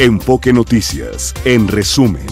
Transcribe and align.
Enfoque 0.00 0.52
Noticias, 0.52 1.34
en 1.44 1.66
resumen. 1.66 2.24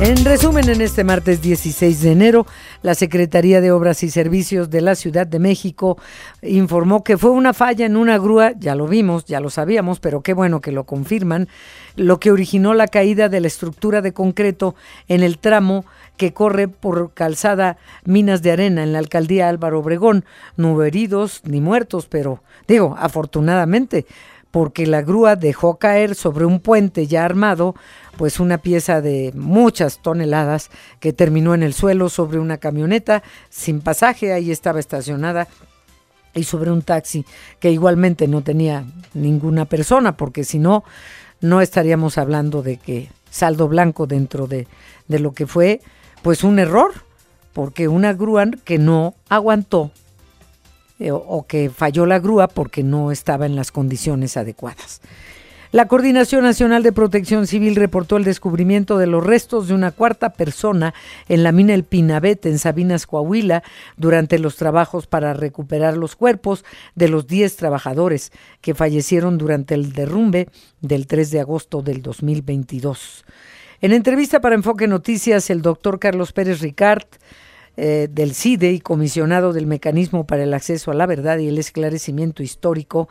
En 0.00 0.24
resumen, 0.24 0.70
en 0.70 0.80
este 0.80 1.04
martes 1.04 1.42
16 1.42 2.00
de 2.00 2.12
enero, 2.12 2.46
la 2.80 2.94
Secretaría 2.94 3.60
de 3.60 3.70
Obras 3.70 4.02
y 4.02 4.08
Servicios 4.08 4.70
de 4.70 4.80
la 4.80 4.94
Ciudad 4.94 5.26
de 5.26 5.40
México 5.40 5.98
informó 6.40 7.04
que 7.04 7.18
fue 7.18 7.32
una 7.32 7.52
falla 7.52 7.84
en 7.84 7.98
una 7.98 8.16
grúa, 8.16 8.52
ya 8.58 8.74
lo 8.74 8.86
vimos, 8.86 9.26
ya 9.26 9.40
lo 9.40 9.50
sabíamos, 9.50 10.00
pero 10.00 10.22
qué 10.22 10.32
bueno 10.32 10.62
que 10.62 10.72
lo 10.72 10.84
confirman, 10.84 11.48
lo 11.96 12.18
que 12.18 12.30
originó 12.30 12.72
la 12.72 12.86
caída 12.86 13.28
de 13.28 13.40
la 13.40 13.48
estructura 13.48 14.00
de 14.00 14.14
concreto 14.14 14.74
en 15.08 15.22
el 15.22 15.38
tramo 15.38 15.84
que 16.16 16.32
corre 16.32 16.66
por 16.68 17.12
calzada 17.12 17.76
Minas 18.06 18.40
de 18.40 18.52
Arena 18.52 18.84
en 18.84 18.94
la 18.94 19.00
alcaldía 19.00 19.50
Álvaro 19.50 19.80
Obregón. 19.80 20.24
No 20.56 20.72
hubo 20.72 20.84
heridos 20.84 21.42
ni 21.44 21.60
muertos, 21.60 22.06
pero 22.06 22.42
digo, 22.66 22.96
afortunadamente, 22.98 24.06
porque 24.50 24.86
la 24.86 25.02
grúa 25.02 25.36
dejó 25.36 25.78
caer 25.78 26.14
sobre 26.14 26.44
un 26.44 26.60
puente 26.60 27.06
ya 27.06 27.24
armado, 27.24 27.74
pues 28.16 28.40
una 28.40 28.58
pieza 28.58 29.00
de 29.00 29.32
muchas 29.34 30.00
toneladas 30.00 30.70
que 31.00 31.12
terminó 31.12 31.54
en 31.54 31.62
el 31.62 31.74
suelo 31.74 32.08
sobre 32.08 32.38
una 32.38 32.58
camioneta 32.58 33.22
sin 33.50 33.80
pasaje, 33.80 34.32
ahí 34.32 34.50
estaba 34.50 34.80
estacionada, 34.80 35.48
y 36.34 36.44
sobre 36.44 36.70
un 36.70 36.82
taxi 36.82 37.24
que 37.60 37.70
igualmente 37.70 38.28
no 38.28 38.42
tenía 38.42 38.84
ninguna 39.14 39.64
persona, 39.64 40.16
porque 40.16 40.44
si 40.44 40.58
no, 40.58 40.84
no 41.40 41.60
estaríamos 41.60 42.18
hablando 42.18 42.62
de 42.62 42.76
que 42.76 43.10
saldo 43.30 43.68
blanco 43.68 44.06
dentro 44.06 44.46
de, 44.46 44.66
de 45.08 45.18
lo 45.18 45.32
que 45.32 45.46
fue 45.46 45.80
pues 46.22 46.44
un 46.44 46.58
error, 46.58 46.92
porque 47.52 47.88
una 47.88 48.12
grúa 48.12 48.46
que 48.64 48.78
no 48.78 49.14
aguantó 49.28 49.90
eh, 50.98 51.10
o 51.12 51.46
que 51.46 51.70
falló 51.70 52.06
la 52.06 52.18
grúa 52.18 52.48
porque 52.48 52.82
no 52.82 53.10
estaba 53.12 53.46
en 53.46 53.56
las 53.56 53.72
condiciones 53.72 54.36
adecuadas. 54.36 55.00
La 55.70 55.86
Coordinación 55.86 56.44
Nacional 56.44 56.82
de 56.82 56.92
Protección 56.92 57.46
Civil 57.46 57.76
reportó 57.76 58.16
el 58.16 58.24
descubrimiento 58.24 58.96
de 58.96 59.06
los 59.06 59.22
restos 59.22 59.68
de 59.68 59.74
una 59.74 59.90
cuarta 59.90 60.30
persona 60.30 60.94
en 61.28 61.42
la 61.42 61.52
mina 61.52 61.74
El 61.74 61.84
Pinabete, 61.84 62.48
en 62.48 62.58
Sabinas, 62.58 63.06
Coahuila, 63.06 63.62
durante 63.98 64.38
los 64.38 64.56
trabajos 64.56 65.06
para 65.06 65.34
recuperar 65.34 65.98
los 65.98 66.16
cuerpos 66.16 66.64
de 66.94 67.08
los 67.08 67.26
10 67.26 67.56
trabajadores 67.56 68.32
que 68.62 68.74
fallecieron 68.74 69.36
durante 69.36 69.74
el 69.74 69.92
derrumbe 69.92 70.48
del 70.80 71.06
3 71.06 71.32
de 71.32 71.40
agosto 71.40 71.82
del 71.82 72.00
2022. 72.00 73.26
En 73.82 73.92
entrevista 73.92 74.40
para 74.40 74.54
Enfoque 74.54 74.88
Noticias, 74.88 75.50
el 75.50 75.60
doctor 75.60 75.98
Carlos 75.98 76.32
Pérez 76.32 76.60
Ricard, 76.60 77.04
eh, 77.80 78.08
del 78.10 78.34
CIDE 78.34 78.72
y 78.72 78.80
comisionado 78.80 79.52
del 79.52 79.68
Mecanismo 79.68 80.26
para 80.26 80.42
el 80.42 80.52
Acceso 80.52 80.90
a 80.90 80.94
la 80.94 81.06
Verdad 81.06 81.38
y 81.38 81.46
el 81.46 81.58
Esclarecimiento 81.58 82.42
Histórico 82.42 83.08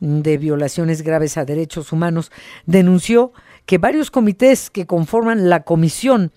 de 0.00 0.38
Violaciones 0.38 1.02
Graves 1.02 1.36
a 1.36 1.44
Derechos 1.44 1.92
Humanos, 1.92 2.32
denunció 2.66 3.32
que 3.64 3.78
varios 3.78 4.10
comités 4.10 4.70
que 4.70 4.86
conforman 4.86 5.48
la 5.48 5.62
comisión 5.62 6.32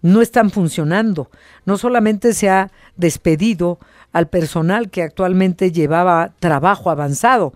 no 0.00 0.22
están 0.22 0.48
funcionando. 0.48 1.30
No 1.66 1.76
solamente 1.76 2.32
se 2.32 2.48
ha 2.48 2.72
despedido 2.96 3.80
al 4.12 4.30
personal 4.30 4.88
que 4.88 5.02
actualmente 5.02 5.72
llevaba 5.72 6.32
trabajo 6.40 6.88
avanzado, 6.88 7.52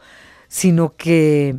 sino 0.47 0.95
que 0.95 1.57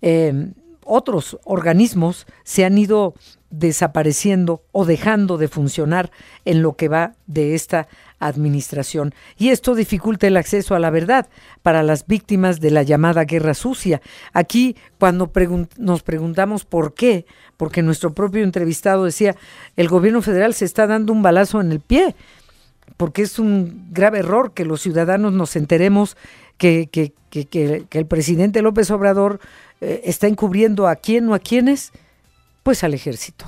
eh, 0.00 0.50
otros 0.84 1.38
organismos 1.44 2.26
se 2.42 2.64
han 2.64 2.78
ido 2.78 3.14
desapareciendo 3.52 4.64
o 4.72 4.84
dejando 4.84 5.38
de 5.38 5.46
funcionar 5.46 6.10
en 6.44 6.62
lo 6.62 6.74
que 6.74 6.88
va 6.88 7.12
de 7.26 7.54
esta 7.54 7.86
administración. 8.18 9.14
Y 9.36 9.50
esto 9.50 9.74
dificulta 9.74 10.26
el 10.26 10.36
acceso 10.36 10.74
a 10.74 10.78
la 10.78 10.90
verdad 10.90 11.28
para 11.62 11.82
las 11.82 12.06
víctimas 12.06 12.60
de 12.60 12.70
la 12.70 12.82
llamada 12.82 13.24
guerra 13.24 13.54
sucia. 13.54 14.00
Aquí, 14.32 14.76
cuando 14.98 15.30
nos 15.76 16.02
preguntamos 16.02 16.64
por 16.64 16.94
qué, 16.94 17.26
porque 17.56 17.82
nuestro 17.82 18.14
propio 18.14 18.42
entrevistado 18.42 19.04
decía, 19.04 19.36
el 19.76 19.88
gobierno 19.88 20.22
federal 20.22 20.54
se 20.54 20.64
está 20.64 20.86
dando 20.86 21.12
un 21.12 21.22
balazo 21.22 21.60
en 21.60 21.72
el 21.72 21.80
pie, 21.80 22.16
porque 22.96 23.22
es 23.22 23.38
un 23.38 23.88
grave 23.90 24.20
error 24.20 24.52
que 24.54 24.64
los 24.64 24.80
ciudadanos 24.80 25.32
nos 25.32 25.56
enteremos 25.56 26.16
que, 26.56 26.88
que, 26.90 27.12
que, 27.28 27.46
que 27.46 27.98
el 27.98 28.06
presidente 28.06 28.62
López 28.62 28.90
Obrador 28.90 29.40
eh, 29.80 30.02
está 30.04 30.28
encubriendo 30.28 30.86
a 30.86 30.96
quién 30.96 31.28
o 31.28 31.34
a 31.34 31.38
quiénes, 31.38 31.92
pues 32.62 32.84
al 32.84 32.94
ejército. 32.94 33.46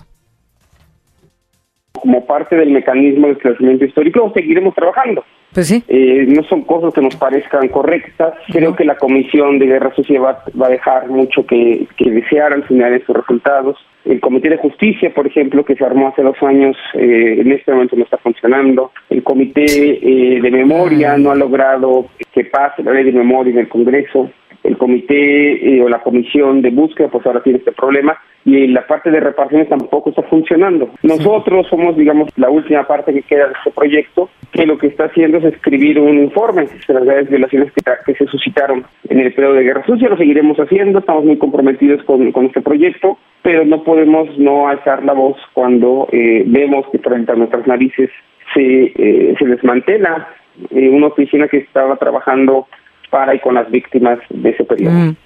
Como 1.92 2.26
parte 2.26 2.56
del 2.56 2.70
mecanismo 2.70 3.28
de 3.28 3.34
esclarecimiento 3.34 3.84
histórico, 3.84 4.32
seguiremos 4.34 4.74
trabajando. 4.74 5.24
Pues 5.54 5.68
sí. 5.68 5.84
Eh, 5.86 6.26
no 6.26 6.42
son 6.44 6.62
cosas 6.62 6.92
que 6.92 7.00
nos 7.00 7.14
parezcan 7.14 7.68
correctas. 7.68 8.34
Creo 8.48 8.74
que 8.74 8.84
la 8.84 8.96
Comisión 8.96 9.60
de 9.60 9.66
Guerra 9.66 9.94
Sucia 9.94 10.20
va, 10.20 10.42
a 10.62 10.68
dejar 10.68 11.08
mucho 11.08 11.46
que, 11.46 11.86
desear 11.98 12.52
al 12.52 12.64
final 12.64 12.92
de 12.92 13.04
sus 13.06 13.14
resultados. 13.14 13.78
El 14.04 14.20
Comité 14.20 14.50
de 14.50 14.58
Justicia, 14.58 15.14
por 15.14 15.26
ejemplo, 15.26 15.64
que 15.64 15.76
se 15.76 15.84
armó 15.84 16.08
hace 16.08 16.22
dos 16.22 16.36
años, 16.42 16.76
eh, 16.94 17.36
en 17.38 17.52
este 17.52 17.72
momento 17.72 17.96
no 17.96 18.02
está 18.02 18.18
funcionando. 18.18 18.90
El 19.08 19.22
Comité 19.22 19.64
de 19.64 20.50
Memoria 20.50 21.16
no 21.16 21.30
ha 21.30 21.36
logrado 21.36 22.06
que 22.32 22.44
pase 22.44 22.82
la 22.82 22.92
ley 22.92 23.04
de 23.04 23.12
memoria 23.12 23.52
en 23.52 23.60
el 23.60 23.68
Congreso 23.68 24.30
el 24.64 24.78
comité 24.78 25.76
eh, 25.76 25.82
o 25.82 25.88
la 25.88 26.00
comisión 26.00 26.62
de 26.62 26.70
búsqueda 26.70 27.08
pues 27.08 27.24
ahora 27.26 27.42
tiene 27.42 27.58
este 27.58 27.72
problema 27.72 28.18
y 28.46 28.66
la 28.66 28.86
parte 28.86 29.10
de 29.10 29.20
reparaciones 29.20 29.68
tampoco 29.68 30.10
está 30.10 30.22
funcionando. 30.22 30.90
Nosotros 31.02 31.66
somos, 31.68 31.96
digamos, 31.96 32.30
la 32.36 32.50
última 32.50 32.86
parte 32.86 33.14
que 33.14 33.22
queda 33.22 33.46
de 33.46 33.52
este 33.54 33.70
proyecto, 33.70 34.28
que 34.52 34.66
lo 34.66 34.76
que 34.76 34.88
está 34.88 35.04
haciendo 35.04 35.38
es 35.38 35.44
escribir 35.44 35.98
un 35.98 36.18
informe 36.18 36.66
de 36.86 36.94
las 36.94 37.04
graves 37.04 37.30
violaciones 37.30 37.72
que, 37.72 38.14
se 38.14 38.26
suscitaron 38.26 38.84
en 39.08 39.20
el 39.20 39.32
periodo 39.32 39.54
de 39.54 39.64
Guerra 39.64 39.86
Sucia, 39.86 40.08
lo 40.08 40.16
seguiremos 40.16 40.58
haciendo, 40.58 40.98
estamos 40.98 41.24
muy 41.24 41.38
comprometidos 41.38 42.02
con, 42.04 42.32
este 42.44 42.60
proyecto, 42.60 43.18
pero 43.42 43.64
no 43.64 43.82
podemos 43.82 44.28
no 44.38 44.68
alzar 44.68 45.02
la 45.04 45.14
voz 45.14 45.38
cuando 45.54 46.08
eh, 46.12 46.44
vemos 46.46 46.86
que 46.92 46.98
frente 46.98 47.32
a 47.32 47.36
nuestras 47.36 47.66
narices 47.66 48.10
se, 48.52 48.92
eh, 48.94 49.34
se 49.38 49.46
desmantela 49.46 50.28
una 50.70 51.08
oficina 51.08 51.48
que 51.48 51.58
estaba 51.58 51.96
trabajando 51.96 52.68
para 53.14 53.32
y 53.32 53.38
con 53.38 53.54
las 53.54 53.70
víctimas 53.70 54.18
de 54.28 54.50
ese 54.50 54.64
periodo. 54.64 54.90
Mm. 54.90 55.16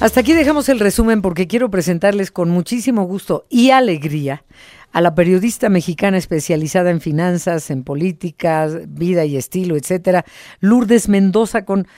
Hasta 0.00 0.20
aquí 0.20 0.32
dejamos 0.32 0.68
el 0.68 0.78
resumen 0.78 1.20
porque 1.20 1.48
quiero 1.48 1.68
presentarles 1.68 2.30
con 2.30 2.48
muchísimo 2.48 3.02
gusto 3.02 3.44
y 3.50 3.70
alegría 3.70 4.44
a 4.92 5.00
la 5.00 5.16
periodista 5.16 5.68
mexicana 5.70 6.16
especializada 6.16 6.92
en 6.92 7.00
finanzas, 7.00 7.72
en 7.72 7.82
políticas, 7.82 8.82
vida 8.86 9.24
y 9.24 9.36
estilo, 9.36 9.76
etcétera, 9.76 10.24
Lourdes 10.60 11.08
Mendoza, 11.08 11.64
con 11.64 11.88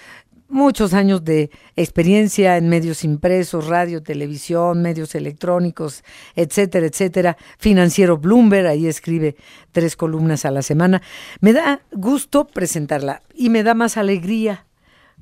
muchos 0.49 0.95
años 0.95 1.25
de 1.25 1.51
experiencia 1.77 2.57
en 2.57 2.69
medios 2.69 3.05
impresos, 3.05 3.67
radio, 3.67 4.03
televisión, 4.03 4.83
medios 4.83 5.15
electrónicos, 5.15 6.05
etcétera, 6.35 6.87
etcétera. 6.87 7.37
Financiero 7.59 8.19
Bloomberg, 8.19 8.67
ahí 8.67 8.87
escribe 8.87 9.37
tres 9.73 9.97
columnas 9.97 10.45
a 10.45 10.51
la 10.51 10.63
semana. 10.63 11.03
Me 11.41 11.53
da 11.53 11.81
gusto 11.93 12.47
presentarla 12.47 13.23
y 13.35 13.51
me 13.51 13.63
da 13.63 13.75
más 13.75 13.97
alegría 13.97 14.67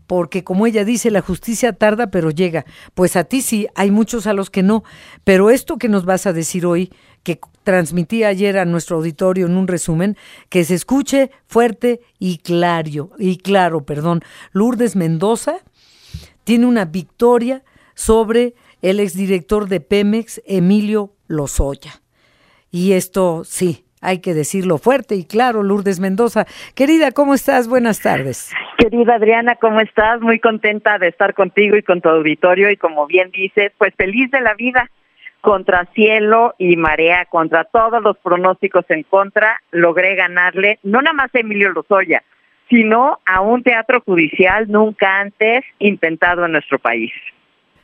porque 0.06 0.44
como 0.44 0.66
ella 0.66 0.84
dice, 0.84 1.10
la 1.10 1.22
justicia 1.22 1.72
tarda 1.72 2.08
pero 2.08 2.30
llega. 2.30 2.64
Pues 2.94 3.16
a 3.16 3.24
ti 3.24 3.42
sí, 3.42 3.68
hay 3.74 3.90
muchos 3.90 4.26
a 4.26 4.34
los 4.34 4.50
que 4.50 4.62
no, 4.62 4.84
pero 5.24 5.50
esto 5.50 5.78
que 5.78 5.88
nos 5.88 6.04
vas 6.04 6.26
a 6.26 6.32
decir 6.32 6.66
hoy 6.66 6.92
que 7.24 7.40
transmití 7.64 8.22
ayer 8.22 8.58
a 8.58 8.64
nuestro 8.64 8.98
auditorio 8.98 9.46
en 9.46 9.56
un 9.56 9.66
resumen, 9.66 10.16
que 10.50 10.64
se 10.64 10.74
escuche 10.74 11.30
fuerte 11.46 12.00
y 12.18 12.38
claro, 12.38 13.10
y 13.18 13.38
claro, 13.38 13.84
perdón. 13.84 14.20
Lourdes 14.52 14.94
Mendoza 14.94 15.56
tiene 16.44 16.66
una 16.66 16.84
victoria 16.84 17.62
sobre 17.94 18.54
el 18.82 19.00
exdirector 19.00 19.68
de 19.68 19.80
Pemex, 19.80 20.42
Emilio 20.46 21.12
Lozoya. 21.26 22.02
Y 22.70 22.92
esto 22.92 23.44
sí, 23.44 23.86
hay 24.02 24.18
que 24.18 24.34
decirlo 24.34 24.76
fuerte 24.76 25.14
y 25.14 25.24
claro, 25.24 25.62
Lourdes 25.62 26.00
Mendoza. 26.00 26.44
Querida, 26.74 27.12
¿cómo 27.12 27.32
estás? 27.32 27.66
Buenas 27.68 28.02
tardes. 28.02 28.52
Querida 28.76 29.14
Adriana, 29.14 29.56
¿cómo 29.56 29.80
estás? 29.80 30.20
Muy 30.20 30.38
contenta 30.38 30.98
de 30.98 31.08
estar 31.08 31.32
contigo 31.32 31.76
y 31.76 31.82
con 31.82 32.02
tu 32.02 32.10
auditorio 32.10 32.70
y 32.70 32.76
como 32.76 33.06
bien 33.06 33.30
dices, 33.30 33.72
pues 33.78 33.94
feliz 33.96 34.30
de 34.30 34.42
la 34.42 34.52
vida 34.54 34.90
contra 35.44 35.86
cielo 35.94 36.54
y 36.56 36.76
marea, 36.76 37.26
contra 37.26 37.64
todos 37.64 38.02
los 38.02 38.16
pronósticos 38.16 38.86
en 38.88 39.02
contra, 39.02 39.60
logré 39.72 40.14
ganarle 40.14 40.78
no 40.82 41.02
nada 41.02 41.12
más 41.12 41.34
a 41.34 41.40
Emilio 41.40 41.70
Lozoya, 41.70 42.22
sino 42.70 43.20
a 43.26 43.42
un 43.42 43.62
teatro 43.62 44.00
judicial 44.00 44.64
nunca 44.68 45.20
antes 45.20 45.62
intentado 45.78 46.46
en 46.46 46.52
nuestro 46.52 46.78
país. 46.78 47.12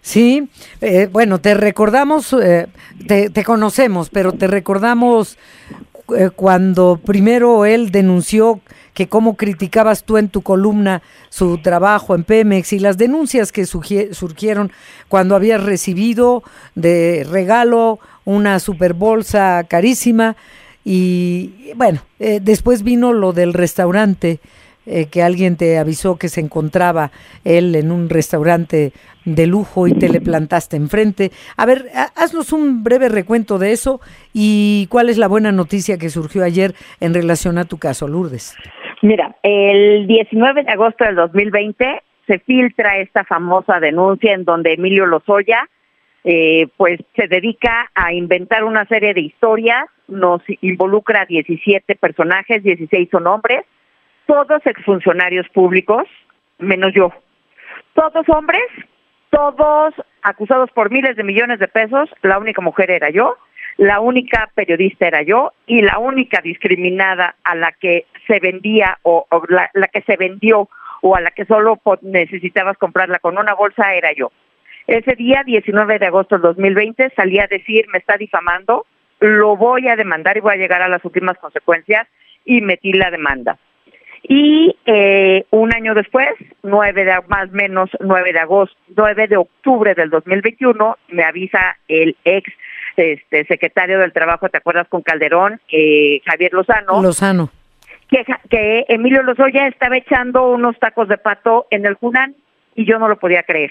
Sí, 0.01 0.49
eh, 0.81 1.07
bueno, 1.13 1.39
te 1.43 1.53
recordamos, 1.53 2.33
eh, 2.33 2.67
te, 3.07 3.29
te, 3.29 3.45
conocemos, 3.45 4.09
pero 4.09 4.33
te 4.33 4.47
recordamos 4.47 5.37
eh, 6.17 6.31
cuando 6.35 6.99
primero 7.05 7.67
él 7.67 7.91
denunció 7.91 8.61
que 8.95 9.09
cómo 9.09 9.37
criticabas 9.37 10.05
tú 10.05 10.19
en 10.19 10.29
tu 10.29 10.43
columna 10.43 11.03
su 11.29 11.59
trabajo 11.59 12.15
en 12.15 12.25
Pemex 12.25 12.73
y 12.73 12.79
las 12.79 12.99
denuncias 12.99 13.53
que 13.53 13.67
surgieron 13.67 14.73
cuando 15.09 15.37
habías 15.37 15.63
recibido 15.63 16.43
de 16.75 17.27
regalo 17.29 17.99
una 18.25 18.59
super 18.61 18.95
bolsa 18.95 19.65
carísima 19.69 20.37
y 20.85 21.73
bueno, 21.77 22.01
eh, 22.19 22.41
después 22.43 22.83
vino 22.83 23.13
lo 23.13 23.33
del 23.33 23.53
restaurante 23.53 24.41
eh, 24.87 25.07
que 25.07 25.23
alguien 25.23 25.57
te 25.57 25.79
avisó 25.79 26.17
que 26.17 26.31
se 26.31 26.41
encontraba 26.41 27.13
él 27.45 27.77
en 27.77 27.93
un 27.93 28.09
restaurante 28.09 28.93
de 29.27 29.47
lujo 29.47 29.87
y 29.87 29.93
te 29.93 30.09
le 30.09 30.21
plantaste 30.23 30.77
enfrente. 30.77 31.33
A 31.57 31.67
ver, 31.67 31.91
haznos 32.17 32.53
un 32.53 32.83
breve 32.83 33.11
recuento 33.11 33.59
de 33.59 33.73
eso 33.73 34.01
y 34.33 34.87
cuál 34.91 35.11
es 35.11 35.19
la 35.19 35.29
buena 35.29 35.53
noticia 35.53 35.99
que 35.99 36.09
surgió 36.09 36.43
ayer 36.43 36.75
en 37.01 37.13
relación 37.13 37.59
a 37.59 37.67
tu 37.67 37.77
caso, 37.77 38.09
Lourdes. 38.09 38.55
Mira, 39.03 39.37
el 39.43 40.07
19 40.07 40.65
de 40.65 40.71
agosto 40.71 41.05
del 41.05 41.17
2020 41.17 42.03
se 42.27 42.39
filtra 42.41 42.99
esta 42.99 43.25
famosa 43.25 43.81
denuncia 43.81 44.33
en 44.33 44.45
donde 44.45 44.75
Emilio 44.75 45.07
Lozoya 45.07 45.69
eh, 46.23 46.69
pues 46.77 47.01
se 47.17 47.29
dedica 47.29 47.91
a 47.95 48.13
inventar 48.13 48.65
una 48.65 48.85
serie 48.87 49.15
de 49.15 49.23
historias, 49.23 49.87
nos 50.07 50.43
involucra 50.61 51.23
a 51.23 51.27
17 51.27 51.97
personajes, 51.97 52.63
16 52.63 53.09
son 53.11 53.27
hombres, 53.27 53.65
todos 54.27 54.65
exfuncionarios 54.67 55.49
públicos, 55.49 56.05
menos 56.59 56.93
yo. 56.93 57.11
Todos 57.95 58.29
hombres, 58.29 58.63
todos 59.31 59.95
acusados 60.23 60.71
por 60.73 60.91
miles 60.91 61.17
de 61.17 61.25
millones 61.25 61.59
de 61.59 61.69
pesos, 61.69 62.11
la 62.23 62.39
única 62.39 62.61
mujer 62.61 62.91
era 62.91 63.09
yo, 63.09 63.37
la 63.79 64.01
única 64.01 64.51
periodista 64.55 65.07
era 65.07 65.23
yo 65.23 65.53
y 65.67 65.81
la 65.81 65.99
única 65.99 66.43
discriminada 66.43 67.37
a 67.45 67.55
la 67.55 67.73
que 67.73 68.05
se 68.31 68.39
vendía 68.39 68.99
o, 69.03 69.27
la, 69.49 69.71
la 69.75 69.89
que 69.89 70.03
se 70.03 70.17
vendió 70.17 70.69
o 71.03 71.17
a 71.17 71.21
la 71.21 71.33
que 71.33 71.45
solo 71.47 71.81
necesitabas 72.03 72.79
comprarla 72.79 73.19
con 73.19 73.39
una 73.39 73.55
bolsa 73.55 73.95
era 73.95 74.13
yo. 74.13 74.31
Ese 74.87 75.17
día, 75.17 75.43
19 75.45 75.99
de 75.99 76.07
agosto 76.07 76.37
del 76.37 76.43
2020, 76.43 77.13
salí 77.17 77.39
a 77.41 77.49
decir, 77.49 77.87
me 77.93 77.99
está 77.99 78.17
difamando, 78.17 78.87
lo 79.19 79.57
voy 79.57 79.89
a 79.89 79.97
demandar 79.97 80.37
y 80.37 80.41
voy 80.41 80.55
a 80.55 80.59
llegar 80.59 80.83
a 80.83 80.89
las 80.89 81.05
últimas 81.05 81.37
consecuencias 81.39 82.07
y 82.45 82.61
metí 82.61 82.93
la 82.93 83.11
demanda. 83.11 83.59
Y 84.23 84.77
eh, 84.87 85.45
un 85.51 85.75
año 85.75 85.95
después, 85.95 86.29
9 86.63 87.05
de, 87.05 87.15
más 87.29 87.49
o 87.49 87.53
menos 87.53 87.91
9 88.01 88.33
de 88.33 88.39
agosto, 88.39 88.77
9 88.97 89.29
de 89.29 89.37
octubre 89.39 89.95
del 89.95 90.11
2021, 90.11 90.99
me 91.09 91.25
avisa 91.25 91.77
el 91.89 92.17
ex 92.25 92.53
este, 92.97 93.45
secretario 93.47 93.99
del 93.99 94.13
Trabajo, 94.13 94.49
¿te 94.49 94.59
acuerdas 94.59 94.89
con 94.89 95.03
Calderón? 95.03 95.61
Eh, 95.71 96.21
Javier 96.27 96.53
Lozano. 96.53 97.03
Lozano. 97.03 97.51
Que, 98.11 98.25
que 98.49 98.85
Emilio 98.89 99.23
Lozoya 99.23 99.67
estaba 99.69 99.97
echando 99.97 100.51
unos 100.51 100.79
tacos 100.79 101.09
de 101.09 101.17
pato 101.17 101.67
en 101.71 101.87
el 101.87 101.95
Junán 101.95 102.35
y 102.75 102.85
yo 102.85 102.99
no 102.99 103.09
lo 103.09 103.19
podía 103.19 103.43
creer. 103.45 103.71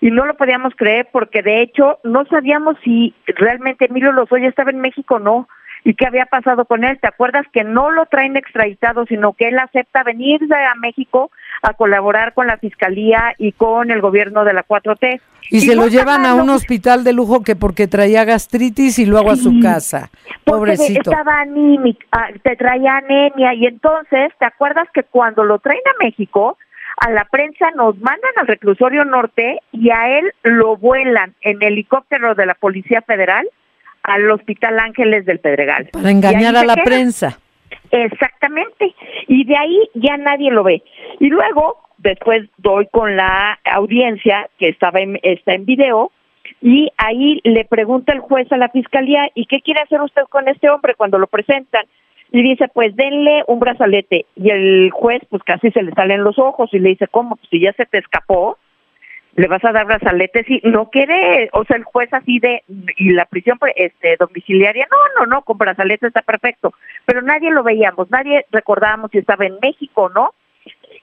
Y 0.00 0.10
no 0.10 0.26
lo 0.26 0.34
podíamos 0.34 0.74
creer 0.76 1.08
porque 1.10 1.42
de 1.42 1.62
hecho 1.62 1.98
no 2.04 2.24
sabíamos 2.26 2.76
si 2.84 3.14
realmente 3.26 3.86
Emilio 3.86 4.12
Lozoya 4.12 4.48
estaba 4.48 4.70
en 4.70 4.80
México 4.80 5.16
o 5.16 5.18
no 5.18 5.48
y 5.84 5.94
qué 5.94 6.06
había 6.06 6.26
pasado 6.26 6.64
con 6.64 6.82
él. 6.82 6.98
¿Te 7.00 7.06
acuerdas 7.06 7.46
que 7.52 7.62
no 7.62 7.90
lo 7.90 8.06
traen 8.06 8.36
extraditado, 8.36 9.04
sino 9.06 9.34
que 9.34 9.48
él 9.48 9.58
acepta 9.58 10.02
venirse 10.02 10.54
a 10.54 10.74
México 10.74 11.30
a 11.62 11.74
colaborar 11.74 12.32
con 12.32 12.46
la 12.46 12.56
fiscalía 12.56 13.34
y 13.38 13.52
con 13.52 13.90
el 13.90 14.00
gobierno 14.00 14.44
de 14.44 14.54
la 14.54 14.64
4T? 14.64 15.20
Y, 15.50 15.60
se 15.60 15.76
lo 15.76 15.88
llevan 15.88 16.24
a 16.24 16.34
un 16.34 16.48
hospital 16.48 17.04
de 17.04 17.12
lujo 17.12 17.42
que 17.42 17.54
porque 17.54 17.86
traía 17.86 18.24
gastritis 18.24 18.98
y 18.98 19.04
luego 19.04 19.30
a 19.30 19.36
su 19.36 19.60
casa. 19.60 20.10
Pobrecito. 20.44 21.10
Estaba 21.10 21.40
anímica, 21.40 22.06
ah, 22.12 22.28
te 22.42 22.56
traía 22.56 22.96
anemia 22.96 23.52
y 23.52 23.66
entonces, 23.66 24.32
¿te 24.38 24.46
acuerdas 24.46 24.88
que 24.94 25.02
cuando 25.02 25.44
lo 25.44 25.58
traen 25.58 25.82
a 25.86 26.02
México, 26.02 26.56
a 26.96 27.10
la 27.10 27.26
prensa 27.26 27.70
nos 27.72 27.98
mandan 27.98 28.32
al 28.36 28.46
reclusorio 28.46 29.04
norte 29.04 29.60
y 29.72 29.90
a 29.90 30.18
él 30.18 30.32
lo 30.42 30.78
vuelan 30.78 31.34
en 31.42 31.62
helicóptero 31.62 32.34
de 32.34 32.46
la 32.46 32.54
Policía 32.54 33.02
Federal 33.02 33.46
al 34.04 34.30
Hospital 34.30 34.78
Ángeles 34.78 35.26
del 35.26 35.40
Pedregal. 35.40 35.88
Para 35.92 36.10
engañar 36.10 36.54
a 36.56 36.64
la 36.64 36.76
prensa. 36.76 37.38
Exactamente. 37.90 38.94
Y 39.26 39.44
de 39.44 39.56
ahí 39.56 39.90
ya 39.94 40.16
nadie 40.16 40.50
lo 40.50 40.62
ve. 40.62 40.82
Y 41.18 41.28
luego, 41.28 41.78
después 41.98 42.48
doy 42.58 42.86
con 42.92 43.16
la 43.16 43.58
audiencia 43.64 44.48
que 44.58 44.68
estaba 44.68 45.00
en, 45.00 45.18
está 45.22 45.54
en 45.54 45.64
video 45.64 46.12
y 46.60 46.90
ahí 46.98 47.40
le 47.44 47.64
pregunta 47.64 48.12
el 48.12 48.20
juez 48.20 48.50
a 48.52 48.56
la 48.56 48.68
fiscalía, 48.68 49.28
¿y 49.34 49.46
qué 49.46 49.60
quiere 49.60 49.80
hacer 49.80 50.00
usted 50.00 50.22
con 50.30 50.48
este 50.48 50.70
hombre 50.70 50.94
cuando 50.94 51.18
lo 51.18 51.26
presentan? 51.26 51.84
y 52.34 52.42
dice, 52.42 52.66
pues 52.66 52.96
denle 52.96 53.44
un 53.46 53.60
brazalete. 53.60 54.26
Y 54.34 54.50
el 54.50 54.90
juez, 54.90 55.22
pues 55.30 55.40
casi 55.44 55.70
se 55.70 55.84
le 55.84 55.92
salen 55.92 56.24
los 56.24 56.36
ojos 56.36 56.68
y 56.72 56.80
le 56.80 56.88
dice, 56.88 57.06
¿cómo? 57.06 57.36
Pues 57.36 57.48
si 57.48 57.60
ya 57.60 57.72
se 57.74 57.86
te 57.86 57.98
escapó, 57.98 58.58
le 59.36 59.48
vas 59.48 59.64
a 59.64 59.72
dar 59.72 59.86
brazalete 59.86 60.44
si 60.44 60.60
no 60.64 60.90
quiere, 60.90 61.48
o 61.52 61.64
sea, 61.64 61.76
el 61.76 61.84
juez 61.84 62.12
así 62.12 62.38
de, 62.38 62.62
y 62.96 63.12
la 63.12 63.24
prisión 63.24 63.58
pues, 63.58 63.72
este, 63.76 64.16
domiciliaria, 64.18 64.86
no, 64.90 65.20
no, 65.20 65.26
no, 65.26 65.42
con 65.42 65.58
brazalete 65.58 66.06
está 66.06 66.22
perfecto, 66.22 66.72
pero 67.04 67.20
nadie 67.22 67.50
lo 67.50 67.62
veíamos, 67.62 68.10
nadie 68.10 68.46
recordábamos 68.50 69.10
si 69.10 69.18
estaba 69.18 69.46
en 69.46 69.58
México 69.60 70.04
o 70.04 70.08
no, 70.08 70.34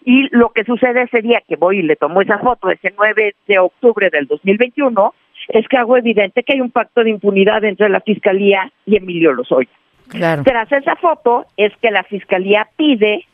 y 0.04 0.28
lo 0.36 0.50
que 0.50 0.64
sucede 0.64 1.04
ese 1.04 1.22
día 1.22 1.44
que 1.48 1.58
voy 1.58 1.80
y 1.80 1.84
le 1.84 1.96
tomo 1.96 2.22
esa 2.22 2.40
foto, 2.40 2.72
ese 2.72 2.94
9 2.98 3.36
de 3.48 3.60
octubre 3.60 4.10
del 4.10 4.28
2021, 4.28 5.14
es 5.50 5.68
que 5.68 5.78
hago 5.78 5.98
evidente 5.98 6.44
que 6.44 6.54
hay 6.54 6.62
un 6.62 6.72
pacto 6.72 7.04
de 7.04 7.10
impunidad 7.10 7.64
entre 7.64 7.90
la 7.90 8.02
Fiscalía 8.02 8.72
y 8.86 8.96
Emilio 8.96 9.34
Lozoya. 9.34 9.70
Tras 10.10 10.72
esa 10.72 10.96
foto 10.98 11.46
es 11.56 11.72
que 11.78 11.90
la 11.90 12.04
fiscalía 12.04 12.68
pide, 12.76 13.26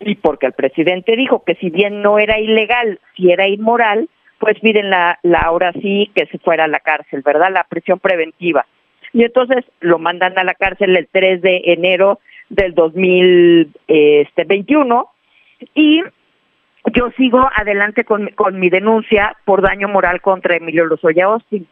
y 0.00 0.14
porque 0.14 0.46
el 0.46 0.52
presidente 0.52 1.14
dijo 1.14 1.42
que 1.44 1.56
si 1.56 1.68
bien 1.68 2.00
no 2.00 2.18
era 2.18 2.38
ilegal, 2.38 3.00
si 3.16 3.30
era 3.30 3.46
inmoral, 3.48 4.08
pues 4.38 4.60
piden 4.60 4.90
la, 4.90 5.18
la 5.22 5.38
ahora 5.40 5.72
sí 5.72 6.10
que 6.14 6.26
se 6.26 6.38
fuera 6.38 6.64
a 6.64 6.68
la 6.68 6.80
cárcel, 6.80 7.22
¿verdad? 7.24 7.50
La 7.52 7.64
prisión 7.64 7.98
preventiva. 7.98 8.66
Y 9.12 9.24
entonces 9.24 9.64
lo 9.80 9.98
mandan 9.98 10.38
a 10.38 10.44
la 10.44 10.54
cárcel 10.54 10.96
el 10.96 11.08
3 11.10 11.40
de 11.40 11.62
enero 11.66 12.20
del 12.48 12.74
2021 12.74 15.08
este, 15.58 15.70
y 15.74 16.02
yo 16.94 17.10
sigo 17.16 17.48
adelante 17.54 18.04
con, 18.04 18.28
con 18.34 18.60
mi 18.60 18.68
denuncia 18.68 19.36
por 19.44 19.62
daño 19.62 19.88
moral 19.88 20.20
contra 20.20 20.56
Emilio 20.56 20.84
Lozoya 20.84 21.24
Austin. 21.26 21.66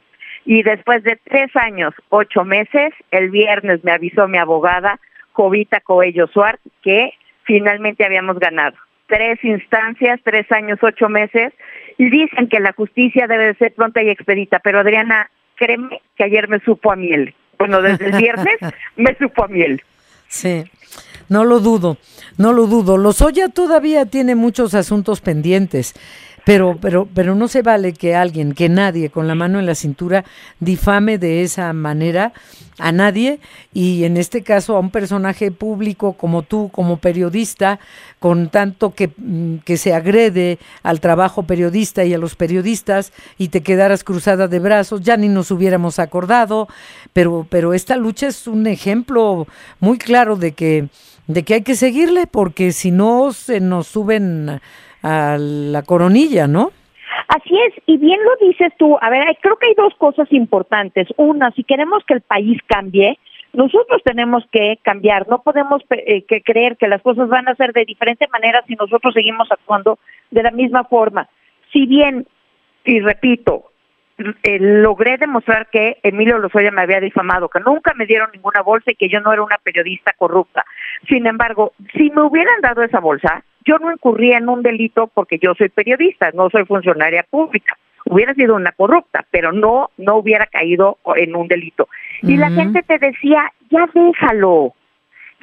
Y 0.46 0.62
después 0.62 1.02
de 1.04 1.18
tres 1.24 1.54
años, 1.54 1.94
ocho 2.08 2.44
meses, 2.44 2.92
el 3.10 3.30
viernes 3.30 3.84
me 3.84 3.92
avisó 3.92 4.26
mi 4.28 4.38
abogada, 4.38 4.98
Jovita 5.32 5.80
Coello 5.80 6.26
Suárez, 6.28 6.60
que 6.82 7.12
finalmente 7.44 8.04
habíamos 8.04 8.38
ganado. 8.38 8.76
Tres 9.06 9.42
instancias, 9.44 10.20
tres 10.24 10.50
años, 10.50 10.78
ocho 10.82 11.08
meses, 11.08 11.52
y 11.98 12.10
dicen 12.10 12.48
que 12.48 12.60
la 12.60 12.72
justicia 12.72 13.26
debe 13.26 13.46
de 13.46 13.54
ser 13.54 13.74
pronta 13.74 14.02
y 14.02 14.08
expedita, 14.08 14.58
pero 14.60 14.80
Adriana, 14.80 15.30
créeme 15.56 16.00
que 16.16 16.24
ayer 16.24 16.48
me 16.48 16.60
supo 16.60 16.92
a 16.92 16.96
miel. 16.96 17.34
Bueno, 17.58 17.82
desde 17.82 18.06
el 18.06 18.16
viernes 18.16 18.56
me 18.96 19.14
supo 19.16 19.44
a 19.44 19.48
miel. 19.48 19.82
Sí, 20.28 20.64
no 21.28 21.44
lo 21.44 21.60
dudo, 21.60 21.98
no 22.38 22.52
lo 22.52 22.66
dudo. 22.66 22.96
Lozoya 22.96 23.48
todavía 23.48 24.06
tiene 24.06 24.34
muchos 24.34 24.74
asuntos 24.74 25.20
pendientes. 25.20 25.94
Pero, 26.44 26.76
pero, 26.80 27.08
pero 27.12 27.34
no 27.34 27.48
se 27.48 27.62
vale 27.62 27.94
que 27.94 28.14
alguien, 28.14 28.52
que 28.52 28.68
nadie 28.68 29.08
con 29.08 29.26
la 29.26 29.34
mano 29.34 29.58
en 29.58 29.66
la 29.66 29.74
cintura 29.74 30.24
difame 30.60 31.16
de 31.18 31.42
esa 31.42 31.72
manera 31.72 32.32
a 32.78 32.92
nadie. 32.92 33.40
Y 33.72 34.04
en 34.04 34.16
este 34.16 34.42
caso 34.42 34.76
a 34.76 34.80
un 34.80 34.90
personaje 34.90 35.50
público 35.50 36.12
como 36.14 36.42
tú, 36.42 36.70
como 36.70 36.98
periodista, 36.98 37.80
con 38.18 38.50
tanto 38.50 38.94
que, 38.94 39.10
mm, 39.16 39.58
que 39.64 39.78
se 39.78 39.94
agrede 39.94 40.58
al 40.82 41.00
trabajo 41.00 41.44
periodista 41.44 42.04
y 42.04 42.12
a 42.12 42.18
los 42.18 42.36
periodistas 42.36 43.12
y 43.38 43.48
te 43.48 43.62
quedaras 43.62 44.04
cruzada 44.04 44.46
de 44.46 44.58
brazos, 44.58 45.00
ya 45.00 45.16
ni 45.16 45.28
nos 45.28 45.50
hubiéramos 45.50 45.98
acordado, 45.98 46.68
pero, 47.12 47.46
pero 47.48 47.72
esta 47.72 47.96
lucha 47.96 48.28
es 48.28 48.46
un 48.46 48.66
ejemplo 48.66 49.46
muy 49.80 49.98
claro 49.98 50.36
de 50.36 50.52
que, 50.52 50.88
de 51.26 51.42
que 51.42 51.54
hay 51.54 51.62
que 51.62 51.76
seguirle 51.76 52.26
porque 52.26 52.72
si 52.72 52.90
no 52.90 53.32
se 53.32 53.60
nos 53.60 53.86
suben 53.86 54.60
a 55.04 55.36
la 55.38 55.82
coronilla, 55.82 56.46
¿no? 56.46 56.72
Así 57.28 57.56
es, 57.68 57.74
y 57.86 57.98
bien 57.98 58.18
lo 58.24 58.48
dices 58.48 58.72
tú. 58.78 58.96
A 59.00 59.10
ver, 59.10 59.36
creo 59.40 59.56
que 59.56 59.68
hay 59.68 59.74
dos 59.74 59.94
cosas 59.96 60.32
importantes. 60.32 61.08
Una, 61.16 61.50
si 61.52 61.62
queremos 61.62 62.02
que 62.06 62.14
el 62.14 62.22
país 62.22 62.58
cambie, 62.66 63.18
nosotros 63.52 64.02
tenemos 64.02 64.44
que 64.50 64.78
cambiar. 64.82 65.28
No 65.28 65.42
podemos 65.42 65.82
eh, 65.90 66.24
que 66.24 66.42
creer 66.42 66.76
que 66.76 66.88
las 66.88 67.02
cosas 67.02 67.28
van 67.28 67.48
a 67.48 67.54
ser 67.54 67.72
de 67.72 67.84
diferente 67.84 68.26
manera 68.32 68.64
si 68.66 68.74
nosotros 68.74 69.14
seguimos 69.14 69.50
actuando 69.52 69.98
de 70.30 70.42
la 70.42 70.50
misma 70.50 70.84
forma. 70.84 71.28
Si 71.72 71.86
bien, 71.86 72.26
y 72.84 73.00
repito, 73.00 73.70
eh, 74.42 74.58
logré 74.58 75.18
demostrar 75.18 75.68
que 75.70 75.98
Emilio 76.02 76.38
Lozoya 76.38 76.70
me 76.70 76.82
había 76.82 77.00
difamado, 77.00 77.48
que 77.48 77.60
nunca 77.60 77.92
me 77.94 78.06
dieron 78.06 78.30
ninguna 78.32 78.62
bolsa 78.62 78.92
y 78.92 78.96
que 78.96 79.08
yo 79.08 79.20
no 79.20 79.32
era 79.32 79.42
una 79.42 79.58
periodista 79.58 80.14
corrupta. 80.16 80.64
Sin 81.08 81.26
embargo, 81.26 81.72
si 81.94 82.10
me 82.10 82.22
hubieran 82.22 82.60
dado 82.62 82.82
esa 82.82 83.00
bolsa, 83.00 83.44
yo 83.64 83.78
no 83.78 83.92
incurría 83.92 84.38
en 84.38 84.48
un 84.48 84.62
delito 84.62 85.10
porque 85.12 85.38
yo 85.38 85.54
soy 85.54 85.68
periodista, 85.68 86.30
no 86.34 86.50
soy 86.50 86.64
funcionaria 86.64 87.24
pública. 87.28 87.76
Hubiera 88.06 88.34
sido 88.34 88.54
una 88.54 88.72
corrupta, 88.72 89.24
pero 89.30 89.52
no, 89.52 89.90
no 89.96 90.16
hubiera 90.16 90.46
caído 90.46 90.98
en 91.16 91.34
un 91.34 91.48
delito. 91.48 91.88
Y 92.20 92.36
la 92.36 92.50
gente 92.50 92.82
te 92.82 92.98
decía, 92.98 93.50
ya 93.70 93.88
déjalo, 93.94 94.74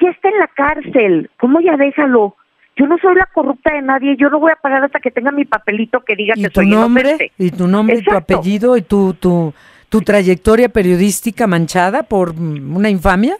ya 0.00 0.10
está 0.10 0.28
en 0.28 0.38
la 0.38 0.46
cárcel, 0.46 1.30
¿cómo 1.40 1.60
ya 1.60 1.76
déjalo? 1.76 2.36
Yo 2.76 2.86
no 2.86 2.96
soy 2.98 3.16
la 3.16 3.28
corrupta 3.34 3.74
de 3.74 3.82
nadie, 3.82 4.16
yo 4.16 4.30
no 4.30 4.38
voy 4.38 4.52
a 4.52 4.56
pagar 4.56 4.84
hasta 4.84 5.00
que 5.00 5.10
tenga 5.10 5.32
mi 5.32 5.44
papelito 5.44 6.00
que 6.00 6.14
diga 6.14 6.34
que 6.34 6.48
soy 6.50 6.68
nombre, 6.68 7.32
Y 7.36 7.50
tu 7.50 7.66
nombre, 7.66 7.96
y 7.96 8.02
tu 8.02 8.14
apellido 8.14 8.76
y 8.76 8.82
tu, 8.82 9.14
tu, 9.14 9.52
tu 9.88 10.00
trayectoria 10.00 10.68
periodística 10.68 11.48
manchada 11.48 12.04
por 12.04 12.30
una 12.30 12.88
infamia. 12.88 13.36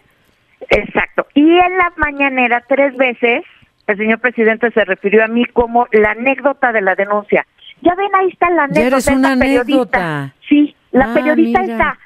Exacto. 0.69 1.27
Y 1.35 1.59
en 1.59 1.79
la 1.79 1.93
mañanera 1.97 2.63
tres 2.69 2.97
veces 2.97 3.43
el 3.87 3.97
señor 3.97 4.19
presidente 4.21 4.71
se 4.71 4.85
refirió 4.85 5.25
a 5.25 5.29
mí 5.29 5.45
como 5.47 5.87
la 5.93 6.13
anécdota 6.13 6.73
de 6.73 6.81
la 6.83 6.95
denuncia. 6.95 7.47
Ya 7.83 7.95
ven, 7.95 8.15
ahí 8.15 8.29
está 8.29 8.49
la 8.51 8.65
anécdota. 8.65 8.87
eres 8.87 9.07
una 9.09 9.33
anécdota. 9.33 10.35
Sí, 10.49 10.75
la 10.93 11.07
Ah, 11.07 11.15
periodista 11.15 11.61
mira. 11.63 11.73
está. 11.75 11.99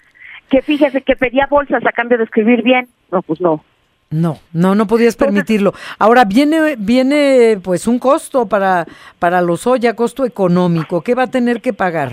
Que 0.49 0.63
fíjese 0.63 1.03
que 1.03 1.17
pedía 1.17 1.47
bolsas 1.51 1.85
a 1.85 1.93
cambio 1.93 2.19
de 2.19 2.25
escribir 2.25 2.63
bien. 2.63 2.87
No, 3.11 3.21
pues 3.23 3.41
no. 3.41 3.63
No, 4.09 4.39
no, 4.53 4.75
no 4.77 4.87
podías 4.87 5.17
permitirlo. 5.17 5.75
Ahora 5.99 6.25
viene, 6.25 6.77
viene, 6.79 7.59
pues 7.63 7.89
un 7.89 7.99
costo 7.99 8.47
para 8.47 8.87
para 9.19 9.43
Lozoya, 9.43 9.95
costo 9.97 10.25
económico. 10.25 11.03
¿Qué 11.03 11.15
va 11.17 11.25
a 11.25 11.31
tener 11.31 11.61
que 11.61 11.73
pagar? 11.73 12.13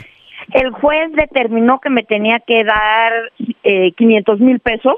El 0.51 0.72
juez 0.72 1.12
determinó 1.13 1.79
que 1.79 1.89
me 1.91 2.03
tenía 2.03 2.39
que 2.39 2.63
dar 2.63 3.13
eh, 3.63 3.91
500 3.93 4.39
mil 4.39 4.60
pesos 4.60 4.96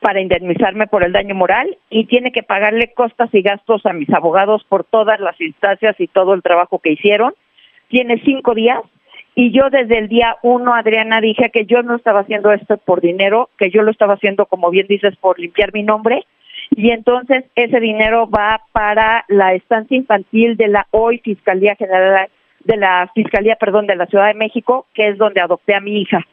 para 0.00 0.20
indemnizarme 0.20 0.86
por 0.86 1.04
el 1.04 1.12
daño 1.12 1.34
moral 1.34 1.76
y 1.90 2.06
tiene 2.06 2.32
que 2.32 2.42
pagarle 2.42 2.92
costas 2.94 3.28
y 3.32 3.42
gastos 3.42 3.84
a 3.86 3.92
mis 3.92 4.10
abogados 4.10 4.64
por 4.68 4.84
todas 4.84 5.20
las 5.20 5.40
instancias 5.40 5.94
y 5.98 6.06
todo 6.08 6.34
el 6.34 6.42
trabajo 6.42 6.78
que 6.78 6.92
hicieron. 6.92 7.34
Tiene 7.88 8.20
cinco 8.24 8.54
días 8.54 8.80
y 9.34 9.52
yo 9.52 9.70
desde 9.70 9.98
el 9.98 10.08
día 10.08 10.36
uno, 10.42 10.74
Adriana, 10.74 11.20
dije 11.20 11.50
que 11.50 11.66
yo 11.66 11.82
no 11.82 11.96
estaba 11.96 12.20
haciendo 12.20 12.52
esto 12.52 12.78
por 12.78 13.00
dinero, 13.00 13.50
que 13.58 13.70
yo 13.70 13.82
lo 13.82 13.90
estaba 13.90 14.14
haciendo, 14.14 14.46
como 14.46 14.70
bien 14.70 14.86
dices, 14.88 15.16
por 15.16 15.38
limpiar 15.38 15.72
mi 15.72 15.82
nombre. 15.82 16.24
Y 16.70 16.90
entonces 16.90 17.44
ese 17.54 17.80
dinero 17.80 18.28
va 18.28 18.62
para 18.72 19.24
la 19.28 19.54
estancia 19.54 19.96
infantil 19.96 20.56
de 20.56 20.68
la 20.68 20.86
hoy 20.90 21.18
Fiscalía 21.18 21.74
General 21.76 22.28
de 22.64 22.76
la 22.76 23.10
Fiscalía, 23.14 23.56
perdón, 23.56 23.86
de 23.86 23.96
la 23.96 24.06
Ciudad 24.06 24.26
de 24.26 24.34
México, 24.34 24.86
que 24.94 25.08
es 25.08 25.18
donde 25.18 25.40
adopté 25.40 25.74
a 25.74 25.80
mi 25.80 26.00
hija. 26.00 26.26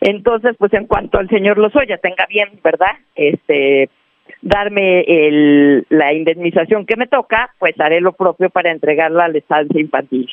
Entonces, 0.00 0.54
pues 0.58 0.72
en 0.74 0.86
cuanto 0.86 1.18
al 1.18 1.28
señor 1.28 1.58
Lozoya 1.58 1.98
tenga 1.98 2.26
bien, 2.28 2.48
¿verdad? 2.62 2.92
Este 3.14 3.88
darme 4.42 5.02
el, 5.02 5.86
la 5.90 6.12
indemnización 6.12 6.86
que 6.86 6.96
me 6.96 7.06
toca, 7.06 7.50
pues 7.58 7.78
haré 7.80 8.00
lo 8.00 8.12
propio 8.12 8.50
para 8.50 8.70
entregarla 8.70 9.24
a 9.24 9.28
la 9.28 9.38
estancia 9.38 9.80
infantil. 9.80 10.28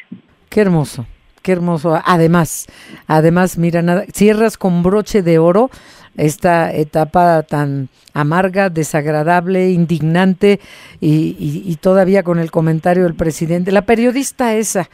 Qué 0.49 0.61
hermoso, 0.61 1.05
qué 1.41 1.53
hermoso. 1.53 1.99
Además, 2.05 2.67
además, 3.07 3.57
mira, 3.57 3.81
nada, 3.81 4.03
cierras 4.13 4.57
con 4.57 4.83
broche 4.83 5.21
de 5.21 5.39
oro 5.39 5.69
esta 6.17 6.73
etapa 6.73 7.43
tan 7.43 7.87
amarga, 8.13 8.69
desagradable, 8.69 9.69
indignante 9.71 10.59
y, 10.99 11.35
y- 11.39 11.63
y 11.71 11.75
todavía 11.77 12.23
con 12.23 12.37
el 12.39 12.51
comentario 12.51 13.03
del 13.03 13.15
presidente. 13.15 13.71
La 13.71 13.83
periodista 13.83 14.53
esa, 14.55 14.89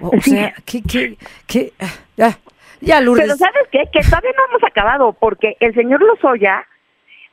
o, 0.00 0.16
o 0.16 0.20
sea, 0.22 0.54
que, 0.64 0.80
que, 0.82 1.16
que, 1.46 1.72
ah, 2.18 2.38
Pero 3.22 3.36
¿sabes 3.36 3.68
qué? 3.70 3.84
Que 3.92 4.00
todavía 4.00 4.32
no 4.36 4.44
hemos 4.50 4.64
acabado, 4.64 5.12
porque 5.12 5.56
el 5.60 5.74
señor 5.74 6.02
Lozoya, 6.02 6.66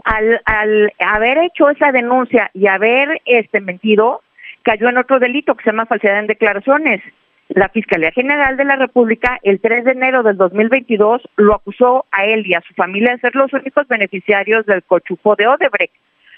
al, 0.03 0.41
al 0.45 0.93
haber 0.99 1.39
hecho 1.39 1.69
esa 1.69 1.91
denuncia 1.91 2.51
y 2.53 2.67
haber 2.67 3.21
este 3.25 3.59
mentido, 3.59 4.21
cayó 4.63 4.89
en 4.89 4.97
otro 4.97 5.19
delito 5.19 5.55
que 5.55 5.63
se 5.63 5.71
llama 5.71 5.85
falsedad 5.85 6.19
en 6.19 6.27
declaraciones. 6.27 7.01
La 7.49 7.69
Fiscalía 7.69 8.11
General 8.11 8.57
de 8.57 8.65
la 8.65 8.75
República, 8.75 9.39
el 9.41 9.59
3 9.59 9.83
de 9.85 9.91
enero 9.93 10.21
del 10.21 10.37
2022, 10.37 11.27
lo 11.37 11.55
acusó 11.55 12.05
a 12.11 12.25
él 12.25 12.45
y 12.45 12.53
a 12.53 12.61
su 12.61 12.75
familia 12.75 13.13
de 13.13 13.19
ser 13.19 13.35
los 13.35 13.51
únicos 13.53 13.87
beneficiarios 13.87 14.67
del 14.67 14.83
cochufo 14.83 15.35
de 15.35 15.47
Odebrecht. 15.47 15.93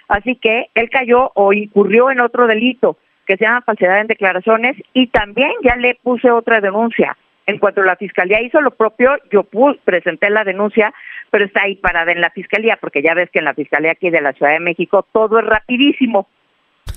Así 0.08 0.36
que 0.36 0.68
él 0.74 0.90
cayó 0.90 1.32
o 1.36 1.52
incurrió 1.52 2.12
en 2.12 2.22
otro 2.22 2.48
delito 2.48 2.98
que 3.26 3.36
se 3.36 3.44
llama 3.44 3.62
falsedad 3.62 4.00
en 4.00 4.08
declaraciones 4.08 4.78
y 4.94 5.08
también 5.08 5.52
ya 5.64 5.76
le 5.76 5.96
puse 5.96 6.32
otra 6.32 6.62
denuncia. 6.62 7.18
En 7.48 7.58
cuanto 7.58 7.82
la 7.82 7.96
fiscalía 7.96 8.42
hizo 8.42 8.62
lo 8.62 8.72
propio, 8.72 9.12
yo 9.32 9.46
presenté 9.84 10.30
la 10.30 10.44
denuncia, 10.44 10.94
pero 11.32 11.46
está 11.46 11.64
ahí 11.64 11.76
parada 11.76 12.12
en 12.12 12.22
la 12.22 12.30
fiscalía, 12.30 12.78
porque 12.80 13.02
ya 13.02 13.14
ves 13.14 13.30
que 13.32 13.40
en 13.40 13.46
la 13.46 13.54
fiscalía 13.54 13.92
aquí 13.92 14.10
de 14.10 14.22
la 14.22 14.34
Ciudad 14.34 14.54
de 14.54 14.60
México 14.60 15.06
todo 15.12 15.40
es 15.40 15.46
rapidísimo. 15.46 16.28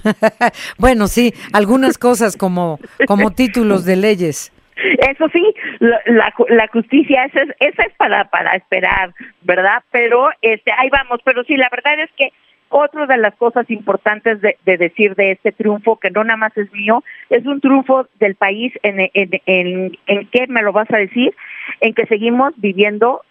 bueno, 0.79 1.07
sí, 1.07 1.33
algunas 1.53 1.99
cosas 1.99 2.37
como, 2.37 2.79
como 3.07 3.31
títulos 3.31 3.85
de 3.85 3.97
leyes. 3.97 4.53
Eso 4.77 5.29
sí, 5.33 5.55
la, 5.79 6.01
la, 6.07 6.35
la 6.49 6.67
justicia, 6.69 7.25
esa 7.25 7.43
es, 7.43 7.49
esa 7.61 7.83
es 7.85 7.95
para, 7.97 8.25
para 8.29 8.55
esperar, 8.57 9.15
¿verdad? 9.43 9.83
Pero 9.91 10.31
este, 10.43 10.73
ahí 10.73 10.89
vamos, 10.91 11.21
pero 11.25 11.45
sí, 11.45 11.57
la 11.57 11.69
verdad 11.71 12.01
es 12.01 12.11
que 12.17 12.33
otra 12.77 13.07
de 13.07 13.17
las 13.19 13.37
cosas 13.37 13.71
importantes 13.71 14.41
de, 14.41 14.57
de 14.65 14.77
decir 14.77 15.15
de 15.15 15.31
este 15.31 15.53
triunfo, 15.53 15.97
que 16.01 16.11
no 16.11 16.25
nada 16.25 16.37
más 16.37 16.57
es 16.57 16.73
mío, 16.73 17.05
es 17.31 17.47
un 17.47 17.61
triunfo 17.61 18.09
del 18.19 18.35
país 18.35 18.73
en, 18.83 18.99
en, 18.99 19.31
en, 19.47 19.99
en 20.07 20.27
qué 20.33 20.47
me 20.49 20.61
lo 20.63 20.73
vas 20.73 20.91
a 20.91 20.97
decir, 20.97 21.33
en 21.81 21.95
que 21.95 22.07
seguimos 22.07 22.53
viviendo 22.57 23.23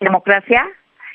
en 0.00 0.06
democracia 0.06 0.66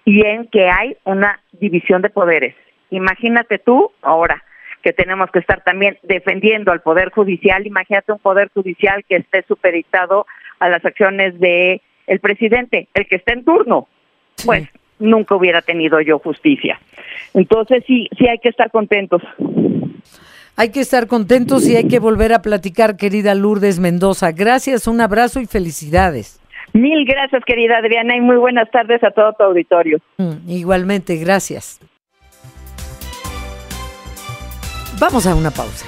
y 0.05 0.23
en 0.23 0.47
que 0.47 0.69
hay 0.69 0.95
una 1.05 1.39
división 1.53 2.03
de 2.03 2.11
poderes. 2.11 2.53
Imagínate 2.91 3.57
tú 3.57 3.91
ahora 4.03 4.43
que 4.83 4.93
tenemos 4.93 5.31
que 5.31 5.39
estar 5.39 5.63
también 5.63 5.97
defendiendo 6.03 6.71
al 6.71 6.81
poder 6.81 7.09
judicial, 7.09 7.65
imagínate 7.65 8.11
un 8.11 8.19
poder 8.19 8.49
judicial 8.53 9.03
que 9.09 9.15
esté 9.15 9.41
supeditado 9.47 10.27
a 10.59 10.69
las 10.69 10.85
acciones 10.85 11.39
de 11.39 11.81
el 12.05 12.19
presidente, 12.19 12.87
el 12.93 13.07
que 13.07 13.15
está 13.15 13.33
en 13.33 13.43
turno. 13.43 13.87
Sí. 14.35 14.45
Pues 14.45 14.69
nunca 15.01 15.35
hubiera 15.35 15.61
tenido 15.61 15.99
yo 16.01 16.19
justicia. 16.19 16.79
Entonces 17.33 17.83
sí, 17.85 18.07
sí 18.17 18.27
hay 18.27 18.39
que 18.39 18.49
estar 18.49 18.71
contentos. 18.71 19.21
Hay 20.55 20.69
que 20.69 20.81
estar 20.81 21.07
contentos 21.07 21.67
y 21.67 21.75
hay 21.75 21.87
que 21.87 21.99
volver 21.99 22.33
a 22.33 22.41
platicar, 22.41 22.97
querida 22.97 23.35
Lourdes 23.35 23.79
Mendoza. 23.79 24.31
Gracias, 24.31 24.87
un 24.87 25.01
abrazo 25.01 25.39
y 25.39 25.45
felicidades. 25.45 26.39
Mil 26.73 27.05
gracias, 27.05 27.43
querida 27.45 27.77
Adriana, 27.77 28.15
y 28.15 28.21
muy 28.21 28.37
buenas 28.37 28.69
tardes 28.71 29.03
a 29.03 29.11
todo 29.11 29.33
tu 29.33 29.43
auditorio. 29.43 29.97
Mm, 30.17 30.49
Igualmente, 30.49 31.15
gracias. 31.17 31.79
Vamos 34.99 35.25
a 35.25 35.35
una 35.35 35.51
pausa. 35.51 35.85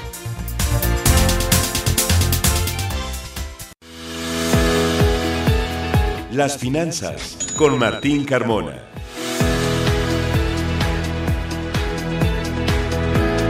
Las 6.31 6.57
finanzas 6.57 7.53
con 7.55 7.77
Martín 7.77 8.25
Carmona. 8.25 8.82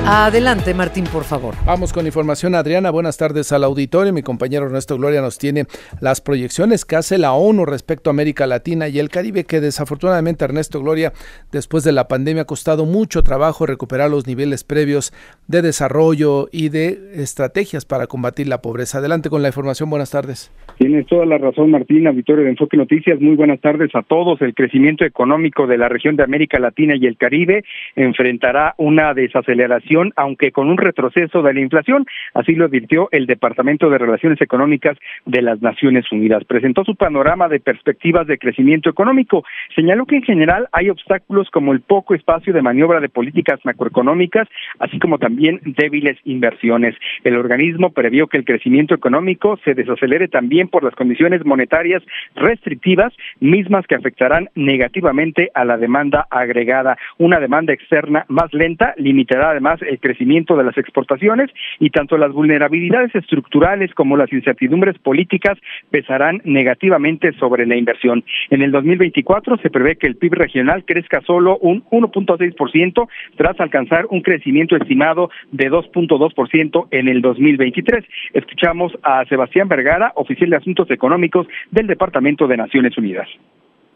Adelante, 0.05 0.73
Martín, 0.73 1.05
por 1.05 1.23
favor. 1.23 1.55
Vamos 1.65 1.93
con 1.93 2.05
información, 2.05 2.55
Adriana. 2.55 2.91
Buenas 2.91 3.17
tardes 3.17 3.53
al 3.53 3.63
auditorio. 3.63 4.11
Mi 4.11 4.21
compañero 4.21 4.65
Ernesto 4.65 4.97
Gloria 4.97 5.21
nos 5.21 5.37
tiene 5.37 5.63
las 6.01 6.19
proyecciones 6.19 6.83
que 6.83 6.97
hace 6.97 7.17
la 7.17 7.31
ONU 7.31 7.65
respecto 7.65 8.09
a 8.09 8.11
América 8.11 8.45
Latina 8.45 8.89
y 8.89 8.99
el 8.99 9.07
Caribe, 9.07 9.45
que 9.45 9.61
desafortunadamente 9.61 10.43
Ernesto 10.43 10.81
Gloria, 10.81 11.13
después 11.53 11.85
de 11.85 11.93
la 11.93 12.09
pandemia, 12.09 12.41
ha 12.41 12.45
costado 12.45 12.85
mucho 12.85 13.23
trabajo 13.23 13.65
recuperar 13.65 14.09
los 14.09 14.27
niveles 14.27 14.65
previos 14.65 15.13
de 15.47 15.61
desarrollo 15.61 16.49
y 16.51 16.67
de 16.67 17.13
estrategias 17.15 17.85
para 17.85 18.05
combatir 18.05 18.49
la 18.49 18.61
pobreza. 18.61 18.97
Adelante 18.97 19.29
con 19.29 19.41
la 19.41 19.47
información. 19.47 19.89
Buenas 19.89 20.11
tardes. 20.11 20.51
Tienes 20.77 21.05
toda 21.07 21.25
la 21.25 21.37
razón, 21.37 21.71
Martín, 21.71 22.07
auditorio 22.07 22.43
de 22.43 22.49
Enfoque 22.49 22.75
Noticias. 22.75 23.21
Muy 23.21 23.35
buenas 23.35 23.61
tardes 23.61 23.95
a 23.95 24.01
todos. 24.01 24.41
El 24.41 24.53
crecimiento 24.53 25.05
económico 25.05 25.67
de 25.67 25.77
la 25.77 25.87
región 25.87 26.17
de 26.17 26.23
América 26.23 26.59
Latina 26.59 26.95
y 26.97 27.05
el 27.05 27.15
Caribe 27.15 27.63
enfrentará 27.95 28.73
una 28.77 29.13
desaceleración, 29.13 29.92
aunque 30.15 30.51
con 30.51 30.69
un 30.69 30.77
retroceso 30.77 31.41
de 31.41 31.53
la 31.53 31.59
inflación. 31.59 32.05
Así 32.33 32.53
lo 32.53 32.65
advirtió 32.65 33.09
el 33.11 33.25
Departamento 33.25 33.89
de 33.89 33.97
Relaciones 33.97 34.41
Económicas 34.41 34.97
de 35.25 35.41
las 35.41 35.61
Naciones 35.61 36.11
Unidas. 36.11 36.43
Presentó 36.45 36.83
su 36.83 36.95
panorama 36.95 37.47
de 37.47 37.59
perspectivas 37.59 38.27
de 38.27 38.37
crecimiento 38.37 38.89
económico. 38.89 39.43
Señaló 39.75 40.05
que 40.05 40.17
en 40.17 40.23
general 40.23 40.67
hay 40.71 40.89
obstáculos 40.89 41.49
como 41.51 41.73
el 41.73 41.81
poco 41.81 42.15
espacio 42.15 42.53
de 42.53 42.61
maniobra 42.61 42.99
de 42.99 43.09
políticas 43.09 43.59
macroeconómicas, 43.63 44.47
así 44.79 44.99
como 44.99 45.17
también 45.19 45.59
débiles 45.63 46.17
inversiones. 46.25 46.95
El 47.23 47.35
organismo 47.35 47.91
previó 47.91 48.27
que 48.27 48.37
el 48.37 48.45
crecimiento 48.45 48.95
económico 48.95 49.57
se 49.63 49.73
desacelere 49.73 50.27
también 50.27 50.67
por 50.67 50.83
las 50.83 50.95
condiciones 50.95 51.45
monetarias 51.45 52.03
restrictivas, 52.35 53.13
mismas 53.39 53.85
que 53.87 53.95
afectarán 53.95 54.49
negativamente 54.55 55.51
a 55.53 55.65
la 55.65 55.77
demanda 55.77 56.27
agregada. 56.29 56.97
Una 57.17 57.39
demanda 57.39 57.73
externa 57.73 58.25
más 58.27 58.53
lenta 58.53 58.93
limitará 58.97 59.51
además 59.51 59.81
el 59.87 59.99
crecimiento 59.99 60.55
de 60.55 60.63
las 60.63 60.77
exportaciones 60.77 61.49
y 61.79 61.89
tanto 61.89 62.17
las 62.17 62.31
vulnerabilidades 62.31 63.13
estructurales 63.15 63.93
como 63.93 64.17
las 64.17 64.31
incertidumbres 64.31 64.97
políticas 64.99 65.57
pesarán 65.91 66.41
negativamente 66.45 67.33
sobre 67.33 67.65
la 67.65 67.75
inversión. 67.75 68.23
En 68.49 68.61
el 68.61 68.71
2024 68.71 69.57
se 69.57 69.69
prevé 69.69 69.95
que 69.95 70.07
el 70.07 70.15
PIB 70.15 70.33
regional 70.33 70.83
crezca 70.85 71.21
solo 71.21 71.57
un 71.57 71.83
1.6% 71.85 73.07
tras 73.35 73.59
alcanzar 73.59 74.05
un 74.09 74.21
crecimiento 74.21 74.75
estimado 74.75 75.29
de 75.51 75.69
2.2% 75.69 76.87
en 76.91 77.07
el 77.07 77.21
2023. 77.21 78.03
Escuchamos 78.33 78.93
a 79.03 79.25
Sebastián 79.25 79.67
Vergara, 79.67 80.11
oficial 80.15 80.49
de 80.49 80.57
Asuntos 80.57 80.89
Económicos 80.91 81.47
del 81.71 81.87
Departamento 81.87 82.47
de 82.47 82.57
Naciones 82.57 82.97
Unidas. 82.97 83.27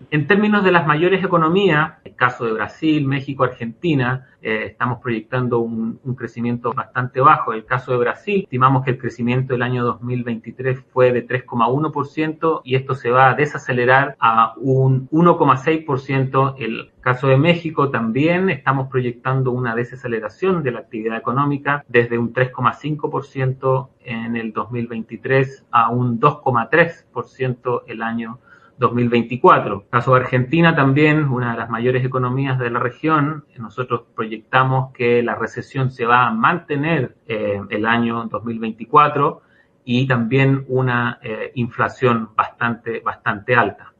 En 0.09 0.25
términos 0.25 0.63
de 0.63 0.71
las 0.71 0.87
mayores 0.87 1.21
economías, 1.21 1.95
el 2.05 2.15
caso 2.15 2.45
de 2.45 2.53
Brasil, 2.53 3.05
México, 3.05 3.43
Argentina, 3.43 4.25
eh, 4.41 4.67
estamos 4.67 4.99
proyectando 5.01 5.59
un, 5.59 5.99
crecimiento 6.15 6.71
bastante 6.71 7.19
bajo. 7.19 7.51
El 7.51 7.65
caso 7.65 7.91
de 7.91 7.97
Brasil, 7.97 8.43
estimamos 8.43 8.85
que 8.85 8.91
el 8.91 8.99
crecimiento 8.99 9.51
del 9.51 9.63
año 9.63 9.83
2023 9.83 10.79
fue 10.93 11.11
de 11.11 11.27
3,1% 11.27 12.61
y 12.63 12.75
esto 12.75 12.95
se 12.95 13.09
va 13.09 13.31
a 13.31 13.33
desacelerar 13.33 14.15
a 14.21 14.53
un 14.55 15.09
1,6%. 15.09 16.55
El 16.57 16.93
caso 17.01 17.27
de 17.27 17.37
México 17.37 17.89
también 17.89 18.49
estamos 18.49 18.87
proyectando 18.87 19.51
una 19.51 19.75
desaceleración 19.75 20.63
de 20.63 20.71
la 20.71 20.79
actividad 20.79 21.17
económica 21.17 21.83
desde 21.89 22.17
un 22.17 22.33
3,5% 22.33 23.89
en 24.05 24.37
el 24.37 24.53
2023 24.53 25.65
a 25.69 25.89
un 25.89 26.17
2,3% 26.21 27.81
el 27.87 28.01
año 28.01 28.39
2024. 28.77 29.87
Caso 29.89 30.13
de 30.13 30.21
Argentina 30.21 30.75
también, 30.75 31.25
una 31.25 31.51
de 31.51 31.57
las 31.57 31.69
mayores 31.69 32.05
economías 32.05 32.59
de 32.59 32.69
la 32.69 32.79
región, 32.79 33.45
nosotros 33.57 34.03
proyectamos 34.15 34.93
que 34.93 35.23
la 35.23 35.35
recesión 35.35 35.91
se 35.91 36.05
va 36.05 36.27
a 36.27 36.31
mantener 36.31 37.15
eh, 37.27 37.61
el 37.69 37.85
año 37.85 38.25
2024 38.25 39.41
y 39.83 40.07
también 40.07 40.65
una 40.67 41.19
eh, 41.21 41.51
inflación 41.55 42.29
bastante, 42.35 42.99
bastante 42.99 43.55
alta. 43.55 43.93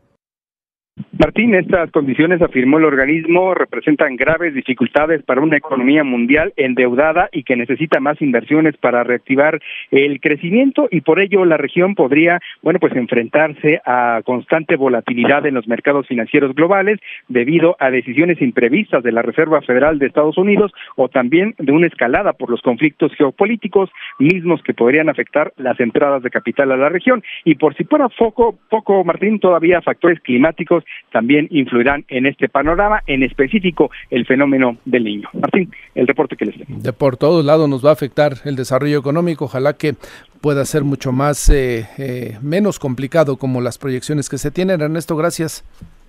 Martín, 1.20 1.56
estas 1.56 1.90
condiciones, 1.90 2.44
afirmó 2.44 2.78
el 2.78 2.86
organismo, 2.86 3.56
representan 3.56 4.16
graves 4.16 4.54
dificultades 4.54 5.24
para 5.24 5.42
una 5.42 5.58
economía 5.58 6.04
mundial 6.04 6.54
endeudada 6.58 7.28
y 7.32 7.42
que 7.42 7.56
necesita 7.56 8.00
más 8.00 8.22
inversiones 8.22 8.78
para 8.78 9.04
reactivar 9.04 9.60
el 9.90 10.20
crecimiento 10.20 10.88
y 10.92 11.02
por 11.02 11.20
ello 11.20 11.44
la 11.44 11.58
región 11.58 11.96
podría, 11.96 12.40
bueno, 12.62 12.80
pues 12.80 12.96
enfrentarse 12.96 13.82
a 13.84 14.22
constante 14.26 14.76
volatilidad 14.76 15.48
en 15.48 15.56
los 15.56 15.68
mercados 15.68 16.08
financieros 16.08 16.54
globales 16.54 17.00
debido 17.28 17.76
a 17.80 17.90
decisiones 17.90 18.40
imprevistas 18.40 19.02
de 19.02 19.12
la 19.12 19.24
Reserva 19.24 19.62
Federal 19.62 19.98
de 19.98 20.06
Estados 20.06 20.38
Unidos 20.38 20.72
o 20.98 21.10
también 21.10 21.56
de 21.58 21.72
una 21.72 21.88
escalada 21.88 22.34
por 22.34 22.52
los 22.52 22.62
conflictos 22.62 23.12
geopolíticos 23.16 23.90
mismos 24.20 24.62
que 24.62 24.76
podrían 24.76 25.10
afectar 25.10 25.52
las 25.58 25.80
entradas 25.80 26.22
de 26.22 26.30
capital 26.30 26.72
a 26.72 26.78
la 26.78 26.90
región. 26.90 27.24
Y 27.44 27.56
por 27.56 27.76
si 27.76 27.86
fuera 27.86 28.08
poco, 28.10 28.56
poco, 28.70 29.04
Martín, 29.04 29.40
todavía 29.40 29.82
factores 29.82 30.20
climáticos 30.20 30.84
también 31.12 31.48
influirán 31.52 32.06
en 32.10 32.26
este 32.26 32.50
panorama, 32.50 33.02
en 33.08 33.24
específico 33.24 33.90
el 34.10 34.26
fenómeno 34.26 34.78
del 34.86 35.04
niño. 35.04 35.30
Martín, 35.34 35.72
el 35.96 36.08
reporte 36.08 36.36
que 36.36 36.46
les 36.46 36.56
tengo. 36.56 36.80
De 36.80 36.94
por 36.94 37.18
todos 37.18 37.44
lados 37.44 37.70
nos 37.70 37.86
va 37.86 37.90
a 37.90 37.94
afectar 37.94 38.34
el 38.46 38.56
desarrollo 38.56 39.00
económico, 39.00 39.46
ojalá 39.46 39.74
que 39.74 39.96
pueda 40.42 40.66
ser 40.66 40.84
mucho 40.84 41.12
más, 41.12 41.50
eh, 41.50 41.88
eh, 41.98 42.38
menos 42.42 42.80
complicado 42.80 43.38
como 43.38 43.62
las 43.62 43.78
proyecciones 43.78 44.30
que 44.30 44.38
se 44.38 44.52
tienen. 44.52 44.82
Ernesto, 44.82 45.16
gracias. 45.16 45.64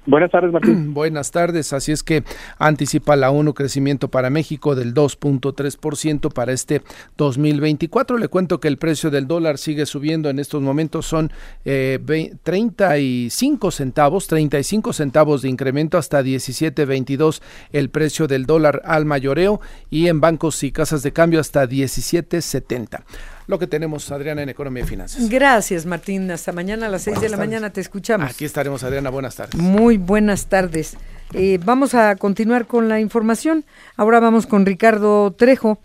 Buenas 0.09 0.31
tardes, 0.31 0.50
Martín. 0.50 0.95
Buenas 0.95 1.31
tardes. 1.33 1.75
Así 1.75 1.93
es 1.93 2.03
que 2.03 2.25
anticipa 2.59 3.15
la 3.15 3.31
ONU 3.31 3.53
crecimiento 3.53 4.09
para 4.09 4.31
México 4.31 4.75
del 4.75 4.95
2.3% 4.95 6.33
para 6.33 6.53
este 6.53 6.81
2024. 7.19 8.17
Le 8.17 8.29
cuento 8.29 8.59
que 8.59 8.69
el 8.69 8.79
precio 8.79 9.11
del 9.11 9.27
dólar 9.27 9.59
sigue 9.59 9.85
subiendo 9.85 10.31
en 10.31 10.38
estos 10.38 10.62
momentos. 10.62 11.05
Son 11.05 11.31
eh, 11.67 11.99
35 12.43 13.71
centavos, 13.71 14.29
35 14.29 14.95
centavos 14.95 15.43
de 15.43 15.50
incremento 15.50 15.99
hasta 15.99 16.23
17.22 16.23 17.43
el 17.73 17.91
precio 17.91 18.27
del 18.27 18.47
dólar 18.47 18.81
al 18.87 19.05
mayoreo 19.05 19.61
y 19.91 20.09
en 20.09 20.23
bancos 20.23 20.62
y 20.62 20.73
casas 20.73 21.03
de 21.03 21.12
cambio 21.12 21.38
hasta 21.38 21.67
17.70 21.67 23.03
lo 23.49 23.59
que 23.59 23.67
tenemos, 23.67 24.12
Adriana, 24.12 24.43
en 24.43 24.50
Economía 24.50 24.85
y 24.85 24.87
Finanzas. 24.87 25.28
Gracias, 25.31 25.87
Martín. 25.87 26.31
Hasta 26.31 26.52
mañana 26.52 26.87
a 26.87 26.90
las 26.90 27.02
seis 27.02 27.19
de 27.19 27.31
la 27.31 27.38
mañana 27.38 27.71
te 27.71 27.81
escuchamos. 27.81 28.31
Aquí 28.31 28.45
estaremos, 28.45 28.83
Adriana. 28.85 29.09
Buenas 29.09 29.37
tardes. 29.37 29.59
Muy 29.59 29.97
buenas 29.97 30.47
tardes. 30.47 30.99
Eh, 31.33 31.59
vamos 31.64 31.95
a 31.95 32.14
continuar 32.17 32.67
con 32.67 32.90
la 32.90 33.00
información. 33.00 33.64
Ahora 33.97 34.21
vamos 34.21 34.47
con 34.47 34.67
Ricardo 34.67 35.33
Trejo. 35.33 35.78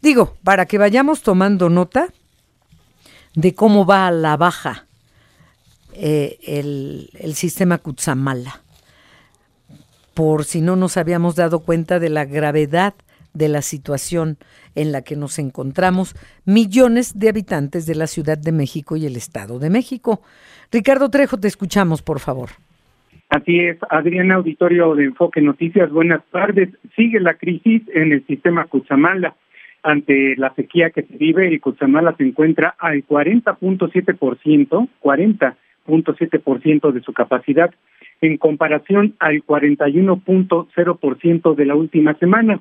Digo, 0.00 0.36
para 0.44 0.66
que 0.66 0.78
vayamos 0.78 1.22
tomando 1.22 1.68
nota 1.68 2.06
de 3.34 3.52
cómo 3.52 3.84
va 3.84 4.06
a 4.06 4.12
la 4.12 4.36
baja 4.36 4.86
eh, 5.94 6.38
el, 6.44 7.10
el 7.14 7.34
sistema 7.34 7.78
Kutsamala. 7.78 8.62
Por 10.14 10.44
si 10.44 10.60
no 10.60 10.76
nos 10.76 10.96
habíamos 10.96 11.34
dado 11.34 11.60
cuenta 11.60 11.98
de 11.98 12.10
la 12.10 12.26
gravedad 12.26 12.94
de 13.34 13.48
la 13.48 13.62
situación 13.62 14.38
en 14.74 14.92
la 14.92 15.02
que 15.02 15.16
nos 15.16 15.38
encontramos 15.38 16.14
millones 16.44 17.18
de 17.18 17.28
habitantes 17.28 17.86
de 17.86 17.94
la 17.94 18.06
Ciudad 18.06 18.38
de 18.38 18.52
México 18.52 18.96
y 18.96 19.06
el 19.06 19.16
Estado 19.16 19.58
de 19.58 19.70
México. 19.70 20.22
Ricardo 20.70 21.10
Trejo, 21.10 21.38
te 21.38 21.48
escuchamos, 21.48 22.02
por 22.02 22.20
favor. 22.20 22.50
Así 23.32 23.58
es, 23.60 23.78
Adriana 23.88 24.34
Auditorio 24.34 24.94
de 24.94 25.04
Enfoque 25.04 25.40
Noticias, 25.40 25.90
buenas 25.90 26.22
tardes. 26.30 26.68
Sigue 26.94 27.18
la 27.18 27.32
crisis 27.34 27.82
en 27.94 28.12
el 28.12 28.26
sistema 28.26 28.66
Cuchamala. 28.66 29.34
Ante 29.82 30.36
la 30.36 30.54
sequía 30.54 30.90
que 30.90 31.02
se 31.02 31.16
vive, 31.16 31.48
el 31.48 31.58
Cuchamala 31.60 32.14
se 32.16 32.24
encuentra 32.24 32.74
al 32.78 33.06
40.7%, 33.06 34.88
40.7% 35.02 36.92
de 36.92 37.00
su 37.00 37.14
capacidad, 37.14 37.74
en 38.20 38.36
comparación 38.36 39.14
al 39.18 39.42
41.0% 39.44 41.54
de 41.54 41.64
la 41.64 41.74
última 41.74 42.12
semana. 42.18 42.60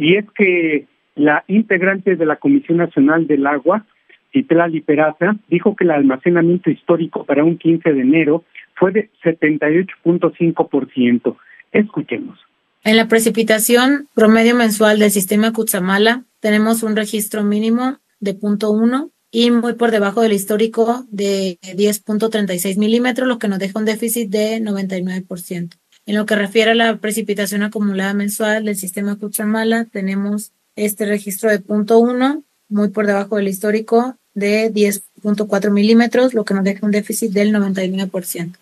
Y 0.00 0.16
es 0.16 0.24
que 0.34 0.86
la 1.14 1.44
integrante 1.46 2.16
de 2.16 2.24
la 2.24 2.36
Comisión 2.36 2.78
Nacional 2.78 3.26
del 3.26 3.46
Agua, 3.46 3.84
Citlali 4.32 4.80
Peraza, 4.80 5.36
dijo 5.48 5.76
que 5.76 5.84
el 5.84 5.90
almacenamiento 5.90 6.70
histórico 6.70 7.24
para 7.24 7.44
un 7.44 7.58
15 7.58 7.92
de 7.92 8.00
enero 8.00 8.44
fue 8.76 8.92
de 8.92 9.10
78.5%. 9.22 11.36
Escuchemos. 11.72 12.38
En 12.82 12.96
la 12.96 13.08
precipitación 13.08 14.08
promedio 14.14 14.56
mensual 14.56 14.98
del 14.98 15.10
sistema 15.10 15.52
Cutzamala 15.52 16.24
tenemos 16.40 16.82
un 16.82 16.96
registro 16.96 17.44
mínimo 17.44 17.98
de 18.20 18.34
0.1 18.34 19.10
y 19.30 19.50
muy 19.50 19.74
por 19.74 19.90
debajo 19.90 20.22
del 20.22 20.32
histórico 20.32 21.04
de 21.10 21.58
10.36 21.62 22.78
milímetros, 22.78 23.28
lo 23.28 23.38
que 23.38 23.48
nos 23.48 23.58
deja 23.58 23.78
un 23.78 23.84
déficit 23.84 24.30
de 24.30 24.62
99%. 24.62 25.74
En 26.06 26.16
lo 26.16 26.26
que 26.26 26.36
refiere 26.36 26.72
a 26.72 26.74
la 26.74 26.96
precipitación 26.96 27.62
acumulada 27.62 28.14
mensual 28.14 28.64
del 28.64 28.76
sistema 28.76 29.16
Cutzamala, 29.16 29.84
tenemos 29.84 30.52
este 30.76 31.04
registro 31.06 31.50
de 31.50 31.60
punto 31.60 31.98
uno, 31.98 32.42
muy 32.68 32.88
por 32.88 33.06
debajo 33.06 33.36
del 33.36 33.48
histórico 33.48 34.16
de 34.34 34.72
10.4 34.72 35.70
milímetros, 35.70 36.34
lo 36.34 36.44
que 36.44 36.54
nos 36.54 36.64
deja 36.64 36.86
un 36.86 36.92
déficit 36.92 37.32
del 37.32 37.52
99%. 37.52 38.56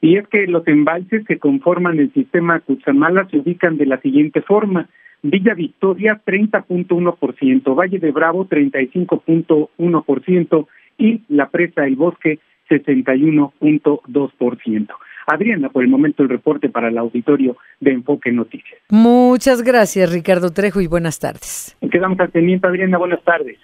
Y 0.00 0.16
es 0.16 0.26
que 0.28 0.46
los 0.46 0.66
embalses 0.66 1.26
que 1.26 1.38
conforman 1.38 1.98
el 1.98 2.10
sistema 2.14 2.60
Cutzamala 2.60 3.28
se 3.30 3.36
ubican 3.38 3.76
de 3.76 3.84
la 3.86 4.00
siguiente 4.00 4.40
forma. 4.40 4.88
Villa 5.22 5.52
Victoria 5.52 6.22
30.1%, 6.24 7.78
Valle 7.78 7.98
de 7.98 8.10
Bravo 8.10 8.48
35.1% 8.48 10.66
y 10.96 11.20
la 11.28 11.50
presa 11.50 11.86
El 11.86 11.96
Bosque 11.96 12.38
61.2%. 12.70 14.88
Adriana, 15.34 15.68
por 15.68 15.82
el 15.82 15.88
momento 15.88 16.22
el 16.22 16.28
reporte 16.28 16.68
para 16.68 16.88
el 16.88 16.98
auditorio 16.98 17.56
de 17.80 17.92
Enfoque 17.92 18.32
Noticias. 18.32 18.80
Muchas 18.90 19.62
gracias, 19.62 20.12
Ricardo 20.12 20.50
Trejo, 20.50 20.80
y 20.80 20.86
buenas 20.86 21.18
tardes. 21.18 21.76
Quedamos 21.90 22.18
al 22.20 22.30
pendiente, 22.30 22.66
Adriana, 22.66 22.98
buenas 22.98 23.22
tardes. 23.22 23.58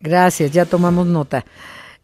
Gracias, 0.00 0.52
ya 0.52 0.66
tomamos 0.66 1.06
nota. 1.06 1.44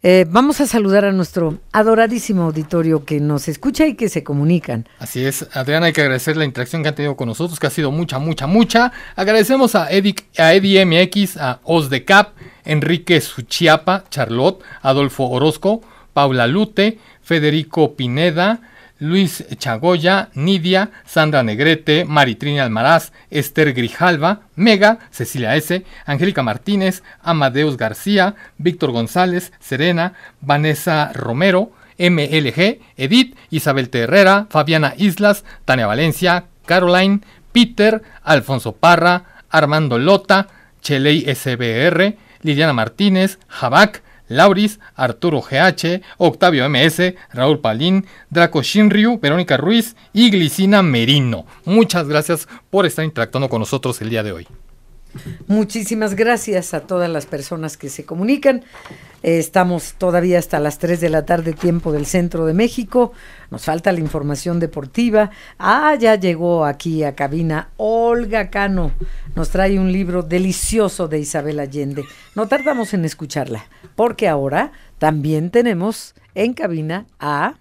Eh, 0.03 0.25
vamos 0.31 0.63
a 0.63 0.67
saludar 0.67 1.05
a 1.05 1.13
nuestro 1.13 1.59
adoradísimo 1.73 2.45
auditorio 2.45 3.05
que 3.05 3.21
nos 3.21 3.49
escucha 3.49 3.87
y 3.87 3.97
que 3.97 4.09
se 4.09 4.25
comunican. 4.25 4.87
Así 4.99 5.23
es, 5.23 5.55
Adriana, 5.55 5.87
hay 5.87 5.93
que 5.93 6.01
agradecer 6.01 6.39
la 6.39 6.47
interacción 6.47 6.83
que 6.83 6.89
han 6.89 6.95
tenido 6.95 7.17
con 7.17 7.29
nosotros, 7.29 7.61
que 7.61 7.67
ha 7.67 7.71
sido 7.71 7.91
mucha, 7.91 8.19
mucha, 8.19 8.47
mucha. 8.47 8.93
Agradecemos 9.15 9.75
a 9.75 9.91
Eddie, 9.91 10.15
a 10.39 10.55
Eddie 10.55 10.87
MX, 10.87 11.37
a 11.37 11.61
Os 11.65 11.91
de 11.91 12.07
Cap, 12.07 12.31
Enrique 12.65 13.21
Suchiapa, 13.21 14.05
Charlotte, 14.09 14.63
Adolfo 14.81 15.29
Orozco, 15.29 15.83
Paula 16.13 16.47
Lute, 16.47 16.99
Federico 17.23 17.95
Pineda, 17.95 18.61
Luis 19.01 19.45
Chagoya, 19.59 20.29
Nidia, 20.35 20.91
Sandra 21.07 21.43
Negrete, 21.43 22.05
Maritrini 22.05 22.61
Almaraz, 22.61 23.13
Esther 23.31 23.73
Grijalva, 23.73 24.43
Mega, 24.57 24.99
Cecilia 25.11 25.57
S., 25.57 25.85
Angélica 26.05 26.43
Martínez, 26.43 27.03
Amadeus 27.23 27.77
García, 27.77 28.35
Víctor 28.59 28.93
González, 28.93 29.53
Serena, 29.59 30.13
Vanessa 30.41 31.13
Romero, 31.15 31.73
MLG, 31.99 32.81
Edith, 32.97 33.37
Isabel 33.51 33.89
Terrera, 33.89 34.47
Fabiana 34.51 34.95
Islas, 34.97 35.45
Tania 35.65 35.87
Valencia, 35.87 36.45
Caroline, 36.67 37.21
Peter, 37.53 38.03
Alfonso 38.23 38.73
Parra, 38.73 39.43
Armando 39.51 39.99
Lota, 39.99 40.49
Cheley 40.83 41.25
SBR, 41.27 42.17
Liliana 42.43 42.73
Martínez, 42.73 43.39
Jabac, 43.49 44.03
Lauris, 44.31 44.79
Arturo 44.95 45.43
GH, 45.43 46.01
Octavio 46.17 46.69
MS, 46.71 47.15
Raúl 47.33 47.59
Palín, 47.59 48.07
Draco 48.31 48.63
Shinryu, 48.63 49.19
Verónica 49.19 49.57
Ruiz 49.57 49.97
y 50.13 50.31
Glicina 50.31 50.83
Merino. 50.83 51.45
Muchas 51.65 52.09
gracias 52.09 52.49
por 52.71 52.87
estar 52.87 53.05
interactuando 53.05 53.49
con 53.49 53.59
nosotros 53.59 54.01
el 54.01 54.09
día 54.09 54.23
de 54.23 54.33
hoy. 54.33 54.47
Muchísimas 55.47 56.15
gracias 56.15 56.75
a 56.75 56.81
todas 56.81 57.11
las 57.11 57.27
personas 57.27 57.77
que 57.77 57.89
se 57.89 58.05
comunican. 58.05 58.65
estamos 59.23 59.95
todavía 59.99 60.39
hasta 60.39 60.59
las 60.61 60.79
3 60.79 61.01
de 61.01 61.11
la 61.11 61.27
tarde, 61.27 61.53
tiempo 61.53 61.93
del 61.93 62.07
centro 62.07 62.47
de 62.47 62.55
México. 62.55 63.13
Nos 63.51 63.65
falta 63.65 63.93
la 63.93 64.01
información 64.01 64.61
deportiva. 64.61 65.31
Ah, 65.59 65.95
ya 65.99 66.15
llegó 66.15 66.65
aquí 66.65 67.05
a 67.05 67.15
cabina 67.15 67.69
Olga 67.77 68.51
Cano. 68.51 68.93
Nos 69.35 69.51
trae 69.51 69.79
un 69.79 69.93
libro 69.93 70.23
delicioso 70.23 71.09
de 71.09 71.19
Isabel 71.19 71.61
Allende. 71.61 72.05
No 72.35 72.49
tardamos 72.49 72.95
en 72.95 73.05
escucharla, 73.05 73.67
porque 73.97 74.29
ahora 74.29 74.73
también 74.99 75.51
tenemos 75.51 76.15
en 76.35 76.55
cabina 76.55 77.07
a... 77.19 77.55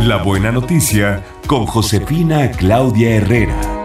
La 0.00 0.22
buena 0.22 0.52
noticia 0.52 1.22
con 1.46 1.66
Josefina 1.66 2.50
Claudia 2.52 3.16
Herrera. 3.16 3.77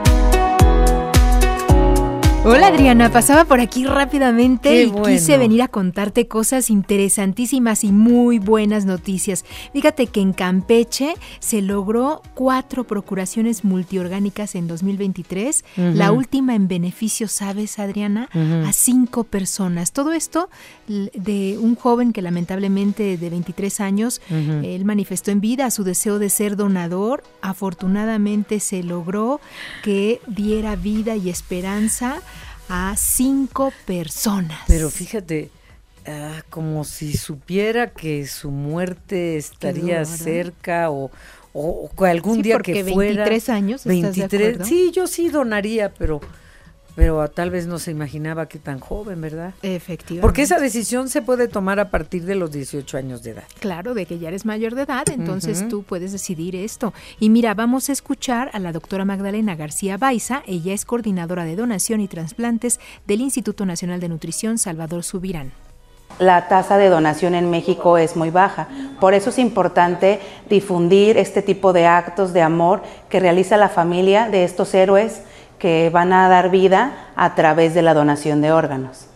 Hola 2.45 2.67
Adriana, 2.67 3.09
pasaba 3.09 3.45
por 3.45 3.61
aquí 3.61 3.85
rápidamente 3.85 4.83
y 4.83 4.91
quise 4.91 5.37
venir 5.37 5.61
a 5.61 5.69
contarte 5.69 6.27
cosas 6.27 6.69
interesantísimas 6.69 7.85
y 7.85 7.93
muy 7.93 8.37
buenas 8.37 8.83
noticias. 8.83 9.45
Fíjate 9.71 10.07
que 10.07 10.19
en 10.19 10.33
Campeche 10.33 11.13
se 11.39 11.61
logró 11.61 12.21
cuatro 12.33 12.83
procuraciones 12.83 13.63
multiorgánicas 13.63 14.55
en 14.55 14.67
2023, 14.67 15.63
la 15.77 16.11
última 16.11 16.53
en 16.53 16.67
beneficio, 16.67 17.29
¿sabes 17.29 17.79
Adriana? 17.79 18.27
A 18.33 18.73
cinco 18.73 19.23
personas. 19.23 19.93
Todo 19.93 20.11
esto 20.11 20.49
de 20.89 21.57
un 21.57 21.75
joven 21.75 22.11
que 22.11 22.21
lamentablemente 22.21 23.15
de 23.15 23.29
23 23.29 23.79
años, 23.79 24.21
él 24.29 24.83
manifestó 24.83 25.31
en 25.31 25.39
vida 25.39 25.71
su 25.71 25.85
deseo 25.85 26.19
de 26.19 26.29
ser 26.29 26.57
donador. 26.57 27.23
Afortunadamente 27.41 28.59
se 28.59 28.83
logró 28.83 29.39
que 29.81 30.19
diera 30.27 30.75
vida 30.75 31.15
y 31.15 31.29
esperanza 31.29 32.21
a 32.69 32.95
cinco 32.97 33.71
personas. 33.85 34.59
Pero 34.67 34.89
fíjate, 34.89 35.49
ah, 36.05 36.41
como 36.49 36.83
si 36.83 37.15
supiera 37.15 37.91
que 37.91 38.25
su 38.27 38.51
muerte 38.51 39.37
estaría 39.37 40.05
cerca 40.05 40.89
o, 40.89 41.11
o, 41.53 41.89
algún 42.05 42.41
día 42.41 42.59
que 42.59 42.83
fuera. 42.83 43.25
23 43.25 43.49
años. 43.49 43.85
23, 43.85 44.67
sí, 44.67 44.91
yo 44.91 45.07
sí 45.07 45.29
donaría, 45.29 45.93
pero 45.93 46.21
pero 46.95 47.27
tal 47.29 47.49
vez 47.49 47.67
no 47.67 47.79
se 47.79 47.91
imaginaba 47.91 48.47
que 48.47 48.59
tan 48.59 48.79
joven, 48.79 49.21
¿verdad? 49.21 49.53
Efectivamente. 49.61 50.21
Porque 50.21 50.43
esa 50.43 50.59
decisión 50.59 51.09
se 51.09 51.21
puede 51.21 51.47
tomar 51.47 51.79
a 51.79 51.89
partir 51.89 52.25
de 52.25 52.35
los 52.35 52.51
18 52.51 52.97
años 52.97 53.23
de 53.23 53.31
edad. 53.31 53.43
Claro, 53.59 53.93
de 53.93 54.05
que 54.05 54.19
ya 54.19 54.27
eres 54.27 54.45
mayor 54.45 54.75
de 54.75 54.83
edad, 54.83 55.07
entonces 55.09 55.67
tú 55.67 55.83
puedes 55.83 56.11
decidir 56.11 56.55
esto. 56.55 56.93
Y 57.19 57.29
mira, 57.29 57.53
vamos 57.53 57.89
a 57.89 57.93
escuchar 57.93 58.49
a 58.53 58.59
la 58.59 58.71
doctora 58.71 59.05
Magdalena 59.05 59.55
García 59.55 59.97
Baiza, 59.97 60.43
ella 60.45 60.73
es 60.73 60.85
coordinadora 60.85 61.45
de 61.45 61.55
donación 61.55 62.01
y 62.01 62.07
trasplantes 62.07 62.79
del 63.07 63.21
Instituto 63.21 63.65
Nacional 63.65 63.99
de 63.99 64.09
Nutrición 64.09 64.57
Salvador 64.57 65.03
Subirán. 65.03 65.51
La 66.19 66.47
tasa 66.47 66.77
de 66.77 66.89
donación 66.89 67.33
en 67.33 67.49
México 67.49 67.97
es 67.97 68.15
muy 68.15 68.29
baja. 68.29 68.67
Por 68.99 69.15
eso 69.15 69.31
es 69.31 69.39
importante 69.39 70.19
difundir 70.47 71.17
este 71.17 71.41
tipo 71.41 71.73
de 71.73 71.87
actos 71.87 72.33
de 72.33 72.43
amor 72.43 72.83
que 73.09 73.19
realiza 73.19 73.57
la 73.57 73.69
familia 73.69 74.29
de 74.29 74.43
estos 74.43 74.75
héroes 74.75 75.23
que 75.63 75.89
van 75.89 76.11
a 76.11 76.27
dar 76.27 76.51
vida 76.51 77.13
a 77.15 77.35
través 77.35 77.73
de 77.73 77.81
la 77.81 77.93
donación 77.93 78.41
de 78.41 78.51
órganos. 78.51 79.07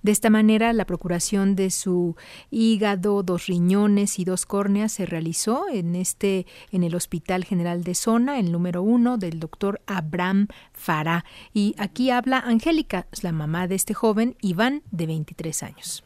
De 0.00 0.12
esta 0.12 0.30
manera, 0.30 0.72
la 0.72 0.84
procuración 0.84 1.56
de 1.56 1.70
su 1.70 2.14
hígado, 2.52 3.24
dos 3.24 3.48
riñones 3.48 4.20
y 4.20 4.24
dos 4.24 4.46
córneas 4.46 4.92
se 4.92 5.06
realizó 5.06 5.64
en 5.68 5.96
este, 5.96 6.46
en 6.70 6.84
el 6.84 6.94
Hospital 6.94 7.44
General 7.44 7.82
de 7.82 7.96
Zona, 7.96 8.38
el 8.38 8.52
número 8.52 8.80
uno 8.80 9.18
del 9.18 9.40
doctor 9.40 9.80
Abraham 9.88 10.46
Farah. 10.72 11.24
Y 11.52 11.74
aquí 11.78 12.10
habla 12.10 12.38
Angélica, 12.38 13.08
la 13.20 13.32
mamá 13.32 13.66
de 13.66 13.74
este 13.74 13.92
joven, 13.92 14.36
Iván, 14.40 14.82
de 14.92 15.06
23 15.06 15.64
años. 15.64 16.04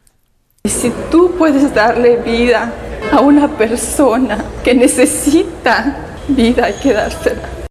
Si 0.64 0.90
tú 1.10 1.34
puedes 1.36 1.74
darle 1.74 2.16
vida 2.22 2.72
a 3.12 3.20
una 3.20 3.46
persona 3.46 4.42
que 4.64 4.74
necesita 4.74 6.16
vida, 6.28 6.64
hay 6.64 6.74
que 6.82 6.94
dársela 6.94 7.65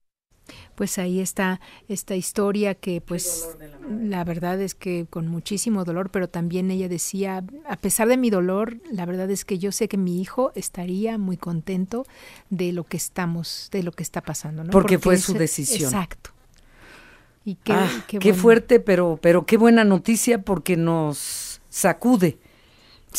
pues 0.75 0.97
ahí 0.97 1.19
está 1.19 1.59
esta 1.87 2.15
historia 2.15 2.75
que 2.75 3.01
pues 3.01 3.49
la 3.89 4.23
verdad 4.23 4.61
es 4.61 4.75
que 4.75 5.07
con 5.09 5.27
muchísimo 5.27 5.85
dolor, 5.85 6.09
pero 6.11 6.29
también 6.29 6.69
ella 6.71 6.87
decía, 6.87 7.43
a 7.67 7.75
pesar 7.77 8.07
de 8.07 8.17
mi 8.17 8.29
dolor, 8.29 8.77
la 8.91 9.05
verdad 9.05 9.31
es 9.31 9.45
que 9.45 9.57
yo 9.57 9.71
sé 9.71 9.87
que 9.87 9.97
mi 9.97 10.21
hijo 10.21 10.51
estaría 10.55 11.17
muy 11.17 11.37
contento 11.37 12.05
de 12.49 12.71
lo 12.71 12.83
que 12.83 12.97
estamos, 12.97 13.69
de 13.71 13.83
lo 13.83 13.91
que 13.91 14.03
está 14.03 14.21
pasando, 14.21 14.63
¿no? 14.63 14.71
Porque, 14.71 14.99
fue 14.99 15.17
su 15.17 15.33
decisión. 15.33 15.93
Exacto. 15.93 16.31
Y 17.43 17.55
qué, 17.55 17.73
ah, 17.73 18.05
qué, 18.07 18.33
fuerte, 18.33 18.79
pero, 18.79 19.19
pero 19.21 19.45
qué 19.45 19.57
buena 19.57 19.83
noticia 19.83 20.41
porque 20.41 20.77
nos 20.77 21.61
sacude 21.69 22.39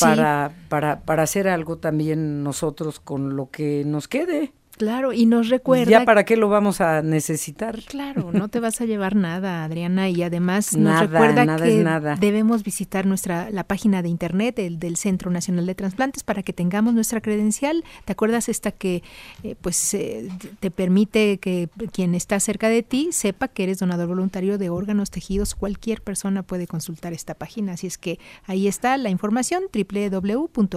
para, 0.01 0.53
para, 0.69 1.01
para 1.01 1.23
hacer 1.23 1.49
algo 1.49 1.79
también 1.79 2.43
nosotros 2.43 2.99
con 2.99 3.37
lo 3.37 3.51
que 3.51 3.85
nos 3.87 4.09
quede. 4.09 4.53
Claro, 4.77 5.13
y 5.13 5.25
nos 5.27 5.49
recuerda. 5.49 5.91
¿Ya 5.91 6.05
para 6.05 6.25
qué 6.25 6.37
lo 6.37 6.49
vamos 6.49 6.81
a 6.81 7.01
necesitar? 7.03 7.81
Claro, 7.85 8.31
no 8.33 8.49
te 8.49 8.61
vas 8.61 8.81
a 8.81 8.85
llevar 8.85 9.17
nada, 9.17 9.65
Adriana, 9.65 10.11
y 10.11 10.23
además 10.23 10.77
nos 10.77 11.01
recuerda 11.01 11.57
que 11.57 11.85
debemos 12.21 12.63
visitar 12.63 13.07
nuestra 13.07 13.51
la 13.51 13.65
página 13.65 14.03
de 14.03 14.09
internet 14.09 14.59
el, 14.59 14.79
del 14.79 14.97
Centro 14.97 15.31
Nacional 15.31 15.65
de 15.67 15.75
Transplantes 15.75 16.23
para 16.23 16.43
que 16.43 16.53
tengamos 16.53 16.93
nuestra 16.93 17.23
credencial. 17.23 17.85
¿Te 18.05 18.13
acuerdas 18.13 18.51
esta 18.51 18.71
que 18.71 19.03
eh, 19.43 19.57
pues 19.61 19.95
eh, 19.95 20.29
te 20.61 20.71
permite 20.71 21.39
que 21.39 21.71
quien 21.93 22.15
está 22.15 22.39
cerca 22.39 22.69
de 22.69 22.83
ti 22.83 23.09
sepa 23.13 23.49
que 23.49 23.63
eres 23.65 23.79
donador 23.79 24.09
voluntario 24.09 24.59
de 24.59 24.69
órganos, 24.69 25.11
tejidos? 25.11 25.55
Cualquier 25.55 26.03
persona 26.03 26.43
puede 26.43 26.67
consultar 26.67 27.15
esta 27.15 27.35
página, 27.35 27.73
así 27.73 27.87
es 27.87 27.97
que 27.97 28.19
ahí 28.45 28.69
está 28.69 28.99
la 28.99 29.09
información 29.09 29.65
www.gov.mx 29.73 30.77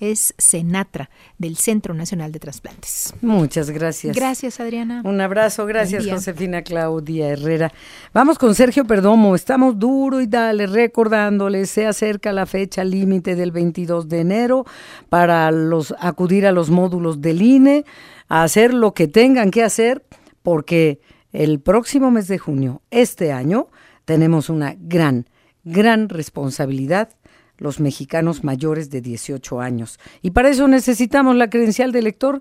es 0.00 0.34
Senatra 0.36 1.10
del 1.38 1.56
Centro 1.56 1.94
Nacional 1.94 2.23
de 2.32 2.38
Trasplantes. 2.38 3.14
Muchas 3.20 3.70
gracias. 3.70 4.16
Gracias, 4.16 4.60
Adriana. 4.60 5.02
Un 5.04 5.20
abrazo, 5.20 5.66
gracias, 5.66 6.06
Josefina 6.06 6.62
Claudia 6.62 7.28
Herrera. 7.28 7.72
Vamos 8.12 8.38
con 8.38 8.54
Sergio 8.54 8.84
Perdomo, 8.84 9.34
estamos 9.34 9.78
duro 9.78 10.20
y 10.20 10.26
dale, 10.26 10.66
recordándoles, 10.66 11.70
se 11.70 11.86
acerca 11.86 12.32
la 12.32 12.46
fecha 12.46 12.84
límite 12.84 13.34
del 13.34 13.52
22 13.52 14.08
de 14.08 14.20
enero 14.20 14.64
para 15.08 15.50
los 15.50 15.94
acudir 15.98 16.46
a 16.46 16.52
los 16.52 16.70
módulos 16.70 17.20
del 17.20 17.42
INE, 17.42 17.84
a 18.28 18.42
hacer 18.42 18.74
lo 18.74 18.94
que 18.94 19.08
tengan 19.08 19.50
que 19.50 19.62
hacer, 19.62 20.04
porque 20.42 21.00
el 21.32 21.60
próximo 21.60 22.10
mes 22.10 22.28
de 22.28 22.38
junio, 22.38 22.82
este 22.90 23.32
año, 23.32 23.68
tenemos 24.04 24.48
una 24.48 24.76
gran, 24.78 25.26
gran 25.64 26.08
responsabilidad 26.08 27.08
los 27.64 27.80
mexicanos 27.80 28.44
mayores 28.44 28.90
de 28.90 29.00
18 29.00 29.60
años. 29.60 29.98
Y 30.22 30.30
para 30.30 30.50
eso 30.50 30.68
necesitamos 30.68 31.34
la 31.34 31.48
credencial 31.48 31.90
de 31.92 31.98
elector, 31.98 32.40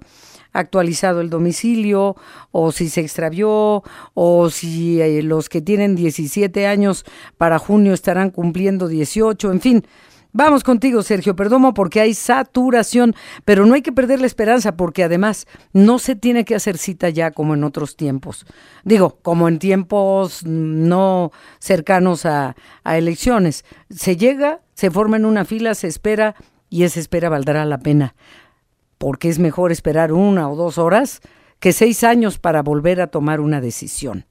actualizado 0.52 1.22
el 1.22 1.30
domicilio, 1.30 2.16
o 2.52 2.72
si 2.72 2.90
se 2.90 3.02
extravió, 3.02 3.84
o 4.14 4.50
si 4.52 5.02
eh, 5.02 5.24
los 5.24 5.48
que 5.48 5.62
tienen 5.62 5.96
17 5.96 6.68
años 6.68 7.06
para 7.38 7.58
junio 7.58 7.94
estarán 7.94 8.30
cumpliendo 8.30 8.88
18, 8.88 9.52
en 9.52 9.62
fin. 9.62 9.88
Vamos 10.36 10.64
contigo, 10.64 11.04
Sergio 11.04 11.36
Perdomo, 11.36 11.76
porque 11.76 12.02
hay 12.02 12.16
saturación, 12.16 13.14
pero 13.46 13.68
no 13.68 13.76
hay 13.76 13.84
que 13.84 13.92
perder 13.92 14.20
la 14.20 14.26
esperanza, 14.26 14.76
porque 14.76 15.04
además 15.04 15.46
no 15.74 16.00
se 16.00 16.16
tiene 16.16 16.44
que 16.44 16.56
hacer 16.56 16.80
cita 16.80 17.10
ya 17.10 17.30
como 17.30 17.54
en 17.54 17.64
otros 17.64 17.96
tiempos. 17.96 18.48
Digo, 18.84 19.20
como 19.22 19.48
en 19.48 19.60
tiempos 19.60 20.44
no 20.44 21.32
cercanos 21.60 22.26
a, 22.26 22.56
a 22.84 22.98
elecciones. 22.98 23.64
Se 23.92 24.18
llega, 24.18 24.62
se 24.74 24.90
forma 24.90 25.18
en 25.18 25.26
una 25.26 25.46
fila, 25.46 25.76
se 25.76 25.88
espera 25.88 26.36
y 26.68 26.82
esa 26.82 27.00
espera 27.00 27.30
valdrá 27.30 27.64
la 27.66 27.78
pena, 27.78 28.16
porque 28.98 29.30
es 29.30 29.38
mejor 29.38 29.72
esperar 29.72 30.12
una 30.12 30.50
o 30.50 30.56
dos 30.56 30.80
horas 30.80 31.22
que 31.60 31.74
seis 31.74 32.04
años 32.04 32.40
para 32.40 32.64
volver 32.64 33.02
a 33.02 33.08
tomar 33.08 33.40
una 33.40 33.62
decisión. 33.62 34.26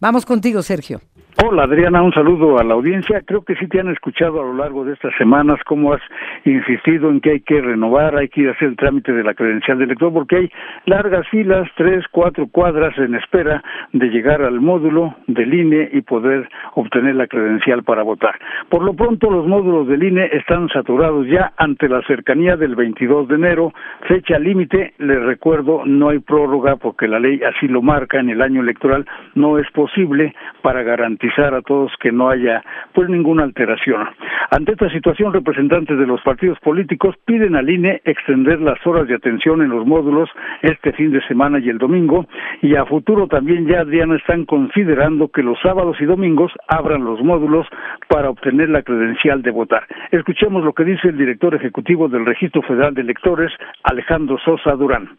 Vamos 0.00 0.26
contigo, 0.26 0.64
Sergio. 0.64 1.00
Hola 1.44 1.64
Adriana, 1.64 2.00
un 2.00 2.14
saludo 2.14 2.58
a 2.58 2.64
la 2.64 2.72
audiencia. 2.72 3.20
Creo 3.20 3.42
que 3.42 3.56
sí 3.56 3.68
te 3.68 3.78
han 3.78 3.90
escuchado 3.90 4.40
a 4.40 4.44
lo 4.44 4.54
largo 4.54 4.86
de 4.86 4.94
estas 4.94 5.14
semanas 5.18 5.60
cómo 5.66 5.92
has 5.92 6.00
insistido 6.46 7.10
en 7.10 7.20
que 7.20 7.32
hay 7.32 7.40
que 7.40 7.60
renovar, 7.60 8.16
hay 8.16 8.30
que 8.30 8.40
ir 8.40 8.48
a 8.48 8.52
hacer 8.52 8.68
el 8.68 8.76
trámite 8.76 9.12
de 9.12 9.22
la 9.22 9.34
credencial 9.34 9.76
de 9.76 9.84
elector 9.84 10.14
porque 10.14 10.36
hay 10.36 10.50
largas 10.86 11.28
filas, 11.28 11.68
tres, 11.76 12.06
cuatro 12.10 12.46
cuadras 12.46 12.96
en 12.96 13.16
espera 13.16 13.62
de 13.92 14.06
llegar 14.06 14.40
al 14.40 14.62
módulo 14.62 15.14
del 15.26 15.52
INE 15.52 15.90
y 15.92 16.00
poder 16.00 16.48
obtener 16.72 17.14
la 17.16 17.26
credencial 17.26 17.82
para 17.82 18.02
votar. 18.02 18.36
Por 18.70 18.82
lo 18.82 18.94
pronto 18.94 19.30
los 19.30 19.46
módulos 19.46 19.88
del 19.88 20.04
INE 20.04 20.30
están 20.32 20.70
saturados 20.70 21.26
ya 21.26 21.52
ante 21.58 21.86
la 21.90 22.00
cercanía 22.06 22.56
del 22.56 22.76
22 22.76 23.28
de 23.28 23.34
enero, 23.34 23.74
fecha 24.08 24.38
límite, 24.38 24.94
les 24.96 25.22
recuerdo, 25.22 25.82
no 25.84 26.08
hay 26.08 26.18
prórroga 26.20 26.76
porque 26.76 27.06
la 27.06 27.20
ley 27.20 27.42
así 27.42 27.68
lo 27.68 27.82
marca 27.82 28.20
en 28.20 28.30
el 28.30 28.40
año 28.40 28.62
electoral, 28.62 29.04
no 29.34 29.58
es 29.58 29.70
posible 29.72 30.34
para 30.62 30.82
garantizar 30.82 31.25
a 31.36 31.62
todos 31.62 31.92
que 32.00 32.12
no 32.12 32.28
haya 32.28 32.62
pues 32.92 33.08
ninguna 33.08 33.42
alteración. 33.44 34.06
Ante 34.50 34.72
esta 34.72 34.88
situación, 34.90 35.32
representantes 35.32 35.98
de 35.98 36.06
los 36.06 36.20
partidos 36.22 36.58
políticos 36.60 37.14
piden 37.24 37.56
al 37.56 37.68
INE 37.68 38.00
extender 38.04 38.60
las 38.60 38.84
horas 38.86 39.08
de 39.08 39.14
atención 39.14 39.62
en 39.62 39.70
los 39.70 39.86
módulos 39.86 40.30
este 40.62 40.92
fin 40.92 41.12
de 41.12 41.20
semana 41.26 41.58
y 41.58 41.68
el 41.68 41.78
domingo, 41.78 42.26
y 42.62 42.76
a 42.76 42.86
futuro 42.86 43.26
también 43.26 43.66
ya, 43.66 43.84
Diana, 43.84 44.16
están 44.16 44.44
considerando 44.44 45.28
que 45.28 45.42
los 45.42 45.58
sábados 45.60 45.96
y 46.00 46.04
domingos 46.04 46.52
abran 46.68 47.04
los 47.04 47.20
módulos 47.22 47.66
para 48.08 48.30
obtener 48.30 48.68
la 48.68 48.82
credencial 48.82 49.42
de 49.42 49.50
votar. 49.50 49.84
Escuchemos 50.10 50.64
lo 50.64 50.72
que 50.72 50.84
dice 50.84 51.08
el 51.08 51.18
director 51.18 51.54
ejecutivo 51.54 52.08
del 52.08 52.24
Registro 52.24 52.62
Federal 52.62 52.94
de 52.94 53.02
Electores, 53.02 53.52
Alejandro 53.82 54.38
Sosa 54.38 54.72
Durán. 54.72 55.10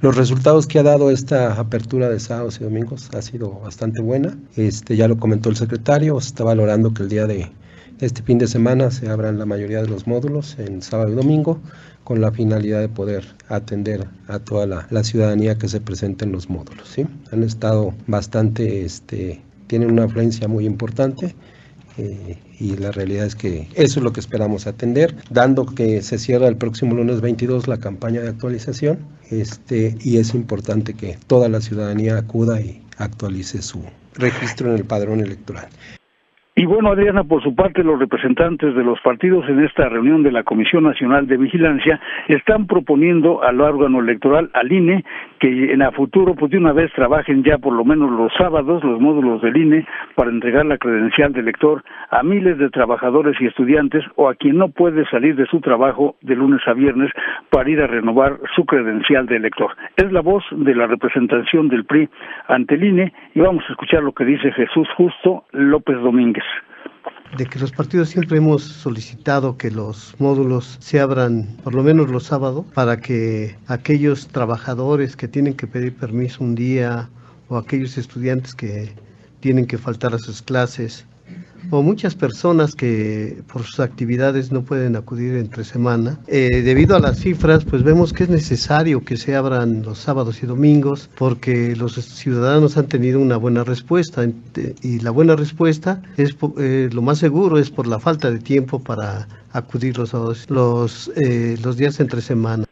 Los 0.00 0.16
resultados 0.16 0.66
que 0.66 0.78
ha 0.78 0.82
dado 0.82 1.10
esta 1.10 1.58
apertura 1.58 2.08
de 2.08 2.20
sábados 2.20 2.58
y 2.60 2.64
domingos 2.64 3.08
ha 3.14 3.22
sido 3.22 3.60
bastante 3.60 4.00
buena. 4.02 4.38
Este, 4.56 4.96
ya 4.96 5.08
lo 5.08 5.18
comentó 5.18 5.48
el 5.48 5.56
secretario, 5.56 6.20
se 6.20 6.28
está 6.28 6.44
valorando 6.44 6.92
que 6.92 7.02
el 7.02 7.08
día 7.08 7.26
de 7.26 7.50
este 8.00 8.22
fin 8.22 8.38
de 8.38 8.46
semana 8.46 8.90
se 8.90 9.08
abran 9.08 9.38
la 9.38 9.46
mayoría 9.46 9.80
de 9.80 9.88
los 9.88 10.06
módulos 10.06 10.58
en 10.58 10.82
sábado 10.82 11.12
y 11.12 11.14
domingo 11.14 11.60
con 12.04 12.20
la 12.20 12.30
finalidad 12.30 12.80
de 12.80 12.88
poder 12.88 13.24
atender 13.48 14.06
a 14.28 14.38
toda 14.38 14.66
la, 14.66 15.04
ciudadanía 15.04 15.56
que 15.56 15.68
se 15.68 15.80
presenta 15.80 16.24
en 16.24 16.32
los 16.32 16.48
módulos. 16.48 16.94
Han 17.32 17.42
estado 17.42 17.94
bastante, 18.06 18.84
este, 18.84 19.42
tienen 19.66 19.90
una 19.90 20.04
afluencia 20.04 20.46
muy 20.46 20.66
importante 20.66 21.34
eh, 21.98 22.38
y 22.58 22.76
la 22.76 22.90
realidad 22.92 23.26
es 23.26 23.36
que 23.36 23.68
eso 23.74 24.00
es 24.00 24.02
lo 24.02 24.12
que 24.12 24.20
esperamos 24.20 24.66
atender, 24.66 25.14
dando 25.30 25.66
que 25.66 26.02
se 26.02 26.18
cierra 26.18 26.48
el 26.48 26.56
próximo 26.56 26.94
lunes 26.94 27.20
22 27.20 27.68
la 27.68 27.78
campaña 27.78 28.20
de 28.20 28.28
actualización 28.28 28.98
este, 29.30 29.96
y 30.00 30.18
es 30.18 30.34
importante 30.34 30.94
que 30.94 31.16
toda 31.26 31.48
la 31.48 31.60
ciudadanía 31.60 32.16
acuda 32.16 32.60
y 32.60 32.82
actualice 32.98 33.62
su 33.62 33.84
registro 34.14 34.70
en 34.70 34.76
el 34.76 34.84
padrón 34.84 35.20
electoral. 35.20 35.68
Y 36.58 36.64
bueno, 36.64 36.90
Adriana, 36.90 37.22
por 37.22 37.42
su 37.42 37.54
parte, 37.54 37.84
los 37.84 37.98
representantes 37.98 38.74
de 38.74 38.82
los 38.82 38.98
partidos 39.02 39.46
en 39.46 39.62
esta 39.62 39.90
reunión 39.90 40.22
de 40.22 40.32
la 40.32 40.42
Comisión 40.42 40.84
Nacional 40.84 41.26
de 41.26 41.36
Vigilancia 41.36 42.00
están 42.28 42.66
proponiendo 42.66 43.42
al 43.42 43.60
órgano 43.60 44.00
electoral, 44.00 44.50
al 44.54 44.72
INE, 44.72 45.04
que 45.38 45.72
en 45.72 45.82
a 45.82 45.90
futuro, 45.92 46.34
pues 46.34 46.50
de 46.50 46.58
una 46.58 46.72
vez 46.72 46.92
trabajen 46.92 47.42
ya 47.42 47.58
por 47.58 47.72
lo 47.72 47.84
menos 47.84 48.10
los 48.10 48.32
sábados, 48.34 48.82
los 48.84 49.00
módulos 49.00 49.42
del 49.42 49.56
INE, 49.56 49.86
para 50.14 50.30
entregar 50.30 50.66
la 50.66 50.78
credencial 50.78 51.32
de 51.32 51.40
elector 51.40 51.82
a 52.10 52.22
miles 52.22 52.58
de 52.58 52.70
trabajadores 52.70 53.36
y 53.40 53.46
estudiantes 53.46 54.04
o 54.16 54.28
a 54.28 54.34
quien 54.34 54.56
no 54.58 54.68
puede 54.68 55.04
salir 55.06 55.36
de 55.36 55.46
su 55.46 55.60
trabajo 55.60 56.16
de 56.22 56.36
lunes 56.36 56.60
a 56.66 56.72
viernes 56.72 57.10
para 57.50 57.70
ir 57.70 57.80
a 57.80 57.86
renovar 57.86 58.38
su 58.54 58.64
credencial 58.64 59.26
de 59.26 59.36
elector. 59.36 59.70
Es 59.96 60.10
la 60.12 60.20
voz 60.20 60.44
de 60.50 60.74
la 60.74 60.86
representación 60.86 61.68
del 61.68 61.84
PRI 61.84 62.08
ante 62.48 62.74
el 62.74 62.84
INE 62.84 63.12
y 63.34 63.40
vamos 63.40 63.64
a 63.68 63.72
escuchar 63.72 64.02
lo 64.02 64.12
que 64.12 64.24
dice 64.24 64.52
Jesús 64.52 64.88
Justo 64.96 65.44
López 65.52 65.96
Domínguez 66.00 66.44
de 67.38 67.46
que 67.46 67.58
los 67.58 67.72
partidos 67.72 68.08
siempre 68.08 68.38
hemos 68.38 68.62
solicitado 68.62 69.56
que 69.56 69.70
los 69.70 70.14
módulos 70.18 70.76
se 70.80 71.00
abran 71.00 71.56
por 71.62 71.74
lo 71.74 71.82
menos 71.82 72.08
los 72.08 72.24
sábados 72.24 72.64
para 72.74 72.98
que 73.00 73.56
aquellos 73.66 74.28
trabajadores 74.28 75.16
que 75.16 75.28
tienen 75.28 75.54
que 75.54 75.66
pedir 75.66 75.94
permiso 75.94 76.42
un 76.42 76.54
día 76.54 77.08
o 77.48 77.56
aquellos 77.56 77.98
estudiantes 77.98 78.54
que 78.54 78.92
tienen 79.40 79.66
que 79.66 79.78
faltar 79.78 80.14
a 80.14 80.18
sus 80.18 80.42
clases 80.42 81.06
o 81.70 81.82
muchas 81.82 82.14
personas 82.14 82.74
que 82.74 83.42
por 83.52 83.62
sus 83.62 83.80
actividades 83.80 84.52
no 84.52 84.62
pueden 84.62 84.96
acudir 84.96 85.34
entre 85.36 85.64
semana. 85.64 86.18
Eh, 86.26 86.62
debido 86.62 86.96
a 86.96 87.00
las 87.00 87.18
cifras, 87.18 87.64
pues 87.64 87.82
vemos 87.82 88.12
que 88.12 88.24
es 88.24 88.28
necesario 88.28 89.04
que 89.04 89.16
se 89.16 89.34
abran 89.34 89.82
los 89.82 89.98
sábados 89.98 90.42
y 90.42 90.46
domingos 90.46 91.08
porque 91.16 91.74
los 91.76 91.94
ciudadanos 91.94 92.76
han 92.76 92.86
tenido 92.86 93.20
una 93.20 93.36
buena 93.36 93.64
respuesta 93.64 94.26
y 94.82 95.00
la 95.00 95.10
buena 95.10 95.36
respuesta 95.36 96.02
es 96.16 96.36
eh, 96.58 96.88
lo 96.92 97.02
más 97.02 97.18
seguro 97.18 97.58
es 97.58 97.70
por 97.70 97.86
la 97.86 97.98
falta 97.98 98.30
de 98.30 98.38
tiempo 98.38 98.78
para 98.78 99.28
acudir 99.52 99.98
los, 99.98 100.12
los, 100.48 101.10
eh, 101.16 101.56
los 101.62 101.76
días 101.76 102.00
entre 102.00 102.20
semana. 102.20 102.66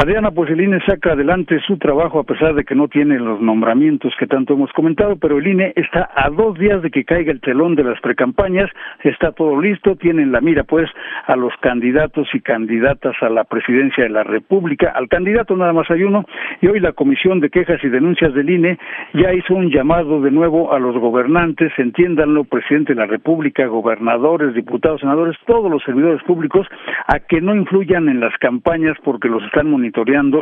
Adriana, 0.00 0.30
pues 0.30 0.48
el 0.50 0.60
INE 0.60 0.78
saca 0.86 1.14
adelante 1.14 1.58
su 1.66 1.76
trabajo 1.76 2.20
a 2.20 2.22
pesar 2.22 2.54
de 2.54 2.62
que 2.62 2.76
no 2.76 2.86
tiene 2.86 3.18
los 3.18 3.40
nombramientos 3.40 4.14
que 4.16 4.28
tanto 4.28 4.54
hemos 4.54 4.72
comentado, 4.72 5.16
pero 5.16 5.38
el 5.38 5.46
INE 5.48 5.72
está 5.74 6.08
a 6.14 6.30
dos 6.30 6.56
días 6.56 6.82
de 6.82 6.92
que 6.92 7.04
caiga 7.04 7.32
el 7.32 7.40
telón 7.40 7.74
de 7.74 7.82
las 7.82 8.00
precampañas, 8.00 8.70
está 9.02 9.32
todo 9.32 9.60
listo, 9.60 9.96
tienen 9.96 10.30
la 10.30 10.40
mira 10.40 10.62
pues 10.62 10.88
a 11.26 11.34
los 11.34 11.52
candidatos 11.62 12.28
y 12.32 12.38
candidatas 12.38 13.16
a 13.20 13.28
la 13.28 13.42
presidencia 13.42 14.04
de 14.04 14.10
la 14.10 14.22
República, 14.22 14.92
al 14.94 15.08
candidato 15.08 15.56
nada 15.56 15.72
más 15.72 15.90
hay 15.90 16.04
uno, 16.04 16.24
y 16.60 16.68
hoy 16.68 16.78
la 16.78 16.92
Comisión 16.92 17.40
de 17.40 17.50
Quejas 17.50 17.82
y 17.82 17.88
Denuncias 17.88 18.32
del 18.34 18.50
INE 18.50 18.78
ya 19.14 19.34
hizo 19.34 19.52
un 19.56 19.68
llamado 19.68 20.20
de 20.20 20.30
nuevo 20.30 20.72
a 20.72 20.78
los 20.78 20.96
gobernantes, 20.96 21.72
entiéndanlo, 21.76 22.44
presidente 22.44 22.94
de 22.94 23.00
la 23.00 23.06
República, 23.06 23.66
gobernadores, 23.66 24.54
diputados, 24.54 25.00
senadores, 25.00 25.36
todos 25.44 25.68
los 25.68 25.82
servidores 25.82 26.22
públicos, 26.22 26.68
a 27.08 27.18
que 27.18 27.40
no 27.40 27.52
influyan 27.52 28.08
en 28.08 28.20
las 28.20 28.38
campañas 28.38 28.96
porque 29.02 29.28
los 29.28 29.42
están 29.42 29.68
monitoreando 29.68 29.88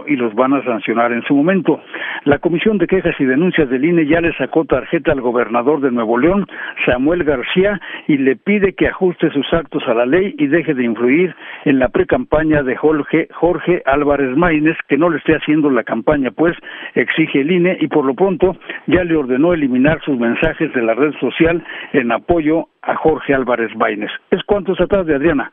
y 0.06 0.16
los 0.16 0.34
van 0.34 0.52
a 0.52 0.62
sancionar 0.64 1.12
en 1.12 1.22
su 1.22 1.34
momento. 1.34 1.80
La 2.24 2.38
Comisión 2.38 2.78
de 2.78 2.86
Quejas 2.86 3.14
y 3.18 3.24
Denuncias 3.24 3.70
del 3.70 3.84
INE 3.84 4.06
ya 4.06 4.20
le 4.20 4.32
sacó 4.34 4.64
tarjeta 4.64 5.12
al 5.12 5.20
gobernador 5.20 5.80
de 5.80 5.90
Nuevo 5.90 6.18
León, 6.18 6.46
Samuel 6.84 7.24
García, 7.24 7.80
y 8.06 8.18
le 8.18 8.36
pide 8.36 8.74
que 8.74 8.88
ajuste 8.88 9.30
sus 9.30 9.52
actos 9.52 9.82
a 9.86 9.94
la 9.94 10.06
ley 10.06 10.34
y 10.38 10.46
deje 10.46 10.74
de 10.74 10.84
influir 10.84 11.34
en 11.64 11.78
la 11.78 11.88
precampaña 11.88 12.62
de 12.62 12.76
Jorge, 12.76 13.28
Jorge 13.32 13.82
Álvarez 13.86 14.36
Maínez, 14.36 14.76
que 14.88 14.98
no 14.98 15.08
le 15.08 15.18
esté 15.18 15.34
haciendo 15.34 15.70
la 15.70 15.84
campaña, 15.84 16.30
pues 16.30 16.56
exige 16.94 17.40
el 17.40 17.50
INE 17.50 17.78
y 17.80 17.88
por 17.88 18.04
lo 18.04 18.14
pronto 18.14 18.56
ya 18.86 19.04
le 19.04 19.16
ordenó 19.16 19.54
eliminar 19.54 20.00
sus 20.02 20.18
mensajes 20.18 20.72
de 20.74 20.82
la 20.82 20.94
red 20.94 21.12
social 21.18 21.64
en 21.92 22.12
apoyo 22.12 22.68
a 22.82 22.94
Jorge 22.96 23.34
Álvarez 23.34 23.74
Maínez. 23.76 24.10
Es 24.30 24.42
cuanto 24.44 24.72
esta 24.72 24.86
tarde, 24.86 25.14
Adriana. 25.14 25.50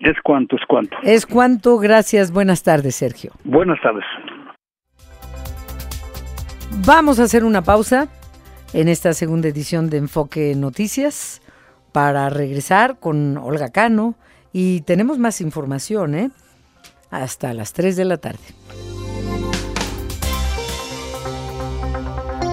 Es 0.00 0.16
cuanto, 0.22 0.56
es 0.56 0.62
cuanto. 0.66 0.96
Es 1.02 1.26
cuanto, 1.26 1.78
gracias. 1.78 2.30
Buenas 2.30 2.62
tardes, 2.62 2.96
Sergio. 2.96 3.32
Buenas 3.44 3.80
tardes. 3.80 4.04
Vamos 6.84 7.20
a 7.20 7.24
hacer 7.24 7.44
una 7.44 7.62
pausa 7.62 8.08
en 8.72 8.88
esta 8.88 9.12
segunda 9.14 9.48
edición 9.48 9.88
de 9.88 9.98
Enfoque 9.98 10.54
Noticias 10.56 11.40
para 11.92 12.28
regresar 12.28 12.98
con 12.98 13.36
Olga 13.36 13.70
Cano 13.70 14.16
y 14.52 14.80
tenemos 14.82 15.18
más 15.18 15.40
información, 15.40 16.14
¿eh? 16.16 16.30
Hasta 17.10 17.54
las 17.54 17.72
3 17.72 17.96
de 17.96 18.04
la 18.04 18.16
tarde. 18.16 18.42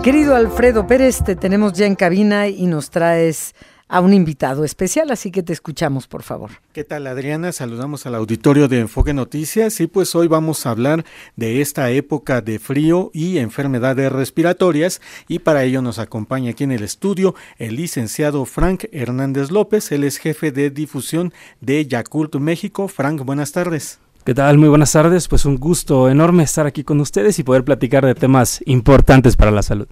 Querido 0.03 0.35
Alfredo 0.35 0.87
Pérez, 0.87 1.23
te 1.23 1.35
tenemos 1.35 1.73
ya 1.73 1.85
en 1.85 1.95
cabina 1.95 2.47
y 2.47 2.67
nos 2.67 2.89
traes 2.89 3.55
a 3.91 3.99
un 3.99 4.13
invitado 4.13 4.63
especial, 4.63 5.11
así 5.11 5.31
que 5.31 5.43
te 5.43 5.51
escuchamos, 5.51 6.07
por 6.07 6.23
favor. 6.23 6.51
¿Qué 6.71 6.85
tal, 6.85 7.07
Adriana? 7.07 7.51
Saludamos 7.51 8.05
al 8.05 8.15
auditorio 8.15 8.69
de 8.69 8.79
Enfoque 8.79 9.13
Noticias 9.13 9.81
y 9.81 9.87
pues 9.87 10.15
hoy 10.15 10.29
vamos 10.29 10.65
a 10.65 10.71
hablar 10.71 11.03
de 11.35 11.59
esta 11.59 11.91
época 11.91 12.39
de 12.39 12.57
frío 12.57 13.11
y 13.13 13.37
enfermedades 13.37 14.09
respiratorias 14.09 15.01
y 15.27 15.39
para 15.39 15.65
ello 15.65 15.81
nos 15.81 15.99
acompaña 15.99 16.51
aquí 16.51 16.63
en 16.63 16.71
el 16.71 16.83
estudio 16.83 17.35
el 17.57 17.75
licenciado 17.75 18.45
Frank 18.45 18.85
Hernández 18.93 19.51
López, 19.51 19.91
él 19.91 20.05
es 20.05 20.19
jefe 20.19 20.53
de 20.53 20.69
difusión 20.69 21.33
de 21.59 21.85
Yakult 21.85 22.35
México. 22.35 22.87
Frank, 22.87 23.25
buenas 23.25 23.51
tardes. 23.51 23.99
¿Qué 24.23 24.35
tal? 24.35 24.59
Muy 24.59 24.69
buenas 24.69 24.91
tardes. 24.91 25.27
Pues 25.27 25.45
un 25.45 25.57
gusto 25.57 26.07
enorme 26.07 26.43
estar 26.43 26.67
aquí 26.67 26.83
con 26.83 26.99
ustedes 27.01 27.39
y 27.39 27.43
poder 27.43 27.65
platicar 27.65 28.05
de 28.05 28.13
temas 28.13 28.61
importantes 28.67 29.35
para 29.35 29.49
la 29.49 29.63
salud. 29.63 29.87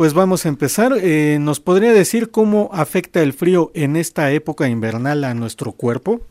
Pues 0.00 0.14
vamos 0.14 0.46
a 0.46 0.48
empezar. 0.48 0.94
Eh, 0.98 1.36
¿Nos 1.38 1.60
podría 1.60 1.92
decir 1.92 2.30
cómo 2.30 2.70
afecta 2.72 3.20
el 3.20 3.34
frío 3.34 3.70
en 3.74 3.96
esta 3.96 4.30
época 4.30 4.66
invernal 4.66 5.24
a 5.24 5.34
nuestro 5.34 5.72
cuerpo? 5.72 6.22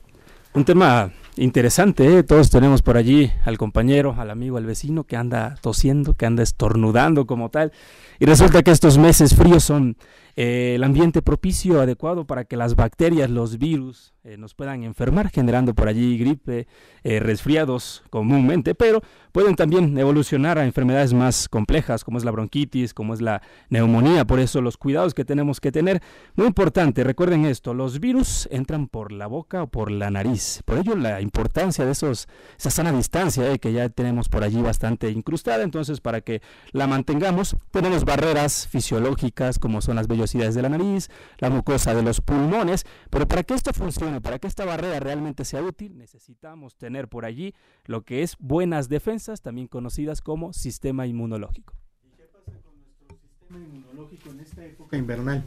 Un 0.56 0.66
tema 0.66 1.12
interesante, 1.38 2.18
¿eh? 2.18 2.24
todos 2.24 2.50
tenemos 2.50 2.82
por 2.82 2.98
allí 2.98 3.32
al 3.46 3.60
compañero, 3.60 4.16
al 4.18 4.32
amigo, 4.32 4.58
al 4.58 4.66
vecino 4.66 5.04
que 5.04 5.18
anda 5.18 5.54
tosiendo, 5.62 6.16
que 6.16 6.26
anda 6.26 6.42
estornudando 6.42 7.28
como 7.28 7.50
tal. 7.50 7.72
Y 8.20 8.26
resulta 8.26 8.64
que 8.64 8.72
estos 8.72 8.98
meses 8.98 9.34
fríos 9.34 9.64
son 9.64 9.96
eh, 10.36 10.74
el 10.76 10.84
ambiente 10.84 11.22
propicio, 11.22 11.82
adecuado 11.82 12.26
para 12.26 12.44
que 12.44 12.58
las 12.58 12.76
bacterias, 12.76 13.30
los 13.30 13.58
virus, 13.58 14.14
eh, 14.30 14.38
nos 14.38 14.54
puedan 14.54 14.84
enfermar, 14.84 15.30
generando 15.30 15.74
por 15.74 15.88
allí 15.88 16.18
gripe, 16.18 16.68
eh, 17.04 17.20
resfriados 17.20 18.04
comúnmente, 18.10 18.76
pero 18.76 19.02
pueden 19.32 19.56
también 19.56 19.98
evolucionar 19.98 20.60
a 20.60 20.66
enfermedades 20.66 21.14
más 21.14 21.50
complejas, 21.50 22.04
como 22.04 22.18
es 22.18 22.26
la 22.26 22.32
bronquitis, 22.32 22.94
como 22.94 23.14
es 23.14 23.22
la 23.22 23.42
neumonía. 23.70 24.26
Por 24.26 24.40
eso 24.40 24.62
los 24.62 24.78
cuidados 24.78 25.14
que 25.14 25.26
tenemos 25.26 25.60
que 25.60 25.72
tener, 25.72 26.02
muy 26.36 26.48
importante, 26.48 27.04
recuerden 27.04 27.46
esto, 27.46 27.74
los 27.74 28.00
virus 28.00 28.48
entran 28.52 28.88
por 28.88 29.12
la 29.12 29.26
boca 29.28 29.64
o 29.64 29.68
por 29.68 29.90
la 29.90 30.12
nariz. 30.12 30.62
Por 30.66 30.78
ello 30.78 30.96
la 30.96 31.22
importancia 31.22 31.86
de 31.86 31.94
esos, 31.94 32.28
esa 32.58 32.70
sana 32.70 32.92
distancia 32.92 33.52
eh, 33.52 33.58
que 33.58 33.74
ya 33.74 33.90
tenemos 33.90 34.30
por 34.30 34.44
allí 34.44 34.62
bastante 34.62 35.10
incrustada. 35.10 35.64
Entonces, 35.64 36.02
para 36.02 36.22
que 36.22 36.42
la 36.72 36.88
mantengamos, 36.88 37.56
tenemos 37.72 38.06
barreras 38.10 38.68
fisiológicas, 38.68 39.60
como 39.60 39.82
son 39.82 39.96
las 39.96 40.08
vellosidades 40.08 40.56
de 40.56 40.64
la 40.64 40.70
nariz, 40.70 41.12
la 41.38 41.52
mucosa 41.52 41.94
de 41.94 42.02
los 42.02 42.22
pulmones, 42.22 42.84
pero 43.12 43.28
para 43.28 43.44
que 43.44 43.54
esto 43.54 43.72
funcione, 43.72 44.20
para 44.20 44.40
que 44.40 44.48
esta 44.48 44.66
barrera 44.66 45.00
realmente 45.00 45.46
sea 45.46 45.62
útil, 45.62 45.96
necesitamos 45.96 46.76
tener 46.76 47.08
por 47.08 47.24
allí 47.24 47.54
lo 47.86 48.02
que 48.02 48.24
es 48.24 48.36
buenas 48.40 48.90
defensas, 48.90 49.44
también 49.44 49.68
conocidas 49.68 50.22
como 50.22 50.54
sistema 50.54 51.06
inmunológico. 51.06 51.76
¿Y 52.04 52.18
qué 52.18 52.24
pasa 52.24 52.58
con 52.64 52.80
nuestro 52.80 53.16
sistema 53.16 53.60
inmunológico 53.60 54.32
en 54.32 54.40
esta 54.40 54.66
época 54.66 54.98
invernal? 54.98 55.44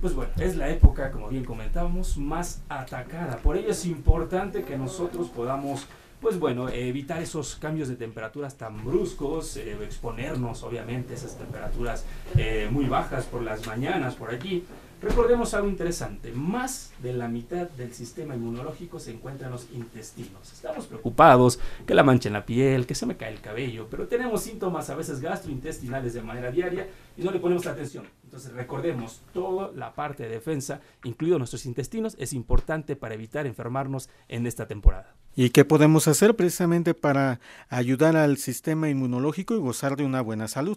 pues 0.00 0.14
bueno, 0.14 0.32
es 0.38 0.56
la 0.56 0.70
época, 0.70 1.10
como 1.10 1.28
bien 1.28 1.44
comentábamos, 1.44 2.16
más 2.16 2.62
atacada. 2.70 3.36
Por 3.38 3.58
ello 3.58 3.70
es 3.70 3.84
importante 3.84 4.62
que 4.62 4.78
nosotros 4.78 5.28
podamos 5.28 5.86
pues 6.20 6.38
bueno, 6.38 6.68
evitar 6.68 7.22
esos 7.22 7.56
cambios 7.56 7.88
de 7.88 7.96
temperaturas 7.96 8.56
tan 8.56 8.84
bruscos, 8.84 9.56
eh, 9.56 9.76
exponernos 9.82 10.62
obviamente 10.62 11.14
a 11.14 11.16
esas 11.16 11.38
temperaturas 11.38 12.04
eh, 12.36 12.68
muy 12.70 12.84
bajas 12.86 13.24
por 13.24 13.42
las 13.42 13.66
mañanas 13.66 14.14
por 14.14 14.30
allí, 14.30 14.64
Recordemos 15.02 15.54
algo 15.54 15.70
interesante, 15.70 16.30
más 16.30 16.92
de 17.02 17.14
la 17.14 17.26
mitad 17.26 17.70
del 17.70 17.94
sistema 17.94 18.34
inmunológico 18.34 19.00
se 19.00 19.10
encuentra 19.10 19.46
en 19.46 19.52
los 19.54 19.66
intestinos. 19.72 20.52
Estamos 20.52 20.86
preocupados 20.86 21.58
que 21.86 21.94
la 21.94 22.02
mancha 22.02 22.28
en 22.28 22.34
la 22.34 22.44
piel, 22.44 22.86
que 22.86 22.94
se 22.94 23.06
me 23.06 23.16
cae 23.16 23.32
el 23.32 23.40
cabello, 23.40 23.86
pero 23.90 24.06
tenemos 24.08 24.42
síntomas 24.42 24.90
a 24.90 24.94
veces 24.94 25.20
gastrointestinales 25.20 26.12
de 26.12 26.20
manera 26.20 26.50
diaria 26.50 26.86
y 27.16 27.22
no 27.22 27.30
le 27.30 27.40
ponemos 27.40 27.66
atención. 27.66 28.04
Entonces 28.24 28.52
recordemos, 28.52 29.22
toda 29.32 29.72
la 29.74 29.94
parte 29.94 30.24
de 30.24 30.28
defensa, 30.28 30.82
incluido 31.02 31.38
nuestros 31.38 31.64
intestinos, 31.64 32.14
es 32.18 32.34
importante 32.34 32.94
para 32.94 33.14
evitar 33.14 33.46
enfermarnos 33.46 34.10
en 34.28 34.46
esta 34.46 34.68
temporada. 34.68 35.14
¿Y 35.34 35.48
qué 35.48 35.64
podemos 35.64 36.08
hacer 36.08 36.36
precisamente 36.36 36.92
para 36.92 37.40
ayudar 37.70 38.16
al 38.16 38.36
sistema 38.36 38.90
inmunológico 38.90 39.54
y 39.54 39.60
gozar 39.60 39.96
de 39.96 40.04
una 40.04 40.20
buena 40.20 40.46
salud? 40.46 40.76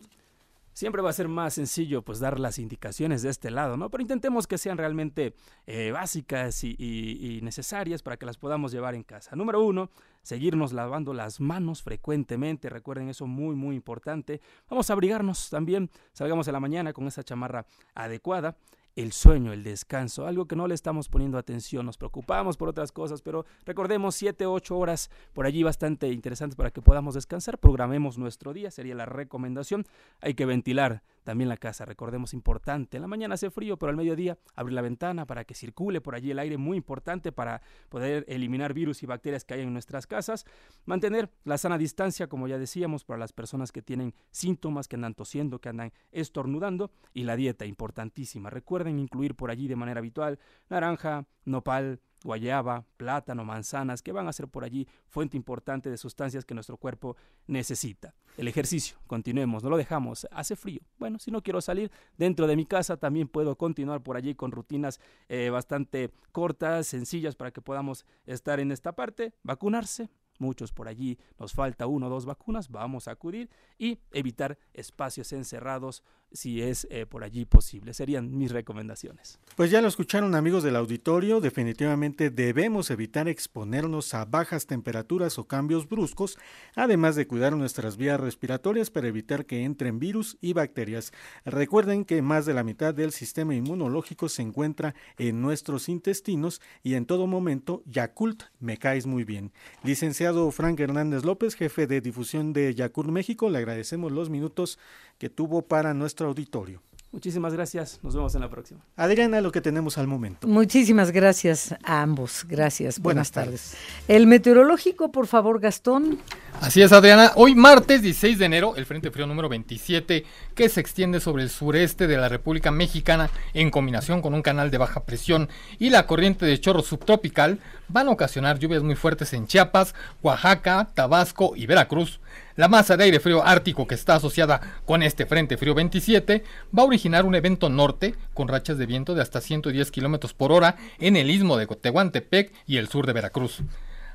Siempre 0.74 1.02
va 1.02 1.10
a 1.10 1.14
ser 1.14 1.28
más 1.28 1.54
sencillo 1.54 2.02
pues 2.02 2.20
dar 2.20 2.40
las 2.40 2.60
indicaciones 2.60 3.22
de 3.22 3.30
este 3.30 3.52
lado, 3.52 3.78
¿no? 3.78 3.90
Pero 3.90 4.02
intentemos 4.02 4.48
que 4.48 4.58
sean 4.58 4.78
realmente 4.78 5.36
eh, 5.66 5.92
básicas 5.92 6.64
y, 6.64 7.40
necesarias 7.44 8.02
para 8.02 8.18
que 8.18 8.26
las 8.26 8.38
podamos 8.38 8.72
llevar 8.72 8.96
en 8.96 9.04
casa. 9.04 9.36
Número 9.36 9.64
uno, 9.64 9.90
seguirnos 10.22 10.74
lavando 10.74 11.14
las 11.14 11.40
manos 11.40 11.82
frecuentemente, 11.82 12.70
recuerden 12.70 13.10
eso 13.10 13.28
muy 13.28 13.56
muy 13.56 13.76
importante. 13.76 14.42
Vamos 14.70 14.90
a 14.90 14.94
abrigarnos 14.94 15.50
también, 15.50 15.90
salgamos 16.14 16.48
a 16.48 16.52
la 16.52 16.60
mañana 16.60 16.94
con 16.94 17.08
esa 17.08 17.24
chamarra 17.24 17.66
adecuada 17.96 18.58
el 18.96 19.12
sueño, 19.12 19.54
el 19.54 19.64
descanso, 19.64 20.28
algo 20.28 20.46
que 20.46 20.56
no 20.56 20.68
le 20.68 20.76
estamos 20.76 21.10
poniendo 21.10 21.38
atención, 21.38 21.86
nos 21.86 21.98
preocupamos 21.98 22.58
por 22.58 22.70
otras 22.70 22.92
cosas, 22.92 23.22
pero 23.22 23.46
recordemos 23.66 24.16
7, 24.16 24.46
8 24.46 24.78
horas 24.78 25.10
por 25.34 25.46
allí 25.46 25.64
bastante 25.64 26.10
interesantes 26.10 26.56
para 26.56 26.72
que 26.72 26.82
podamos 26.82 27.16
descansar, 27.16 27.58
programemos 27.58 28.18
nuestro 28.18 28.54
día, 28.54 28.70
sería 28.70 28.96
la 28.96 29.06
recomendación, 29.06 29.86
hay 30.22 30.36
que 30.36 30.46
ventilar 30.46 31.02
también 31.24 31.50
la 31.50 31.58
casa, 31.58 31.86
recordemos 31.86 32.34
importante, 32.34 32.98
en 32.98 33.02
la 33.02 33.08
mañana 33.08 33.36
hace 33.36 33.50
frío, 33.50 33.78
pero 33.78 33.90
al 33.90 33.96
mediodía 33.96 34.38
abrir 34.56 34.74
la 34.74 34.82
ventana 34.82 35.26
para 35.26 35.46
que 35.46 35.56
circule 35.56 36.02
por 36.02 36.16
allí 36.16 36.32
el 36.32 36.40
aire, 36.40 36.58
muy 36.58 36.78
importante 36.78 37.32
para 37.32 37.62
poder 37.90 38.26
eliminar 38.28 38.74
virus 38.74 39.04
y 39.04 39.06
bacterias 39.06 39.46
que 39.46 39.56
hay 39.56 39.62
en 39.62 39.74
nuestras 39.74 40.08
casas, 40.08 40.46
mantener 40.86 41.32
la 41.44 41.58
sana 41.58 41.78
distancia, 41.78 42.28
como 42.28 42.48
ya 42.48 42.58
decíamos, 42.58 43.04
para 43.04 43.20
las 43.20 43.34
personas 43.34 43.72
que 43.72 43.82
tienen 43.82 44.14
síntomas, 44.32 44.88
que 44.88 44.96
andan 44.96 45.14
tosiendo, 45.14 45.60
que 45.60 45.70
andan 45.70 45.94
estornudando, 46.12 46.92
y 47.14 47.24
la 47.24 47.36
dieta, 47.36 47.66
importantísima, 47.66 48.50
recuerden 48.50 49.00
incluir 49.00 49.36
por 49.36 49.52
allí 49.52 49.68
de 49.68 49.76
manera 49.76 50.00
habitual 50.00 50.40
naranja, 50.70 51.26
nopal, 51.46 52.00
guayaba, 52.24 52.86
plátano, 52.98 53.44
manzanas, 53.44 54.02
que 54.02 54.12
van 54.12 54.28
a 54.28 54.34
ser 54.34 54.48
por 54.48 54.64
allí 54.64 54.88
fuente 55.10 55.38
importante 55.38 55.90
de 55.90 55.98
sustancias 55.98 56.46
que 56.46 56.54
nuestro 56.54 56.78
cuerpo 56.78 57.16
necesita. 57.48 58.16
El 58.38 58.48
ejercicio, 58.48 58.98
continuemos, 59.08 59.64
no 59.64 59.70
lo 59.70 59.78
dejamos, 59.78 60.28
hace 60.32 60.56
frío. 60.56 60.82
Bueno, 60.98 61.20
si 61.20 61.30
no 61.30 61.44
quiero 61.44 61.62
salir 61.62 61.92
dentro 62.18 62.48
de 62.48 62.56
mi 62.56 62.66
casa, 62.66 62.98
también 62.98 63.28
puedo 63.28 63.56
continuar 63.58 64.02
por 64.02 64.18
allí 64.18 64.34
con 64.34 64.52
rutinas 64.52 65.00
eh, 65.30 65.50
bastante 65.50 66.12
cortas, 66.32 66.88
sencillas, 66.88 67.36
para 67.36 67.52
que 67.52 67.62
podamos 67.62 68.06
estar 68.26 68.60
en 68.60 68.72
esta 68.72 68.94
parte, 68.94 69.34
vacunarse, 69.44 70.10
muchos 70.40 70.72
por 70.72 70.88
allí, 70.88 71.20
nos 71.38 71.54
falta 71.54 71.88
uno 71.88 72.08
o 72.08 72.10
dos 72.10 72.26
vacunas, 72.26 72.70
vamos 72.70 73.08
a 73.08 73.12
acudir 73.12 73.50
y 73.78 74.00
evitar 74.12 74.58
espacios 74.74 75.32
encerrados 75.34 76.04
si 76.34 76.62
es 76.62 76.88
eh, 76.90 77.06
por 77.06 77.24
allí 77.24 77.46
posible. 77.46 77.94
Serían 77.94 78.38
mis 78.38 78.52
recomendaciones. 78.52 79.40
Pues 79.56 79.72
ya 79.72 79.82
lo 79.82 79.88
escucharon 79.88 80.36
amigos 80.36 80.64
del 80.64 80.76
auditorio, 80.76 81.40
definitivamente 81.40 82.30
debemos 82.30 82.90
evitar 82.90 83.28
exponernos 83.28 84.14
a 84.14 84.26
bajas 84.26 84.66
temperaturas 84.66 85.38
o 85.38 85.46
cambios 85.46 85.88
bruscos, 85.88 86.38
además 86.76 87.16
de 87.16 87.28
cuidar 87.28 87.56
nuestras 87.56 87.98
vías 87.98 88.20
respiratorias 88.20 88.90
para 88.90 89.08
evitar 89.08 89.46
que 89.46 89.64
entren 89.64 90.00
virus 90.00 90.38
y 90.42 90.54
bacterias. 90.54 91.14
Recuerden 91.46 92.06
que 92.06 92.22
más 92.22 92.46
de 92.46 92.54
la 92.54 92.64
mitad 92.64 92.94
del 92.94 93.12
sistema 93.12 93.56
inmunológico 93.56 94.28
se 94.28 94.42
encuentra 94.42 94.96
en 95.18 95.42
nuestros 95.42 95.88
intestinos 95.88 96.62
y 96.82 96.96
en 96.96 97.06
todo 97.06 97.28
momento 97.28 97.84
Yakult 97.86 98.44
me 98.60 98.78
caes 98.78 99.06
muy 99.06 99.24
bien. 99.24 99.52
Licenciado 99.84 100.50
Frank 100.52 100.80
Hernández 100.80 101.24
López, 101.24 101.56
jefe 101.56 101.88
de 101.88 102.02
difusión 102.02 102.54
de 102.54 102.74
Yakult 102.74 103.10
México, 103.10 103.50
le 103.50 103.60
agradecemos 103.60 104.12
los 104.12 104.30
minutos 104.30 104.80
que 105.18 105.30
tuvo 105.30 105.62
para 105.62 105.94
nuestro 106.24 106.30
auditorio. 106.30 106.82
Muchísimas 107.12 107.54
gracias. 107.54 108.00
Nos 108.02 108.16
vemos 108.16 108.34
en 108.34 108.42
la 108.42 108.50
próxima. 108.50 108.80
Adriana, 108.96 109.40
lo 109.40 109.52
que 109.52 109.62
tenemos 109.62 110.00
al 110.00 110.08
momento. 110.08 110.48
Muchísimas 110.48 111.12
gracias 111.12 111.76
a 111.84 112.02
ambos. 112.02 112.44
Gracias. 112.50 113.00
Buenas, 113.00 113.30
tardes. 113.30 113.78
El 114.08 114.26
meteorológico, 114.26 115.12
por 115.12 115.28
favor, 115.28 115.60
Gastón. 115.60 116.18
Así 116.60 116.82
es, 116.82 116.92
Adriana. 116.92 117.32
Hoy 117.36 117.54
martes 117.54 118.02
16 118.02 118.40
de 118.40 118.46
enero, 118.46 118.76
el 118.78 118.88
Frente 118.88 119.12
Frío 119.12 119.28
número 119.28 119.48
27, 119.48 120.26
que 120.56 120.70
se 120.70 120.80
extiende 120.80 121.20
sobre 121.20 121.44
el 121.44 121.52
sureste 121.52 122.08
de 122.08 122.18
la 122.18 122.30
República 122.30 122.72
Mexicana 122.72 123.30
en 123.54 123.70
combinación 123.70 124.24
con 124.24 124.34
un 124.34 124.42
canal 124.42 124.72
de 124.72 124.80
baja 124.80 125.06
presión 125.06 125.50
y 125.78 125.92
la 125.92 126.08
corriente 126.08 126.48
de 126.48 126.60
chorro 126.60 126.82
subtropical, 126.82 127.60
van 127.90 128.08
a 128.08 128.12
ocasionar 128.12 128.58
lluvias 128.58 128.82
muy 128.82 128.96
fuertes 128.96 129.34
en 129.34 129.46
Chiapas, 129.46 129.94
Oaxaca, 130.24 130.90
Tabasco 130.96 131.54
y 131.56 131.68
Veracruz. 131.68 132.20
La 132.56 132.68
masa 132.68 132.96
de 132.96 133.06
aire 133.06 133.20
frío 133.20 133.44
ártico 133.44 133.88
que 133.88 133.96
está 133.96 134.14
asociada 134.14 134.62
con 134.86 135.02
este 135.02 135.26
Frente 135.26 135.58
Frío 135.58 135.74
27 135.74 136.44
va 136.78 136.84
a 136.84 136.86
originar 136.86 137.26
un 137.26 137.34
evento 137.34 137.68
norte 137.68 138.14
con 138.36 138.48
rachas 138.48 138.78
de 138.78 138.86
viento 138.86 139.16
de 139.16 139.24
hasta 139.24 139.42
110 139.42 139.90
km 139.90 140.32
por 140.36 140.52
hora 140.52 140.76
en 141.00 141.16
el 141.16 141.32
istmo 141.32 141.58
de 141.58 141.66
Tehuantepec 141.66 142.54
y 142.68 142.78
el 142.78 142.90
sur 142.90 143.08
de 143.08 143.14
Veracruz. 143.14 143.64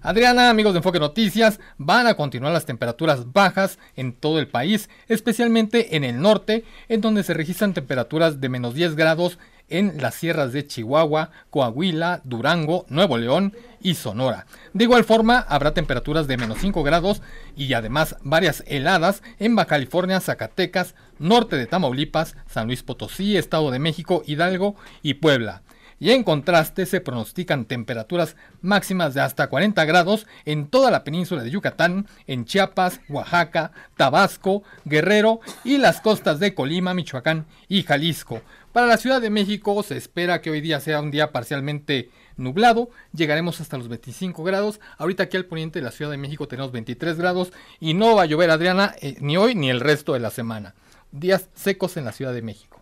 Adriana, 0.02 0.50
amigos 0.50 0.72
de 0.72 0.78
Enfoque 0.78 1.00
Noticias, 1.00 1.58
van 1.78 2.06
a 2.06 2.14
continuar 2.14 2.52
las 2.52 2.64
temperaturas 2.64 3.32
bajas 3.32 3.80
en 3.96 4.12
todo 4.12 4.38
el 4.38 4.46
país, 4.46 4.88
especialmente 5.08 5.96
en 5.96 6.04
el 6.04 6.20
norte, 6.20 6.64
en 6.88 7.00
donde 7.00 7.24
se 7.24 7.34
registran 7.34 7.74
temperaturas 7.74 8.40
de 8.40 8.48
menos 8.48 8.74
10 8.74 8.94
grados 8.94 9.40
en 9.68 10.00
las 10.00 10.14
sierras 10.14 10.52
de 10.52 10.66
Chihuahua, 10.66 11.30
Coahuila, 11.50 12.20
Durango, 12.24 12.86
Nuevo 12.88 13.18
León 13.18 13.54
y 13.80 13.94
Sonora. 13.94 14.46
De 14.72 14.84
igual 14.84 15.04
forma, 15.04 15.38
habrá 15.38 15.74
temperaturas 15.74 16.26
de 16.26 16.36
menos 16.36 16.58
5 16.60 16.82
grados 16.82 17.22
y 17.56 17.72
además 17.72 18.16
varias 18.22 18.64
heladas 18.66 19.22
en 19.38 19.54
Baja 19.56 19.68
California, 19.68 20.20
Zacatecas, 20.20 20.94
norte 21.18 21.56
de 21.56 21.66
Tamaulipas, 21.66 22.36
San 22.46 22.66
Luis 22.66 22.82
Potosí, 22.82 23.36
Estado 23.36 23.70
de 23.70 23.78
México, 23.78 24.22
Hidalgo 24.26 24.76
y 25.02 25.14
Puebla. 25.14 25.62
Y 26.00 26.12
en 26.12 26.22
contraste 26.22 26.86
se 26.86 27.00
pronostican 27.00 27.64
temperaturas 27.64 28.36
máximas 28.60 29.14
de 29.14 29.20
hasta 29.20 29.48
40 29.48 29.84
grados 29.84 30.26
en 30.44 30.68
toda 30.68 30.92
la 30.92 31.02
península 31.02 31.42
de 31.42 31.50
Yucatán, 31.50 32.06
en 32.28 32.44
Chiapas, 32.44 33.00
Oaxaca, 33.08 33.72
Tabasco, 33.96 34.62
Guerrero 34.84 35.40
y 35.64 35.78
las 35.78 36.00
costas 36.00 36.38
de 36.38 36.54
Colima, 36.54 36.94
Michoacán 36.94 37.46
y 37.68 37.82
Jalisco. 37.82 38.42
Para 38.72 38.86
la 38.86 38.98
Ciudad 38.98 39.20
de 39.20 39.30
México 39.30 39.82
se 39.82 39.96
espera 39.96 40.42
que 40.42 40.50
hoy 40.50 40.60
día 40.60 40.78
sea 40.80 41.00
un 41.00 41.10
día 41.10 41.32
parcialmente 41.32 42.10
nublado, 42.36 42.90
llegaremos 43.12 43.60
hasta 43.60 43.78
los 43.78 43.88
25 43.88 44.44
grados. 44.44 44.78
Ahorita 44.98 45.24
aquí 45.24 45.36
al 45.36 45.46
poniente 45.46 45.78
de 45.78 45.84
la 45.84 45.90
Ciudad 45.90 46.10
de 46.10 46.18
México 46.18 46.46
tenemos 46.48 46.70
23 46.70 47.16
grados 47.16 47.52
y 47.80 47.94
no 47.94 48.14
va 48.14 48.22
a 48.22 48.26
llover 48.26 48.50
Adriana 48.50 48.94
eh, 49.00 49.16
ni 49.20 49.36
hoy 49.36 49.54
ni 49.54 49.70
el 49.70 49.80
resto 49.80 50.12
de 50.12 50.20
la 50.20 50.30
semana. 50.30 50.74
Días 51.12 51.48
secos 51.54 51.96
en 51.96 52.04
la 52.04 52.12
Ciudad 52.12 52.34
de 52.34 52.42
México. 52.42 52.80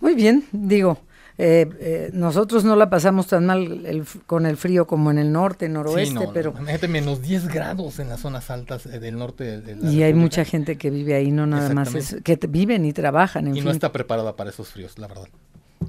Muy 0.00 0.14
bien, 0.14 0.44
digo, 0.52 1.00
eh, 1.36 1.68
eh, 1.80 2.10
nosotros 2.12 2.64
no 2.64 2.76
la 2.76 2.88
pasamos 2.88 3.26
tan 3.26 3.46
mal 3.46 4.04
con 4.26 4.46
el 4.46 4.56
frío 4.56 4.86
como 4.86 5.10
en 5.10 5.18
el 5.18 5.32
norte, 5.32 5.68
noroeste, 5.68 6.28
pero... 6.32 6.50
Imagínate, 6.50 6.86
menos 6.86 7.22
10 7.22 7.48
grados 7.48 7.98
en 7.98 8.08
las 8.08 8.20
zonas 8.20 8.50
altas 8.50 8.86
eh, 8.86 9.00
del 9.00 9.18
norte. 9.18 9.60
De 9.60 9.90
y 9.90 10.04
hay 10.04 10.14
mucha 10.14 10.44
gente 10.44 10.76
que 10.76 10.90
vive 10.90 11.14
ahí, 11.14 11.32
no 11.32 11.46
nada 11.46 11.74
más, 11.74 11.94
es, 11.94 12.16
que 12.22 12.38
viven 12.48 12.84
y 12.84 12.92
trabajan. 12.92 13.48
En 13.48 13.56
y 13.56 13.60
no 13.62 13.72
está 13.72 13.90
preparada 13.90 14.36
para 14.36 14.50
esos 14.50 14.68
fríos, 14.68 14.96
la 14.98 15.08
verdad. 15.08 15.28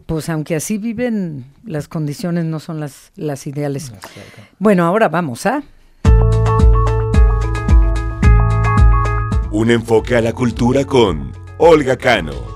Pues 0.07 0.29
aunque 0.29 0.55
así 0.55 0.79
viven, 0.79 1.45
las 1.63 1.87
condiciones 1.87 2.45
no 2.45 2.59
son 2.59 2.79
las, 2.79 3.11
las 3.15 3.45
ideales. 3.45 3.93
bueno, 4.57 4.85
ahora 4.85 5.09
vamos 5.09 5.45
a... 5.45 5.63
Un 9.51 9.71
enfoque 9.71 10.17
a 10.17 10.21
la 10.21 10.33
cultura 10.33 10.83
con 10.85 11.31
Olga 11.59 11.95
Cano. 11.95 12.54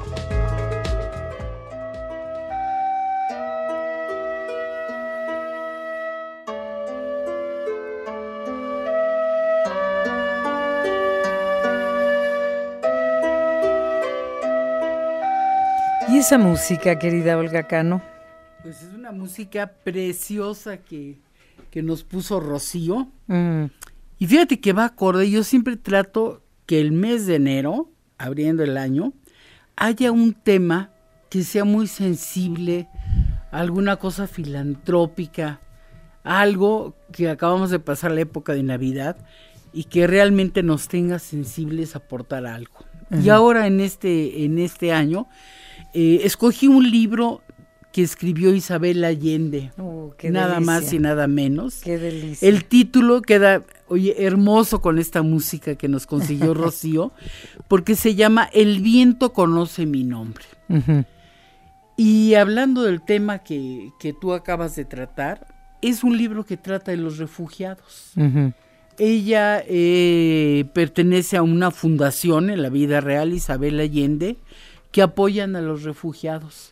Esa 16.30 16.38
música, 16.38 17.00
querida 17.00 17.40
Olga 17.40 17.64
Cano? 17.64 18.04
Pues 18.62 18.84
es 18.84 18.94
una 18.94 19.12
música 19.12 19.74
preciosa 19.84 20.78
que, 20.78 21.18
nos 21.74 22.04
puso 22.04 22.40
Rocío. 22.40 23.08
Mm. 23.26 23.64
Y 24.20 24.28
fíjate 24.28 24.60
que 24.60 24.72
va 24.72 24.86
acorde, 24.86 25.32
yo 25.32 25.44
siempre 25.44 25.76
trato 25.76 26.44
que 26.68 26.82
el 26.82 26.92
mes 26.92 27.26
de 27.26 27.34
enero, 27.34 27.90
abriendo 28.20 28.62
el 28.62 28.78
año, 28.78 29.12
haya 29.76 30.12
un 30.12 30.34
tema 30.34 30.92
que 31.32 31.44
sea 31.44 31.66
muy 31.66 31.88
sensible 31.88 32.88
alguna 33.50 33.96
cosa 33.96 34.28
filantrópica, 34.28 35.60
algo 36.24 36.94
que 37.12 37.28
acabamos 37.28 37.72
de 37.72 37.80
pasar 37.80 38.12
la 38.12 38.22
época 38.22 38.54
de 38.54 38.62
Navidad 38.62 39.18
y 39.74 39.86
que 39.86 40.06
realmente 40.06 40.62
nos 40.62 40.90
tenga 40.90 41.18
sensibles 41.18 41.96
a 41.96 42.00
aportar 42.00 42.46
algo. 42.46 42.86
Y 43.10 43.30
ahora 43.30 43.66
en 43.66 43.80
este, 43.80 44.46
en 44.46 44.60
este 44.60 44.94
año 44.94 45.28
eh, 45.94 46.22
escogí 46.24 46.68
un 46.68 46.90
libro 46.90 47.42
que 47.92 48.04
escribió 48.04 48.54
Isabel 48.54 49.04
Allende, 49.04 49.72
Oh, 49.78 50.14
nada 50.24 50.60
más 50.60 50.94
y 50.94 51.00
nada 51.00 51.28
menos. 51.28 51.82
Qué 51.82 51.98
delicia. 51.98 52.48
El 52.48 52.66
título 52.66 53.22
queda, 53.22 53.64
oye, 53.88 54.16
hermoso 54.26 54.82
con 54.82 55.00
esta 55.00 55.24
música 55.24 55.76
que 55.76 55.88
nos 55.88 56.06
consiguió 56.06 56.54
Rocío, 56.56 57.12
porque 57.68 57.96
se 57.96 58.16
llama 58.16 58.50
El 58.54 58.82
viento 58.82 59.34
conoce 59.34 59.86
mi 59.86 60.04
nombre. 60.04 60.46
Y 61.98 62.36
hablando 62.36 62.84
del 62.84 63.02
tema 63.02 63.40
que, 63.40 63.90
que 64.00 64.14
tú 64.14 64.34
acabas 64.34 64.76
de 64.76 64.86
tratar, 64.86 65.48
es 65.82 66.04
un 66.04 66.18
libro 66.18 66.46
que 66.46 66.58
trata 66.58 66.92
de 66.92 66.98
los 66.98 67.18
refugiados. 67.18 68.14
Ella 68.98 69.64
eh, 69.66 70.66
pertenece 70.74 71.38
a 71.38 71.42
una 71.42 71.72
fundación 71.72 72.50
en 72.50 72.62
la 72.62 72.70
vida 72.70 73.00
real, 73.00 73.34
Isabel 73.34 73.80
Allende, 73.80 74.38
que 74.92 75.02
apoyan 75.02 75.56
a 75.56 75.62
los 75.62 75.84
refugiados. 75.84 76.72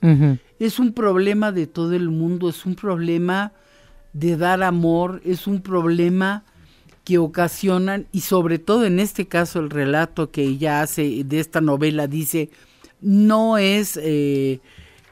Es 0.59 0.80
un 0.80 0.93
problema 0.93 1.51
de 1.51 1.68
todo 1.68 1.93
el 1.93 2.09
mundo, 2.09 2.49
es 2.49 2.65
un 2.65 2.76
problema 2.76 3.53
de 4.13 4.38
dar 4.38 4.63
amor, 4.63 5.22
es 5.24 5.45
un 5.45 5.61
problema 5.61 6.43
que 7.03 7.20
ocasionan, 7.20 8.07
y 8.11 8.22
sobre 8.22 8.59
todo 8.59 8.86
en 8.86 8.99
este 8.99 9.28
caso 9.28 9.59
el 9.59 9.70
relato 9.70 10.32
que 10.32 10.43
ella 10.43 10.82
hace 10.82 11.24
de 11.24 11.39
esta 11.39 11.61
novela 11.61 12.07
dice, 12.07 12.49
no 12.99 13.57
es, 13.57 13.97
eh, 14.01 14.59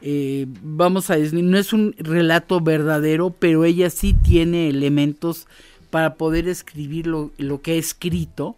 eh, 0.02 0.46
vamos 0.62 1.08
a 1.08 1.16
decir, 1.16 1.42
no 1.42 1.56
es 1.56 1.72
un 1.72 1.94
relato 1.98 2.60
verdadero, 2.60 3.30
pero 3.30 3.64
ella 3.64 3.88
sí 3.88 4.12
tiene 4.12 4.68
elementos 4.68 5.46
para 5.88 6.16
poder 6.16 6.48
escribir 6.48 7.06
lo, 7.06 7.30
lo 7.38 7.62
que 7.62 7.72
ha 7.72 7.76
escrito, 7.76 8.56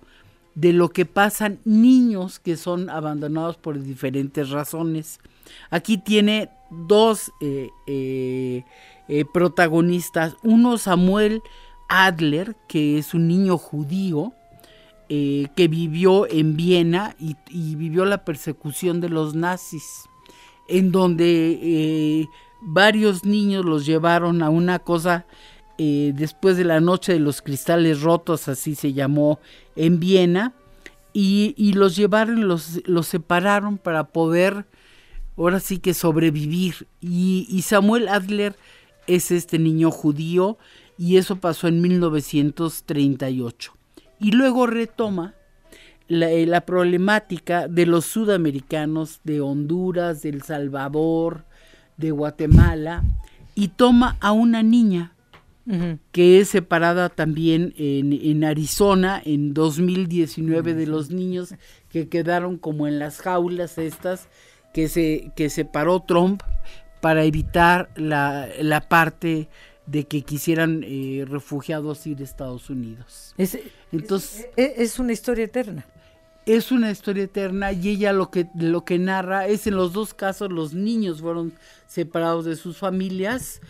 de 0.59 0.73
lo 0.73 0.89
que 0.89 1.07
pasan 1.07 1.61
niños 1.65 2.41
que 2.41 2.57
son 2.57 2.91
abandonados 2.91 3.57
por 3.57 3.81
diferentes 3.81 4.51
razones. 4.51 5.21
Aquí 5.71 5.99
tiene 5.99 6.51
dos 6.69 7.31
eh, 7.41 7.69
eh, 7.87 8.65
eh, 9.07 9.25
protagonistas, 9.33 10.35
uno 10.43 10.77
Samuel 10.77 11.43
Adler, 11.89 12.57
que 12.67 12.99
es 12.99 13.15
un 13.15 13.29
niño 13.29 13.57
judío, 13.57 14.33
que 15.09 15.69
vivió 15.71 16.31
en 16.31 16.55
Viena 16.55 17.17
y, 17.19 17.35
vivió 17.77 18.05
la 18.05 18.27
persecución 18.27 19.01
de 19.01 19.09
los 19.09 19.35
nazis, 19.35 20.07
en 20.69 20.93
donde 20.93 22.29
varios 22.61 23.25
niños 23.25 23.65
los 23.65 23.87
llevaron 23.87 24.43
a 24.43 24.51
una 24.51 24.81
cosa 24.81 25.25
eh, 25.81 26.13
después 26.17 26.57
de 26.57 26.65
la 26.65 26.81
noche 26.81 27.13
de 27.13 27.21
los 27.21 27.41
cristales 27.41 28.03
rotos, 28.03 28.49
así 28.49 28.75
se 28.75 28.93
llamó 28.93 29.39
en 29.77 30.01
Viena, 30.01 30.53
y, 31.13 31.73
los 31.73 31.97
llevaron, 31.97 32.47
los, 32.47 32.81
separaron 33.03 33.79
para 33.79 34.05
poder, 34.05 34.67
ahora 35.37 35.59
sí 35.59 35.79
que 35.79 35.95
sobrevivir. 35.95 36.87
Y, 37.01 37.47
y 37.51 37.63
Samuel 37.63 38.09
Adler 38.09 38.55
es 39.07 39.31
este 39.31 39.59
niño 39.59 39.91
judío, 39.91 40.59
y 40.97 41.17
eso 41.17 41.37
pasó 41.37 41.69
en 41.69 41.81
1938. 41.81 43.73
Y 44.21 44.33
luego 44.33 44.67
retoma 44.67 45.35
la, 46.09 46.31
eh, 46.31 46.47
la 46.47 46.63
problemática 46.63 47.69
de 47.69 47.87
los 47.87 48.05
sudamericanos, 48.05 49.21
de 49.25 49.41
Honduras, 49.41 50.23
de 50.23 50.31
El 50.31 50.43
Salvador, 50.43 51.45
de 51.97 52.11
Guatemala, 52.11 53.05
y 53.55 53.69
toma 53.69 54.17
a 54.21 54.33
una 54.33 54.63
niña 54.63 55.15
Que 56.13 56.41
es 56.41 56.49
separada 56.49 57.11
también 57.11 57.75
en, 57.77 58.13
en 58.13 58.45
Arizona 58.45 59.21
en 59.25 59.53
2019 59.53 60.75
de 60.75 60.87
los 60.87 61.11
niños 61.11 61.55
que 61.91 62.09
quedaron 62.09 62.57
como 62.57 62.87
en 62.87 62.99
las 62.99 63.19
jaulas 63.19 63.77
estas 63.77 64.29
que 64.73 64.89
se 64.89 65.31
que 65.37 65.51
separó 65.51 66.01
Trump 66.01 66.43
para 67.01 67.25
evitar 67.25 67.91
la, 67.97 68.49
la 68.61 68.81
parte 68.81 69.49
de 69.87 70.05
que 70.05 70.23
quisieran 70.23 70.85
eh, 70.87 71.25
refugiados 71.27 72.07
ir 72.07 72.21
a 72.21 72.25
Estados 72.25 72.69
Unidos. 72.71 73.35
Es, 73.39 73.59
Entonces 73.93 74.49
es, 74.57 74.73
es 74.79 74.99
una 74.99 75.13
historia 75.13 75.45
eterna. 75.45 75.87
Es 76.49 76.73
una 76.73 76.91
historia 76.91 77.25
eterna 77.25 77.73
y 77.73 77.91
ella 77.91 78.15
lo 78.15 78.31
que 78.31 78.49
lo 78.55 78.83
que 78.85 78.99
narra 78.99 79.47
es 79.47 79.67
en 79.67 79.77
los 79.77 79.93
dos 79.93 80.15
casos 80.15 80.51
los 80.51 80.73
niños 80.73 81.21
fueron 81.21 81.53
separados 81.87 82.47
de 82.47 82.57
sus 82.57 82.79
familias 82.79 83.61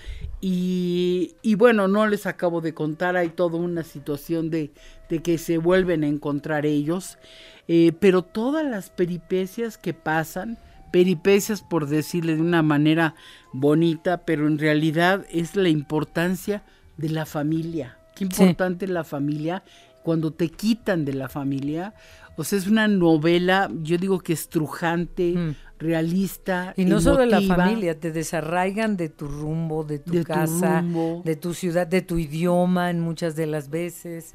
y, 0.41 1.35
y 1.43 1.57
bueno 1.57 1.89
no 1.89 2.07
les 2.07 2.27
acabo 2.27 2.61
de 2.61 2.75
contar 2.75 3.17
hay 3.17 3.31
toda 3.31 3.59
una 3.59 3.83
situación 3.83 4.49
de, 4.51 4.71
de 5.09 5.23
que 5.23 5.39
se 5.39 5.59
vuelven 5.59 6.05
a 6.05 6.07
encontrar 6.07 6.67
ellos 6.67 7.19
eh, 7.67 7.93
pero 7.99 8.23
todas 8.23 8.65
las 8.65 8.91
peripecias 8.91 9.77
que 9.77 9.93
pasan 9.93 10.57
peripecias 10.93 11.63
por 11.63 11.89
decirle 11.89 12.37
de 12.37 12.43
una 12.43 12.63
manera 12.63 13.17
bonita 13.53 14.19
pero 14.19 14.47
en 14.47 14.57
realidad 14.57 15.27
es 15.33 15.57
la 15.57 15.69
importancia 15.69 16.63
de 16.97 17.09
la 17.09 17.25
familia. 17.25 17.99
Qué 18.15 18.25
importante 18.25 18.87
la 18.87 19.05
familia 19.05 19.63
cuando 20.03 20.33
te 20.33 20.49
quitan 20.49 21.05
de 21.05 21.15
la 21.15 21.29
familia 21.29 21.95
o 22.39 22.45
sea, 22.45 22.59
es 22.59 22.67
una 22.67 22.89
novela, 22.89 23.69
yo 23.83 23.99
digo 23.99 24.21
que 24.21 24.33
estrujante, 24.33 25.55
realista. 25.79 26.73
Mm. 26.77 26.81
Y 26.81 26.85
no 26.87 27.01
solo 27.01 27.19
de 27.19 27.27
la 27.27 27.37
emotiva. 27.39 27.57
familia, 27.57 27.99
te 28.01 28.11
desarraigan 28.13 28.97
de 28.97 29.09
tu 29.09 29.27
rumbo, 29.29 29.85
de 29.85 29.99
tu 29.99 30.13
De 30.13 30.21
tu 30.21 30.27
casa, 30.27 30.81
rumbo. 30.81 31.23
de 31.25 31.37
tu 31.37 31.53
ciudad, 31.53 31.87
de 31.87 32.01
tu 32.03 32.19
idioma 32.19 32.91
en 32.91 33.01
muchas 33.01 33.37
de 33.37 33.47
las 33.47 33.69
veces. 33.71 34.33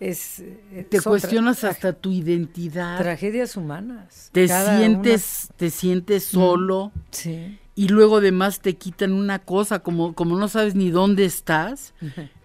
Es, 0.00 0.42
Te 0.88 1.00
cuestionas 1.00 1.62
hasta 1.62 1.92
tu 1.92 2.10
identidad. 2.10 2.98
tragedias 2.98 3.56
humanas. 3.56 4.30
te 4.32 4.48
sientes, 4.48 5.48
te 5.56 5.70
sientes 5.70 6.24
solo. 6.24 6.90
Sí. 7.12 7.58
Y 7.74 7.88
luego 7.88 8.18
además 8.18 8.60
te 8.60 8.74
quitan 8.74 9.12
una 9.12 9.38
cosa, 9.38 9.78
como, 9.78 10.14
como 10.14 10.36
no 10.36 10.48
sabes 10.48 10.74
ni 10.74 10.90
dónde 10.90 11.24
estás, 11.24 11.94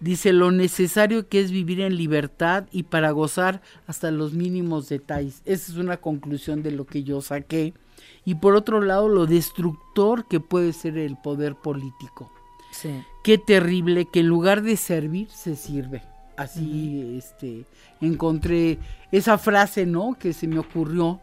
dice 0.00 0.32
lo 0.32 0.50
necesario 0.50 1.28
que 1.28 1.40
es 1.40 1.50
vivir 1.50 1.82
en 1.82 1.96
libertad 1.96 2.66
y 2.72 2.84
para 2.84 3.10
gozar 3.10 3.60
hasta 3.86 4.10
los 4.10 4.32
mínimos 4.32 4.88
detalles. 4.88 5.42
Esa 5.44 5.72
es 5.72 5.78
una 5.78 5.98
conclusión 5.98 6.62
de 6.62 6.70
lo 6.70 6.86
que 6.86 7.02
yo 7.02 7.20
saqué. 7.20 7.74
Y 8.24 8.36
por 8.36 8.54
otro 8.54 8.80
lado, 8.80 9.08
lo 9.08 9.26
destructor 9.26 10.26
que 10.28 10.40
puede 10.40 10.72
ser 10.72 10.96
el 10.96 11.16
poder 11.18 11.56
político. 11.56 12.32
Sí. 12.72 13.02
Qué 13.22 13.36
terrible 13.36 14.06
que 14.10 14.20
en 14.20 14.28
lugar 14.28 14.62
de 14.62 14.76
servir, 14.76 15.28
se 15.28 15.56
sirve. 15.56 16.02
Así, 16.38 17.16
este, 17.18 17.66
encontré 18.00 18.78
esa 19.10 19.38
frase, 19.38 19.84
¿no? 19.84 20.16
Que 20.18 20.32
se 20.32 20.46
me 20.46 20.58
ocurrió. 20.58 21.20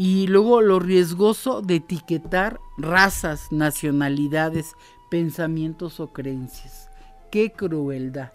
Y 0.00 0.28
luego 0.28 0.60
lo 0.60 0.78
riesgoso 0.78 1.60
de 1.60 1.74
etiquetar 1.74 2.60
razas, 2.76 3.50
nacionalidades, 3.50 4.76
pensamientos 5.10 5.98
o 5.98 6.12
creencias. 6.12 6.88
Qué 7.32 7.50
crueldad. 7.50 8.30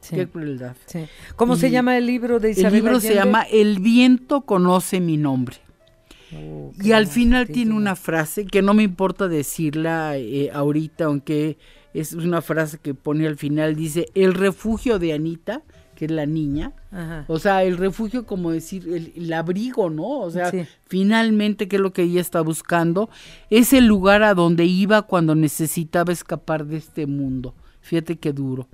Sí. 0.00 0.16
Qué 0.16 0.26
crueldad. 0.26 0.74
Sí. 0.86 1.04
¿Cómo 1.36 1.56
se 1.56 1.70
llama 1.70 1.98
el 1.98 2.06
libro 2.06 2.40
de 2.40 2.52
Isabel 2.52 2.66
El 2.68 2.72
libro 2.72 3.00
se 3.00 3.14
llama 3.14 3.42
El 3.42 3.80
viento 3.80 4.46
conoce 4.46 4.98
mi 5.00 5.18
nombre. 5.18 5.58
Oh, 6.34 6.72
Y 6.82 6.92
al 6.92 7.06
final 7.06 7.48
tiene 7.48 7.74
una 7.74 7.96
frase 7.96 8.46
que 8.46 8.62
no 8.62 8.72
me 8.72 8.82
importa 8.82 9.28
decirla 9.28 10.16
eh, 10.16 10.50
ahorita, 10.54 11.04
aunque 11.04 11.58
es 11.92 12.14
una 12.14 12.40
frase 12.40 12.78
que 12.78 12.94
pone 12.94 13.26
al 13.26 13.36
final, 13.36 13.76
dice, 13.76 14.06
el 14.14 14.32
refugio 14.32 14.98
de 14.98 15.12
Anita, 15.12 15.64
que 16.06 16.12
es 16.12 16.16
la 16.16 16.26
niña, 16.26 16.72
Ajá. 16.90 17.24
o 17.28 17.38
sea, 17.38 17.62
el 17.64 17.76
refugio 17.78 18.26
como 18.26 18.50
decir, 18.50 18.86
el, 18.88 19.12
el 19.16 19.32
abrigo, 19.32 19.88
¿no? 19.90 20.20
O 20.20 20.30
sea, 20.30 20.50
Sí. 20.50 20.64
finalmente, 20.86 21.66
que 21.68 21.76
es 21.76 21.82
lo 21.82 21.92
que 21.92 22.02
ella 22.02 22.20
está 22.20 22.40
buscando, 22.42 23.08
es 23.50 23.72
el 23.72 23.86
lugar 23.86 24.22
a 24.22 24.34
donde 24.34 24.64
iba 24.64 25.02
cuando 25.02 25.34
necesitaba 25.34 26.12
escapar 26.12 26.66
de 26.66 26.76
este 26.76 27.06
mundo. 27.06 27.54
Fíjate 27.80 28.16
qué 28.16 28.32
duro. 28.32 28.68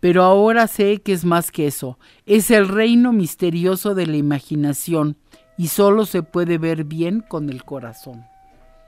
Pero 0.00 0.22
ahora 0.22 0.66
sé 0.66 1.00
que 1.00 1.12
es 1.12 1.24
más 1.24 1.50
que 1.50 1.66
eso. 1.66 1.98
Es 2.26 2.50
el 2.50 2.68
reino 2.68 3.12
misterioso 3.12 3.94
de 3.94 4.06
la 4.06 4.16
imaginación 4.16 5.16
y 5.56 5.68
solo 5.68 6.04
se 6.04 6.22
puede 6.22 6.58
ver 6.58 6.84
bien 6.84 7.20
con 7.26 7.48
el 7.48 7.64
corazón. 7.64 8.24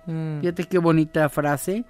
Mm. 0.07 0.41
Fíjate 0.41 0.65
qué 0.65 0.79
bonita 0.79 1.29
frase. 1.29 1.85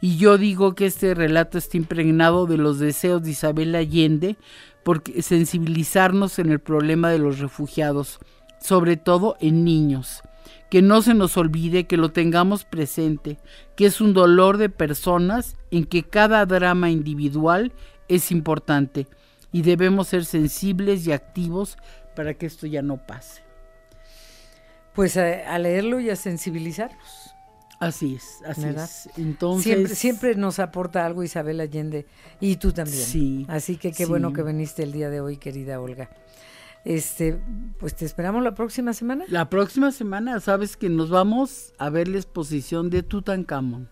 Y 0.00 0.16
yo 0.16 0.36
digo 0.36 0.74
que 0.74 0.86
este 0.86 1.14
relato 1.14 1.58
está 1.58 1.76
impregnado 1.76 2.46
de 2.46 2.56
los 2.56 2.80
deseos 2.80 3.22
de 3.22 3.30
Isabel 3.30 3.72
Allende 3.76 4.36
porque 4.82 5.22
sensibilizarnos 5.22 6.38
en 6.38 6.50
el 6.50 6.60
problema 6.60 7.10
de 7.10 7.18
los 7.18 7.38
refugiados, 7.38 8.18
sobre 8.60 8.96
todo 8.96 9.36
en 9.40 9.64
niños. 9.64 10.22
Que 10.70 10.82
no 10.82 11.02
se 11.02 11.14
nos 11.14 11.36
olvide 11.36 11.86
que 11.86 11.96
lo 11.96 12.12
tengamos 12.12 12.64
presente, 12.64 13.38
que 13.76 13.86
es 13.86 14.00
un 14.00 14.14
dolor 14.14 14.56
de 14.56 14.70
personas 14.70 15.56
en 15.70 15.84
que 15.84 16.02
cada 16.02 16.46
drama 16.46 16.90
individual 16.90 17.72
es 18.08 18.30
importante 18.30 19.06
y 19.52 19.62
debemos 19.62 20.08
ser 20.08 20.24
sensibles 20.24 21.06
y 21.06 21.12
activos 21.12 21.76
para 22.16 22.34
que 22.34 22.46
esto 22.46 22.66
ya 22.66 22.82
no 22.82 23.06
pase. 23.06 23.42
Pues 24.94 25.16
a, 25.16 25.54
a 25.54 25.58
leerlo 25.58 26.00
y 26.00 26.10
a 26.10 26.16
sensibilizarnos. 26.16 27.31
Así 27.82 28.14
es, 28.14 28.40
así 28.46 28.64
es. 28.64 29.08
Entonces 29.16 29.64
siempre, 29.64 29.94
siempre, 29.96 30.34
nos 30.36 30.60
aporta 30.60 31.04
algo 31.04 31.24
Isabel 31.24 31.58
Allende 31.58 32.06
y 32.38 32.54
tú 32.54 32.70
también. 32.70 33.02
Sí. 33.02 33.44
Así 33.48 33.76
que 33.76 33.90
qué 33.90 34.06
bueno 34.06 34.32
que 34.32 34.44
viniste 34.44 34.84
el 34.84 34.92
día 34.92 35.10
de 35.10 35.20
hoy, 35.20 35.36
querida 35.36 35.80
Olga. 35.80 36.08
Este, 36.84 37.40
pues 37.80 37.96
te 37.96 38.04
esperamos 38.04 38.44
la 38.44 38.54
próxima 38.54 38.92
semana. 38.92 39.24
La 39.26 39.50
próxima 39.50 39.90
semana, 39.90 40.38
sabes 40.38 40.76
que 40.76 40.88
nos 40.88 41.10
vamos 41.10 41.74
a 41.76 41.90
ver 41.90 42.06
la 42.06 42.18
exposición 42.18 42.88
de 42.88 43.02
Tutankamón. 43.02 43.88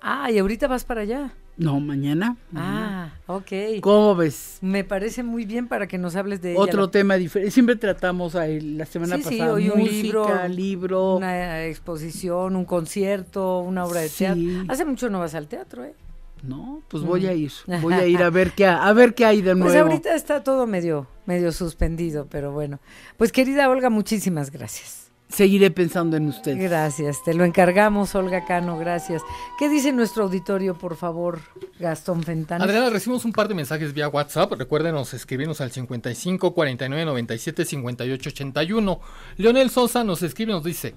Ah, 0.00 0.30
y 0.30 0.38
ahorita 0.38 0.66
vas 0.66 0.84
para 0.84 1.02
allá. 1.02 1.34
No, 1.56 1.80
mañana. 1.80 2.36
Ah, 2.54 3.10
ok. 3.26 3.80
¿Cómo 3.80 4.14
ves? 4.14 4.58
Me 4.60 4.84
parece 4.84 5.22
muy 5.22 5.46
bien 5.46 5.68
para 5.68 5.86
que 5.86 5.96
nos 5.96 6.14
hables 6.14 6.42
de 6.42 6.54
Otro 6.56 6.90
tema 6.90 7.16
diferente. 7.16 7.50
Siempre 7.50 7.76
tratamos 7.76 8.34
ahí, 8.34 8.60
la 8.60 8.84
semana 8.84 9.16
pasada 9.16 9.54
hoy 9.54 9.70
un 9.70 9.80
música, 9.80 10.48
libro, 10.48 11.16
una 11.16 11.64
exposición, 11.64 12.56
un 12.56 12.66
concierto, 12.66 13.60
una 13.60 13.84
obra 13.84 14.00
de 14.00 14.10
teatro. 14.10 14.42
Hace 14.68 14.84
mucho 14.84 15.08
no 15.08 15.20
vas 15.20 15.34
al 15.34 15.48
teatro, 15.48 15.84
¿eh? 15.84 15.94
No, 16.42 16.82
pues 16.88 17.02
voy 17.02 17.26
a 17.26 17.32
ir. 17.32 17.50
Voy 17.80 17.94
a 17.94 18.06
ir 18.06 18.22
a 18.22 18.28
ver 18.28 18.52
qué 18.52 18.66
a 18.66 18.92
ver 18.92 19.14
qué 19.14 19.24
hay 19.24 19.38
de 19.40 19.52
pues 19.52 19.58
nuevo. 19.58 19.72
Pues 19.72 19.82
ahorita 19.82 20.14
está 20.14 20.44
todo 20.44 20.66
medio 20.66 21.06
medio 21.24 21.50
suspendido, 21.50 22.26
pero 22.30 22.52
bueno. 22.52 22.78
Pues 23.16 23.32
querida 23.32 23.68
Olga, 23.70 23.88
muchísimas 23.88 24.50
gracias 24.50 25.05
seguiré 25.28 25.70
pensando 25.70 26.16
en 26.16 26.28
usted. 26.28 26.56
Gracias, 26.58 27.22
te 27.24 27.34
lo 27.34 27.44
encargamos, 27.44 28.14
Olga 28.14 28.44
Cano, 28.44 28.78
gracias. 28.78 29.22
¿Qué 29.58 29.68
dice 29.68 29.92
nuestro 29.92 30.24
auditorio, 30.24 30.78
por 30.78 30.96
favor, 30.96 31.40
Gastón 31.78 32.22
Fentana? 32.22 32.64
Adriana, 32.64 32.90
recibimos 32.90 33.24
un 33.24 33.32
par 33.32 33.48
de 33.48 33.54
mensajes 33.54 33.92
vía 33.92 34.08
WhatsApp. 34.08 34.52
Recuérdenos 34.52 35.12
escribirnos 35.14 35.60
al 35.60 35.72
55 35.72 36.54
49 36.54 37.04
97 37.04 37.64
58 37.64 38.30
81. 38.30 39.00
Leonel 39.36 39.70
Sosa 39.70 40.04
nos 40.04 40.22
escribe, 40.22 40.52
nos 40.52 40.64
dice, 40.64 40.94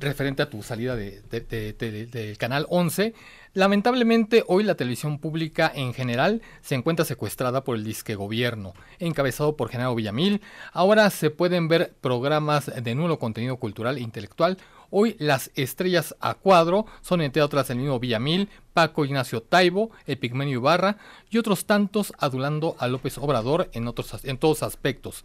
referente 0.00 0.42
a 0.42 0.50
tu 0.50 0.62
salida 0.62 0.96
del 0.96 1.22
de, 1.30 2.36
canal 2.38 2.66
11, 2.70 3.14
Lamentablemente, 3.56 4.44
hoy 4.48 4.64
la 4.64 4.74
televisión 4.74 5.18
pública 5.18 5.72
en 5.74 5.94
general 5.94 6.42
se 6.60 6.74
encuentra 6.74 7.06
secuestrada 7.06 7.64
por 7.64 7.74
el 7.78 7.84
disque 7.84 8.14
gobierno, 8.14 8.74
encabezado 8.98 9.56
por 9.56 9.70
Genaro 9.70 9.94
Villamil. 9.94 10.42
Ahora 10.74 11.08
se 11.08 11.30
pueden 11.30 11.66
ver 11.66 11.94
programas 12.02 12.66
de 12.66 12.94
nulo 12.94 13.18
contenido 13.18 13.56
cultural 13.56 13.96
e 13.96 14.02
intelectual. 14.02 14.58
Hoy 14.90 15.16
las 15.18 15.52
estrellas 15.54 16.14
a 16.20 16.34
cuadro 16.34 16.84
son 17.00 17.22
entre 17.22 17.40
otras 17.40 17.70
el 17.70 17.78
mismo 17.78 17.98
Villamil, 17.98 18.50
Paco 18.74 19.06
Ignacio 19.06 19.40
Taibo, 19.40 19.90
Epigmenio 20.06 20.58
Ibarra 20.58 20.98
y 21.30 21.38
otros 21.38 21.64
tantos 21.64 22.12
adulando 22.18 22.76
a 22.78 22.88
López 22.88 23.16
Obrador 23.16 23.70
en, 23.72 23.88
otros, 23.88 24.22
en 24.24 24.36
todos 24.36 24.62
aspectos. 24.62 25.24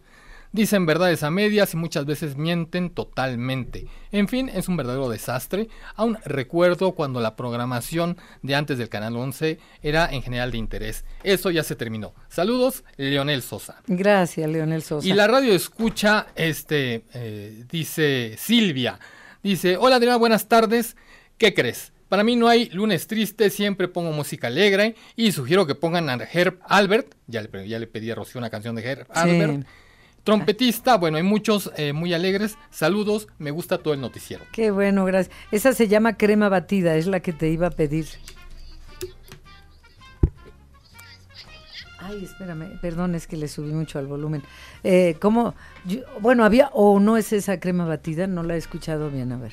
Dicen 0.52 0.84
verdades 0.84 1.22
a 1.22 1.30
medias 1.30 1.72
y 1.72 1.78
muchas 1.78 2.04
veces 2.04 2.36
mienten 2.36 2.90
totalmente. 2.90 3.86
En 4.10 4.28
fin, 4.28 4.50
es 4.50 4.68
un 4.68 4.76
verdadero 4.76 5.08
desastre. 5.08 5.68
Aún 5.96 6.18
recuerdo 6.26 6.92
cuando 6.92 7.20
la 7.20 7.36
programación 7.36 8.18
de 8.42 8.54
antes 8.54 8.76
del 8.76 8.90
Canal 8.90 9.16
11 9.16 9.58
era 9.82 10.12
en 10.12 10.20
general 10.20 10.50
de 10.50 10.58
interés. 10.58 11.06
Eso 11.22 11.50
ya 11.50 11.62
se 11.62 11.74
terminó. 11.74 12.12
Saludos, 12.28 12.84
Leonel 12.98 13.40
Sosa. 13.40 13.82
Gracias, 13.86 14.50
Leonel 14.50 14.82
Sosa. 14.82 15.08
Y 15.08 15.14
la 15.14 15.26
radio 15.26 15.54
escucha, 15.54 16.26
este, 16.34 17.04
eh, 17.14 17.64
dice 17.70 18.34
Silvia. 18.36 18.98
Dice, 19.42 19.78
hola 19.78 19.96
Adriana, 19.96 20.18
buenas 20.18 20.48
tardes. 20.48 20.96
¿Qué 21.38 21.54
crees? 21.54 21.92
Para 22.12 22.24
mí 22.24 22.36
no 22.36 22.46
hay 22.46 22.68
lunes 22.68 23.06
triste, 23.06 23.48
siempre 23.48 23.88
pongo 23.88 24.12
música 24.12 24.48
alegre 24.48 24.96
y 25.16 25.32
sugiero 25.32 25.66
que 25.66 25.74
pongan 25.74 26.10
a 26.10 26.16
Herb 26.30 26.58
Albert, 26.68 27.14
ya 27.26 27.40
le, 27.40 27.66
ya 27.66 27.78
le 27.78 27.86
pedí 27.86 28.10
a 28.10 28.14
Rocío 28.14 28.38
una 28.38 28.50
canción 28.50 28.74
de 28.76 28.82
Herb 28.82 29.06
Albert, 29.14 29.66
Trompetista, 30.24 30.96
bueno, 30.96 31.16
hay 31.16 31.22
muchos 31.24 31.72
eh, 31.76 31.92
muy 31.92 32.14
alegres. 32.14 32.56
Saludos, 32.70 33.26
me 33.38 33.50
gusta 33.50 33.78
todo 33.78 33.92
el 33.94 34.00
noticiero. 34.00 34.44
Qué 34.52 34.70
bueno, 34.70 35.04
gracias. 35.04 35.34
Esa 35.50 35.72
se 35.72 35.88
llama 35.88 36.16
crema 36.16 36.48
batida, 36.48 36.94
es 36.96 37.06
la 37.06 37.20
que 37.20 37.32
te 37.32 37.50
iba 37.50 37.66
a 37.66 37.70
pedir. 37.70 38.06
Ay, 41.98 42.24
espérame, 42.24 42.78
perdón, 42.80 43.14
es 43.14 43.26
que 43.26 43.36
le 43.36 43.48
subí 43.48 43.72
mucho 43.72 43.98
al 43.98 44.06
volumen. 44.06 44.42
Eh, 44.82 45.16
¿Cómo? 45.20 45.54
bueno, 46.20 46.44
había, 46.44 46.68
o 46.72 47.00
no 47.00 47.16
es 47.16 47.32
esa 47.32 47.60
crema 47.60 47.84
batida, 47.84 48.26
no 48.26 48.42
la 48.42 48.54
he 48.54 48.58
escuchado 48.58 49.10
bien, 49.10 49.32
a 49.32 49.38
ver. 49.38 49.52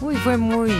Uy, 0.00 0.16
fue 0.16 0.36
muy, 0.36 0.72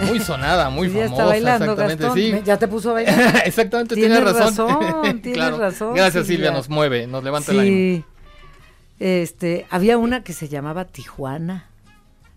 muy 0.00 0.20
sonada, 0.20 0.70
muy 0.70 0.88
famosa. 0.90 1.06
Ya 1.06 1.10
está 1.10 1.24
bailando, 1.24 1.72
exactamente, 1.72 2.38
sí. 2.38 2.42
Ya 2.44 2.56
te 2.58 2.68
puso 2.68 2.90
a 2.90 2.92
bailar. 2.94 3.42
exactamente, 3.46 3.94
tienes, 3.94 4.22
razón. 4.22 5.20
tienes 5.22 5.56
razón. 5.56 5.94
Gracias, 5.94 6.26
Silvia. 6.26 6.50
nos 6.50 6.68
mueve, 6.68 7.06
nos 7.06 7.22
levanta 7.24 7.52
el 7.52 7.58
ánimo. 7.60 8.04
Este, 8.98 9.66
había 9.70 9.98
una 9.98 10.22
que 10.22 10.32
se 10.32 10.48
llamaba 10.48 10.84
Tijuana. 10.84 11.68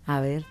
A 0.06 0.20
ver. 0.20 0.44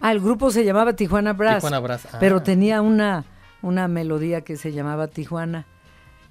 Ah, 0.00 0.12
el 0.12 0.20
grupo 0.20 0.50
se 0.50 0.64
llamaba 0.64 0.94
Tijuana 0.94 1.32
Brass. 1.32 1.56
Tijuana 1.56 1.78
Brass. 1.78 2.06
Ah. 2.12 2.16
Pero 2.18 2.42
tenía 2.42 2.82
una, 2.82 3.24
una 3.62 3.88
melodía 3.88 4.42
que 4.42 4.56
se 4.56 4.72
llamaba 4.72 5.06
Tijuana. 5.06 5.66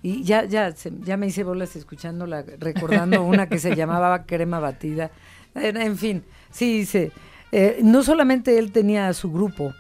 Y 0.04 0.24
ya, 0.24 0.46
ya, 0.46 0.74
ya 0.74 1.18
me 1.18 1.28
hice 1.28 1.44
bolas 1.44 1.76
escuchándola, 1.76 2.44
recordando 2.60 3.22
una 3.24 3.48
que 3.48 3.60
se 3.60 3.76
llamaba 3.76 4.26
Crema 4.26 4.60
Batida. 4.60 5.12
En, 5.54 5.98
fin, 5.98 6.24
sí, 6.50 6.86
se, 6.86 7.12
eh, 7.52 7.80
no 7.84 8.04
solamente 8.04 8.58
él 8.58 8.72
tenía 8.72 9.12
su 9.14 9.32
grupo 9.32 9.74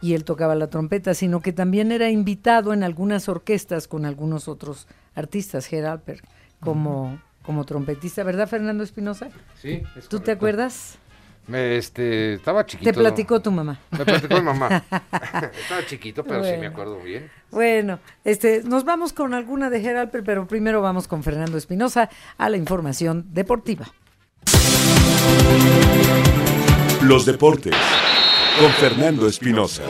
y 0.00 0.14
él 0.14 0.24
tocaba 0.24 0.54
la 0.54 0.68
trompeta, 0.68 1.14
sino 1.14 1.40
que 1.40 1.52
también 1.52 1.90
era 1.92 2.10
invitado 2.10 2.72
en 2.72 2.82
algunas 2.82 3.28
orquestas 3.28 3.88
con 3.88 4.04
algunos 4.04 4.48
otros 4.48 4.86
artistas, 5.14 5.66
Geralper, 5.66 6.22
como, 6.60 7.20
como 7.42 7.64
trompetista, 7.64 8.22
¿verdad, 8.22 8.48
Fernando 8.48 8.84
Espinosa? 8.84 9.30
Sí. 9.60 9.82
¿Tú 10.08 10.20
te 10.20 10.32
acuerdas? 10.32 10.98
Me, 11.46 11.76
este, 11.76 12.34
estaba 12.34 12.66
chiquito. 12.66 12.90
Te 12.90 12.98
platicó 12.98 13.40
tu 13.40 13.52
mamá. 13.52 13.78
Me 13.92 14.04
platicó 14.04 14.34
mi 14.36 14.42
mamá. 14.42 14.84
estaba 14.90 15.86
chiquito, 15.86 16.24
pero 16.24 16.44
sí 16.44 16.56
me 16.58 16.66
acuerdo 16.66 17.00
bien. 17.00 17.30
Bueno, 17.50 18.00
este, 18.24 18.62
nos 18.64 18.84
vamos 18.84 19.12
con 19.12 19.32
alguna 19.32 19.70
de 19.70 19.80
Geralper, 19.80 20.24
pero 20.24 20.46
primero 20.46 20.82
vamos 20.82 21.06
con 21.06 21.22
Fernando 21.22 21.56
Espinosa 21.56 22.10
a 22.36 22.48
la 22.50 22.56
información 22.56 23.26
deportiva. 23.32 23.86
Los 27.06 27.24
deportes 27.24 27.76
con 28.58 28.68
Fernando 28.72 29.28
Espinosa. 29.28 29.84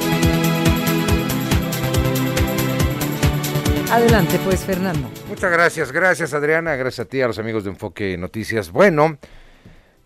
Adelante, 3.90 4.38
pues, 4.44 4.62
Fernando. 4.62 5.10
Muchas 5.26 5.50
gracias, 5.50 5.92
gracias, 5.92 6.34
Adriana. 6.34 6.76
Gracias 6.76 7.06
a 7.06 7.08
ti, 7.08 7.22
a 7.22 7.26
los 7.28 7.38
amigos 7.38 7.64
de 7.64 7.70
Enfoque 7.70 8.18
Noticias. 8.18 8.70
Bueno, 8.70 9.16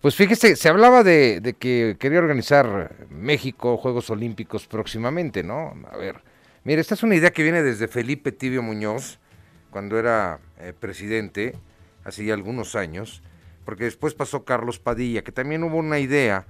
pues 0.00 0.14
fíjese, 0.14 0.54
se 0.54 0.68
hablaba 0.68 1.02
de, 1.02 1.40
de 1.40 1.54
que 1.54 1.96
quería 1.98 2.20
organizar 2.20 2.94
México 3.10 3.76
Juegos 3.76 4.08
Olímpicos 4.10 4.68
próximamente, 4.68 5.42
¿no? 5.42 5.74
A 5.90 5.96
ver, 5.96 6.22
mire, 6.62 6.80
esta 6.80 6.94
es 6.94 7.02
una 7.02 7.16
idea 7.16 7.32
que 7.32 7.42
viene 7.42 7.64
desde 7.64 7.88
Felipe 7.88 8.30
Tibio 8.30 8.62
Muñoz, 8.62 9.18
cuando 9.72 9.98
era 9.98 10.38
eh, 10.60 10.74
presidente, 10.78 11.56
hace 12.04 12.24
ya 12.24 12.34
algunos 12.34 12.76
años, 12.76 13.20
porque 13.64 13.82
después 13.82 14.14
pasó 14.14 14.44
Carlos 14.44 14.78
Padilla, 14.78 15.22
que 15.22 15.32
también 15.32 15.64
hubo 15.64 15.76
una 15.76 15.98
idea 15.98 16.46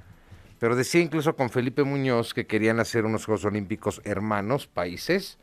pero 0.61 0.77
decía 0.77 1.01
incluso 1.01 1.35
con 1.35 1.49
Felipe 1.49 1.85
Muñoz 1.85 2.35
que 2.35 2.47
querían 2.47 2.81
hacer 2.81 3.07
unos 3.07 3.25
Juegos 3.25 3.47
Olímpicos 3.47 4.03
hermanos, 4.05 4.67
países, 4.67 5.39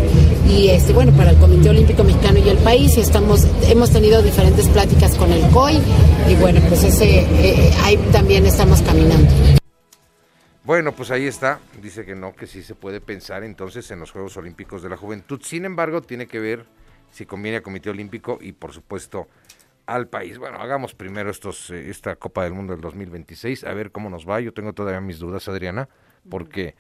Y 0.48 0.70
este, 0.70 0.94
bueno, 0.94 1.12
para 1.12 1.32
el 1.32 1.38
Comité 1.38 1.70
Olímpico 1.70 2.06
Mexicano 2.06 2.40
y 2.40 2.48
el 2.48 2.60
país, 2.60 2.98
estamos, 2.98 3.46
hemos 3.64 3.92
tenido 3.92 4.22
diferentes 4.22 4.70
pláticas 4.70 5.16
con 5.16 5.34
el 5.34 5.42
COI, 5.50 5.82
y 6.30 6.36
bueno, 6.36 6.62
pues 6.70 6.86
ese, 6.86 7.20
eh, 7.20 7.74
ahí 7.84 7.98
también 8.14 8.46
estamos 8.46 8.82
caminando. 8.82 9.30
Bueno, 10.64 10.94
pues 10.94 11.12
ahí 11.12 11.28
está. 11.28 11.60
Dice 11.82 12.06
que 12.06 12.16
no, 12.16 12.34
que 12.38 12.48
sí 12.48 12.64
se 12.64 12.74
puede 12.74 13.02
pensar 13.02 13.44
entonces 13.44 13.92
en 13.92 14.00
los 14.00 14.12
Juegos 14.12 14.38
Olímpicos 14.38 14.82
de 14.82 14.88
la 14.88 14.96
Juventud. 14.96 15.42
Sin 15.44 15.66
embargo, 15.66 16.02
tiene 16.02 16.26
que 16.26 16.40
ver 16.40 16.66
si 17.12 17.26
conviene 17.26 17.58
al 17.58 17.64
Comité 17.64 17.90
Olímpico 17.90 18.40
y, 18.40 18.54
por 18.54 18.72
supuesto, 18.72 19.28
al 19.90 20.08
país. 20.08 20.38
Bueno, 20.38 20.58
hagamos 20.58 20.94
primero 20.94 21.30
estos, 21.30 21.72
eh, 21.72 21.90
esta 21.90 22.16
Copa 22.16 22.44
del 22.44 22.54
Mundo 22.54 22.74
del 22.74 22.82
2026, 22.82 23.64
a 23.64 23.74
ver 23.74 23.92
cómo 23.92 24.10
nos 24.10 24.28
va. 24.28 24.40
Yo 24.40 24.54
tengo 24.54 24.74
todavía 24.74 25.02
mis 25.02 25.20
dudas, 25.20 25.48
Adriana, 25.48 25.90
porque 26.30 26.76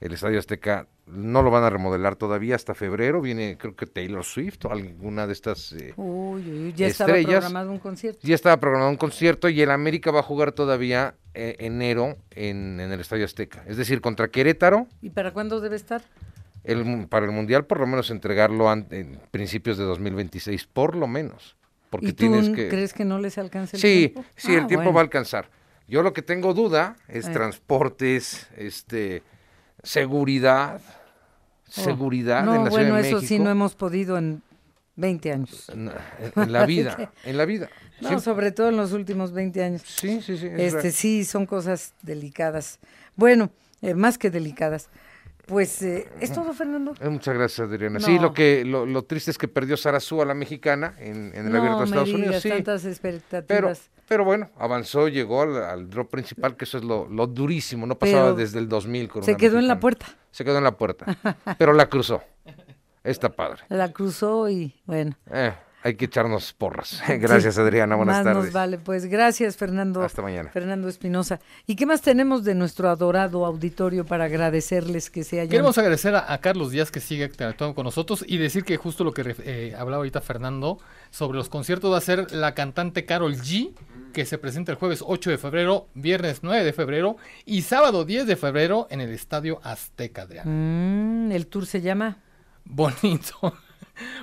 el 0.00 0.12
Estadio 0.12 0.38
Azteca 0.38 0.86
no 1.06 1.42
lo 1.42 1.50
van 1.50 1.64
a 1.64 1.70
remodelar 1.70 2.16
todavía 2.16 2.56
hasta 2.56 2.74
febrero. 2.74 3.20
Viene, 3.20 3.58
creo 3.58 3.76
que 3.76 3.86
Taylor 3.86 4.24
Swift 4.24 4.64
o 4.64 4.72
alguna 4.72 5.26
de 5.26 5.34
estas 5.34 5.72
eh, 5.72 5.92
uy, 5.96 6.72
ya 6.74 6.86
estaba 6.86 7.12
programado 7.12 7.70
un 7.70 7.78
concierto. 7.78 8.20
Ya 8.22 8.34
estaba 8.34 8.58
programado 8.58 8.90
un 8.90 8.96
concierto 8.96 9.48
y 9.48 9.60
el 9.60 9.70
América 9.70 10.10
va 10.10 10.20
a 10.20 10.22
jugar 10.22 10.52
todavía 10.52 11.14
eh, 11.34 11.56
enero 11.58 12.16
en, 12.30 12.80
el 12.80 13.00
Estadio 13.00 13.26
Azteca. 13.26 13.62
Es 13.66 13.76
decir, 13.76 14.00
contra 14.00 14.28
Querétaro. 14.28 14.86
¿Y 15.02 15.10
para 15.10 15.32
cuándo 15.32 15.60
debe 15.60 15.76
estar? 15.76 16.02
El, 16.64 17.08
para 17.08 17.26
el 17.26 17.32
Mundial, 17.32 17.66
por 17.66 17.78
lo 17.78 17.86
menos 17.86 18.10
entregarlo 18.10 18.72
en 18.72 19.20
principios 19.30 19.76
de 19.76 19.84
2026, 19.84 20.66
por 20.66 20.96
lo 20.96 21.06
menos. 21.06 21.56
Porque 21.94 22.08
¿Y 22.08 22.12
tú 22.12 22.16
tienes 22.16 22.50
que... 22.50 22.68
crees 22.68 22.92
que 22.92 23.04
no 23.04 23.20
les 23.20 23.38
alcance 23.38 23.76
el 23.76 23.82
tiempo? 23.82 24.24
Sí, 24.34 24.48
sí, 24.48 24.54
el 24.54 24.64
ah, 24.64 24.66
tiempo 24.66 24.92
va 24.92 25.00
a 25.00 25.04
alcanzar. 25.04 25.48
Yo 25.86 26.02
lo 26.02 26.12
que 26.12 26.22
tengo 26.22 26.52
duda 26.52 26.96
es 27.06 27.28
eh. 27.28 27.30
transportes, 27.30 28.48
este, 28.56 29.22
seguridad, 29.84 30.80
oh. 30.82 31.70
seguridad 31.70 32.40
en 32.40 32.64
la 32.64 32.70
Ciudad 32.70 32.84
de 32.84 32.92
México. 32.92 33.18
eso 33.18 33.26
sí 33.28 33.38
no 33.38 33.48
hemos 33.48 33.76
podido 33.76 34.18
en 34.18 34.42
20 34.96 35.32
años. 35.32 35.68
En, 35.68 35.92
la 36.52 36.66
vida, 36.66 37.12
en 37.22 37.36
la 37.36 37.44
vida. 37.44 37.68
No, 38.00 38.18
sobre 38.18 38.50
todo 38.50 38.70
en 38.70 38.76
los 38.76 38.90
últimos 38.90 39.30
20 39.30 39.62
años. 39.62 39.82
Sí, 39.86 40.20
sí, 40.20 40.36
sí. 40.36 40.48
Este, 40.56 40.90
sí, 40.90 41.24
son 41.24 41.46
cosas 41.46 41.94
delicadas. 42.02 42.80
Bueno, 43.14 43.50
eh, 43.82 43.94
más 43.94 44.18
que 44.18 44.30
delicadas. 44.30 44.88
Pues 45.46 45.82
eh, 45.82 46.08
es 46.20 46.32
todo, 46.32 46.52
Fernando. 46.52 46.94
Eh, 47.00 47.08
muchas 47.08 47.34
gracias, 47.34 47.68
Adriana. 47.68 48.00
Sí, 48.00 48.18
lo 48.18 48.32
que 48.32 48.64
lo, 48.64 49.04
triste 49.04 49.30
es 49.30 49.38
que 49.38 49.48
perdió 49.48 49.76
Sarazúa, 49.76 50.24
la 50.24 50.34
mexicana, 50.34 50.94
en, 50.98 51.32
el 51.34 51.54
abierto 51.54 51.80
de 51.80 51.84
Estados 51.84 52.12
Unidos. 52.12 52.42
Sí, 52.42 52.48
tantas 52.48 52.84
expectativas. 52.86 53.46
Pero, 53.46 53.72
pero 54.08 54.24
bueno, 54.24 54.50
avanzó, 54.58 55.08
llegó 55.08 55.42
al, 55.42 55.88
drop 55.90 56.10
principal, 56.10 56.56
que 56.56 56.64
eso 56.64 56.78
es 56.78 56.84
lo, 56.84 57.06
durísimo. 57.26 57.86
No 57.86 57.98
pasaba 57.98 58.32
desde 58.32 58.58
el 58.58 58.68
2000 58.68 59.08
con 59.08 59.22
Se 59.22 59.36
quedó 59.36 59.58
en 59.58 59.68
la 59.68 59.80
puerta. 59.80 60.06
Se 60.30 60.44
quedó 60.44 60.58
en 60.58 60.64
la 60.64 60.76
puerta. 60.76 61.06
pero 61.58 61.72
la 61.72 61.88
cruzó. 61.88 62.22
Está 63.04 63.28
padre. 63.28 63.62
La 63.68 63.92
cruzó 63.92 64.48
y 64.48 64.80
bueno. 64.86 65.14
Eh, 65.30 65.52
hay 65.84 65.96
que 65.96 66.06
echarnos 66.06 66.54
porras. 66.54 67.02
Gracias, 67.20 67.58
Adriana. 67.58 67.94
Buenas 67.94 68.16
más 68.16 68.24
tardes. 68.24 68.44
Nos 68.44 68.52
vale, 68.54 68.78
pues 68.78 69.04
gracias, 69.04 69.58
Fernando. 69.58 70.02
Hasta 70.02 70.22
mañana. 70.22 70.48
Fernando 70.48 70.88
Espinosa. 70.88 71.40
¿Y 71.66 71.76
qué 71.76 71.84
más 71.84 72.00
tenemos 72.00 72.42
de 72.42 72.54
nuestro 72.54 72.88
adorado 72.88 73.44
auditorio 73.44 74.06
para 74.06 74.24
agradecerles 74.24 75.10
que 75.10 75.24
se 75.24 75.40
hayan... 75.40 75.50
Queremos 75.50 75.76
agradecer 75.76 76.16
a, 76.16 76.38
Carlos 76.38 76.70
Díaz 76.70 76.90
que 76.90 77.00
sigue 77.00 77.24
actuando 77.24 77.74
con 77.74 77.84
nosotros 77.84 78.24
y 78.26 78.38
decir 78.38 78.64
que 78.64 78.78
justo 78.78 79.04
lo 79.04 79.12
que 79.12 79.36
eh, 79.44 79.74
hablaba 79.76 79.98
ahorita 79.98 80.22
Fernando 80.22 80.78
sobre 81.10 81.36
los 81.36 81.50
conciertos 81.50 81.92
va 81.92 81.98
a 81.98 82.00
ser 82.00 82.32
la 82.32 82.54
cantante 82.54 83.04
Carol 83.04 83.36
G 83.36 83.74
que 84.14 84.24
se 84.24 84.38
presenta 84.38 84.72
el 84.72 84.78
jueves 84.78 85.04
8 85.06 85.30
de 85.30 85.36
febrero, 85.38 85.88
viernes 85.92 86.38
9 86.40 86.64
de 86.64 86.72
febrero 86.72 87.18
y 87.44 87.60
sábado 87.60 88.06
10 88.06 88.26
de 88.26 88.36
febrero 88.36 88.86
en 88.88 89.02
el 89.02 89.10
Estadio 89.10 89.60
Azteca, 89.62 90.22
Adriana. 90.22 90.50
Mm, 90.50 91.30
el 91.30 91.46
tour 91.46 91.66
se 91.66 91.82
llama... 91.82 92.22
Bonito. 92.64 93.52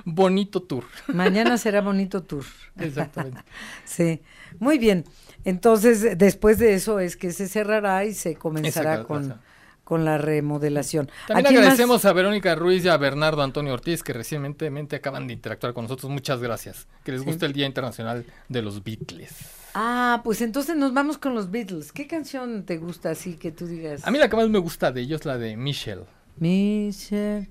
Bonito 0.04 0.62
tour. 0.62 0.84
Mañana 1.08 1.58
será 1.58 1.80
bonito 1.80 2.22
tour. 2.22 2.44
Exactamente. 2.78 3.42
sí, 3.84 4.20
muy 4.58 4.78
bien. 4.78 5.04
Entonces, 5.44 6.16
después 6.18 6.58
de 6.58 6.74
eso 6.74 7.00
es 7.00 7.16
que 7.16 7.32
se 7.32 7.48
cerrará 7.48 8.04
y 8.04 8.14
se 8.14 8.36
comenzará 8.36 9.04
con, 9.04 9.40
con 9.84 10.04
la 10.04 10.18
remodelación. 10.18 11.10
También 11.26 11.58
agradecemos 11.58 12.04
a 12.04 12.12
Verónica 12.12 12.54
Ruiz 12.54 12.84
y 12.84 12.88
a 12.88 12.96
Bernardo 12.96 13.42
Antonio 13.42 13.72
Ortiz 13.72 14.02
que 14.02 14.12
recientemente 14.12 14.96
acaban 14.96 15.26
de 15.26 15.32
interactuar 15.32 15.72
con 15.72 15.84
nosotros. 15.84 16.10
Muchas 16.10 16.40
gracias. 16.40 16.86
Que 17.04 17.12
les 17.12 17.22
guste 17.22 17.46
el 17.46 17.52
Día 17.52 17.66
Internacional 17.66 18.24
de 18.48 18.62
los 18.62 18.84
Beatles. 18.84 19.62
Ah, 19.74 20.20
pues 20.22 20.42
entonces 20.42 20.76
nos 20.76 20.92
vamos 20.92 21.18
con 21.18 21.34
los 21.34 21.50
Beatles. 21.50 21.92
¿Qué 21.92 22.06
canción 22.06 22.64
te 22.64 22.76
gusta 22.76 23.10
así 23.10 23.34
que 23.34 23.52
tú 23.52 23.66
digas? 23.66 24.06
A 24.06 24.10
mí 24.10 24.18
la 24.18 24.28
que 24.28 24.36
más 24.36 24.48
me 24.48 24.58
gusta 24.58 24.92
de 24.92 25.00
ellos 25.00 25.22
es 25.22 25.26
la 25.26 25.38
de 25.38 25.56
Michelle. 25.56 26.04
Michelle. 26.36 27.48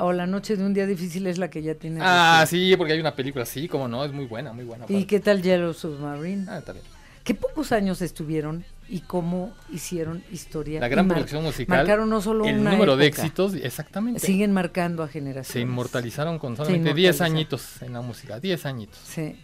O 0.00 0.12
La 0.12 0.26
Noche 0.26 0.56
de 0.56 0.64
un 0.64 0.74
Día 0.74 0.86
Difícil 0.86 1.26
es 1.26 1.38
la 1.38 1.50
que 1.50 1.62
ya 1.62 1.74
tiene. 1.74 2.00
Ah, 2.02 2.44
sí, 2.48 2.74
porque 2.76 2.92
hay 2.92 3.00
una 3.00 3.14
película 3.14 3.44
así, 3.44 3.68
como 3.68 3.88
no, 3.88 4.04
es 4.04 4.12
muy 4.12 4.26
buena, 4.26 4.52
muy 4.52 4.64
buena. 4.64 4.86
¿Y 4.88 5.04
qué 5.04 5.20
tal 5.20 5.42
Yellow 5.42 5.72
Submarine? 5.72 6.46
Ah, 6.48 6.58
está 6.58 6.72
bien. 6.72 6.84
Qué 7.24 7.34
pocos 7.34 7.72
años 7.72 8.02
estuvieron 8.02 8.64
y 8.88 9.00
cómo 9.00 9.52
hicieron 9.72 10.22
historia. 10.30 10.78
La 10.78 10.86
gran 10.86 11.08
producción 11.08 11.42
musical. 11.42 11.78
Marcaron 11.78 12.08
no 12.08 12.20
solo 12.20 12.44
el 12.46 12.62
número 12.62 12.96
de 12.96 13.06
éxitos, 13.06 13.54
exactamente. 13.54 14.20
Siguen 14.20 14.52
marcando 14.52 15.02
a 15.02 15.08
generaciones. 15.08 15.48
Se 15.48 15.60
inmortalizaron 15.60 16.38
con 16.38 16.56
solamente 16.56 16.94
10 16.94 17.20
añitos 17.22 17.82
en 17.82 17.94
la 17.94 18.00
música, 18.00 18.38
10 18.38 18.66
añitos. 18.66 19.00
Sí. 19.04 19.36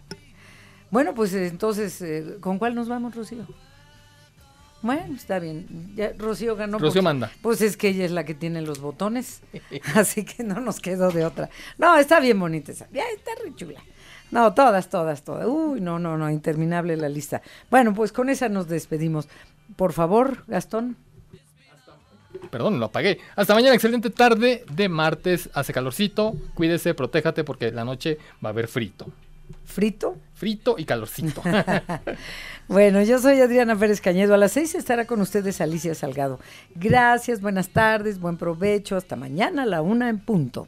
Bueno, 0.91 1.13
pues 1.13 1.33
entonces, 1.33 2.01
eh, 2.01 2.37
¿con 2.39 2.57
cuál 2.57 2.73
nos 2.73 2.87
vamos, 2.87 3.15
Rocío? 3.15 3.45
Bueno, 4.83 5.15
está 5.15 5.39
bien. 5.39 5.93
Ya, 5.95 6.11
Rocío 6.17 6.57
ganó. 6.57 6.77
Rocío 6.77 7.01
manda. 7.01 7.31
Pues 7.41 7.61
es 7.61 7.77
que 7.77 7.87
ella 7.87 8.03
es 8.03 8.11
la 8.11 8.25
que 8.25 8.35
tiene 8.35 8.61
los 8.61 8.79
botones. 8.79 9.41
así 9.95 10.25
que 10.25 10.43
no 10.43 10.59
nos 10.59 10.81
quedó 10.81 11.09
de 11.09 11.25
otra. 11.25 11.49
No, 11.77 11.97
está 11.97 12.19
bien 12.19 12.37
bonita 12.37 12.73
esa. 12.73 12.87
Ya 12.91 13.03
está 13.15 13.31
re 13.41 13.55
chula. 13.55 13.81
No, 14.29 14.53
todas, 14.53 14.89
todas, 14.89 15.23
todas. 15.23 15.47
Uy, 15.47 15.79
no, 15.79 15.99
no, 15.99 16.17
no, 16.17 16.29
interminable 16.29 16.97
la 16.97 17.07
lista. 17.07 17.41
Bueno, 17.71 17.93
pues 17.93 18.11
con 18.11 18.29
esa 18.29 18.49
nos 18.49 18.67
despedimos. 18.67 19.29
Por 19.77 19.93
favor, 19.93 20.43
Gastón. 20.47 20.97
Perdón, 22.51 22.77
lo 22.77 22.87
apagué. 22.87 23.19
Hasta 23.37 23.53
mañana, 23.53 23.75
excelente 23.75 24.09
tarde 24.09 24.65
de 24.69 24.89
martes. 24.89 25.49
Hace 25.53 25.71
calorcito. 25.71 26.33
Cuídese, 26.55 26.93
protéjate 26.93 27.45
porque 27.45 27.71
la 27.71 27.85
noche 27.85 28.17
va 28.43 28.49
a 28.49 28.51
haber 28.51 28.67
frito. 28.67 29.07
¿Frito? 29.65 30.17
Frito 30.33 30.75
y 30.77 30.83
calorcito. 30.83 31.41
bueno, 32.67 33.01
yo 33.03 33.19
soy 33.19 33.41
Adriana 33.41 33.75
Pérez 33.75 34.01
Cañedo. 34.01 34.33
A 34.33 34.37
las 34.37 34.53
seis 34.53 34.75
estará 34.75 35.05
con 35.05 35.21
ustedes 35.21 35.61
Alicia 35.61 35.95
Salgado. 35.95 36.39
Gracias, 36.75 37.41
buenas 37.41 37.69
tardes, 37.69 38.19
buen 38.19 38.37
provecho. 38.37 38.95
Hasta 38.95 39.15
mañana 39.15 39.63
a 39.63 39.65
la 39.65 39.81
una 39.81 40.09
en 40.09 40.19
punto. 40.19 40.67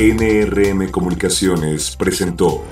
NRM 0.00 0.92
Comunicaciones 0.92 1.96
presentó 1.96 2.62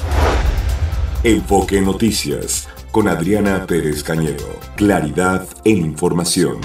Enfoque 1.24 1.80
Noticias 1.80 2.68
con 2.92 3.08
Adriana 3.08 3.66
Pérez 3.66 4.04
Cañedo. 4.04 4.46
Claridad 4.76 5.44
en 5.64 5.78
información. 5.78 6.60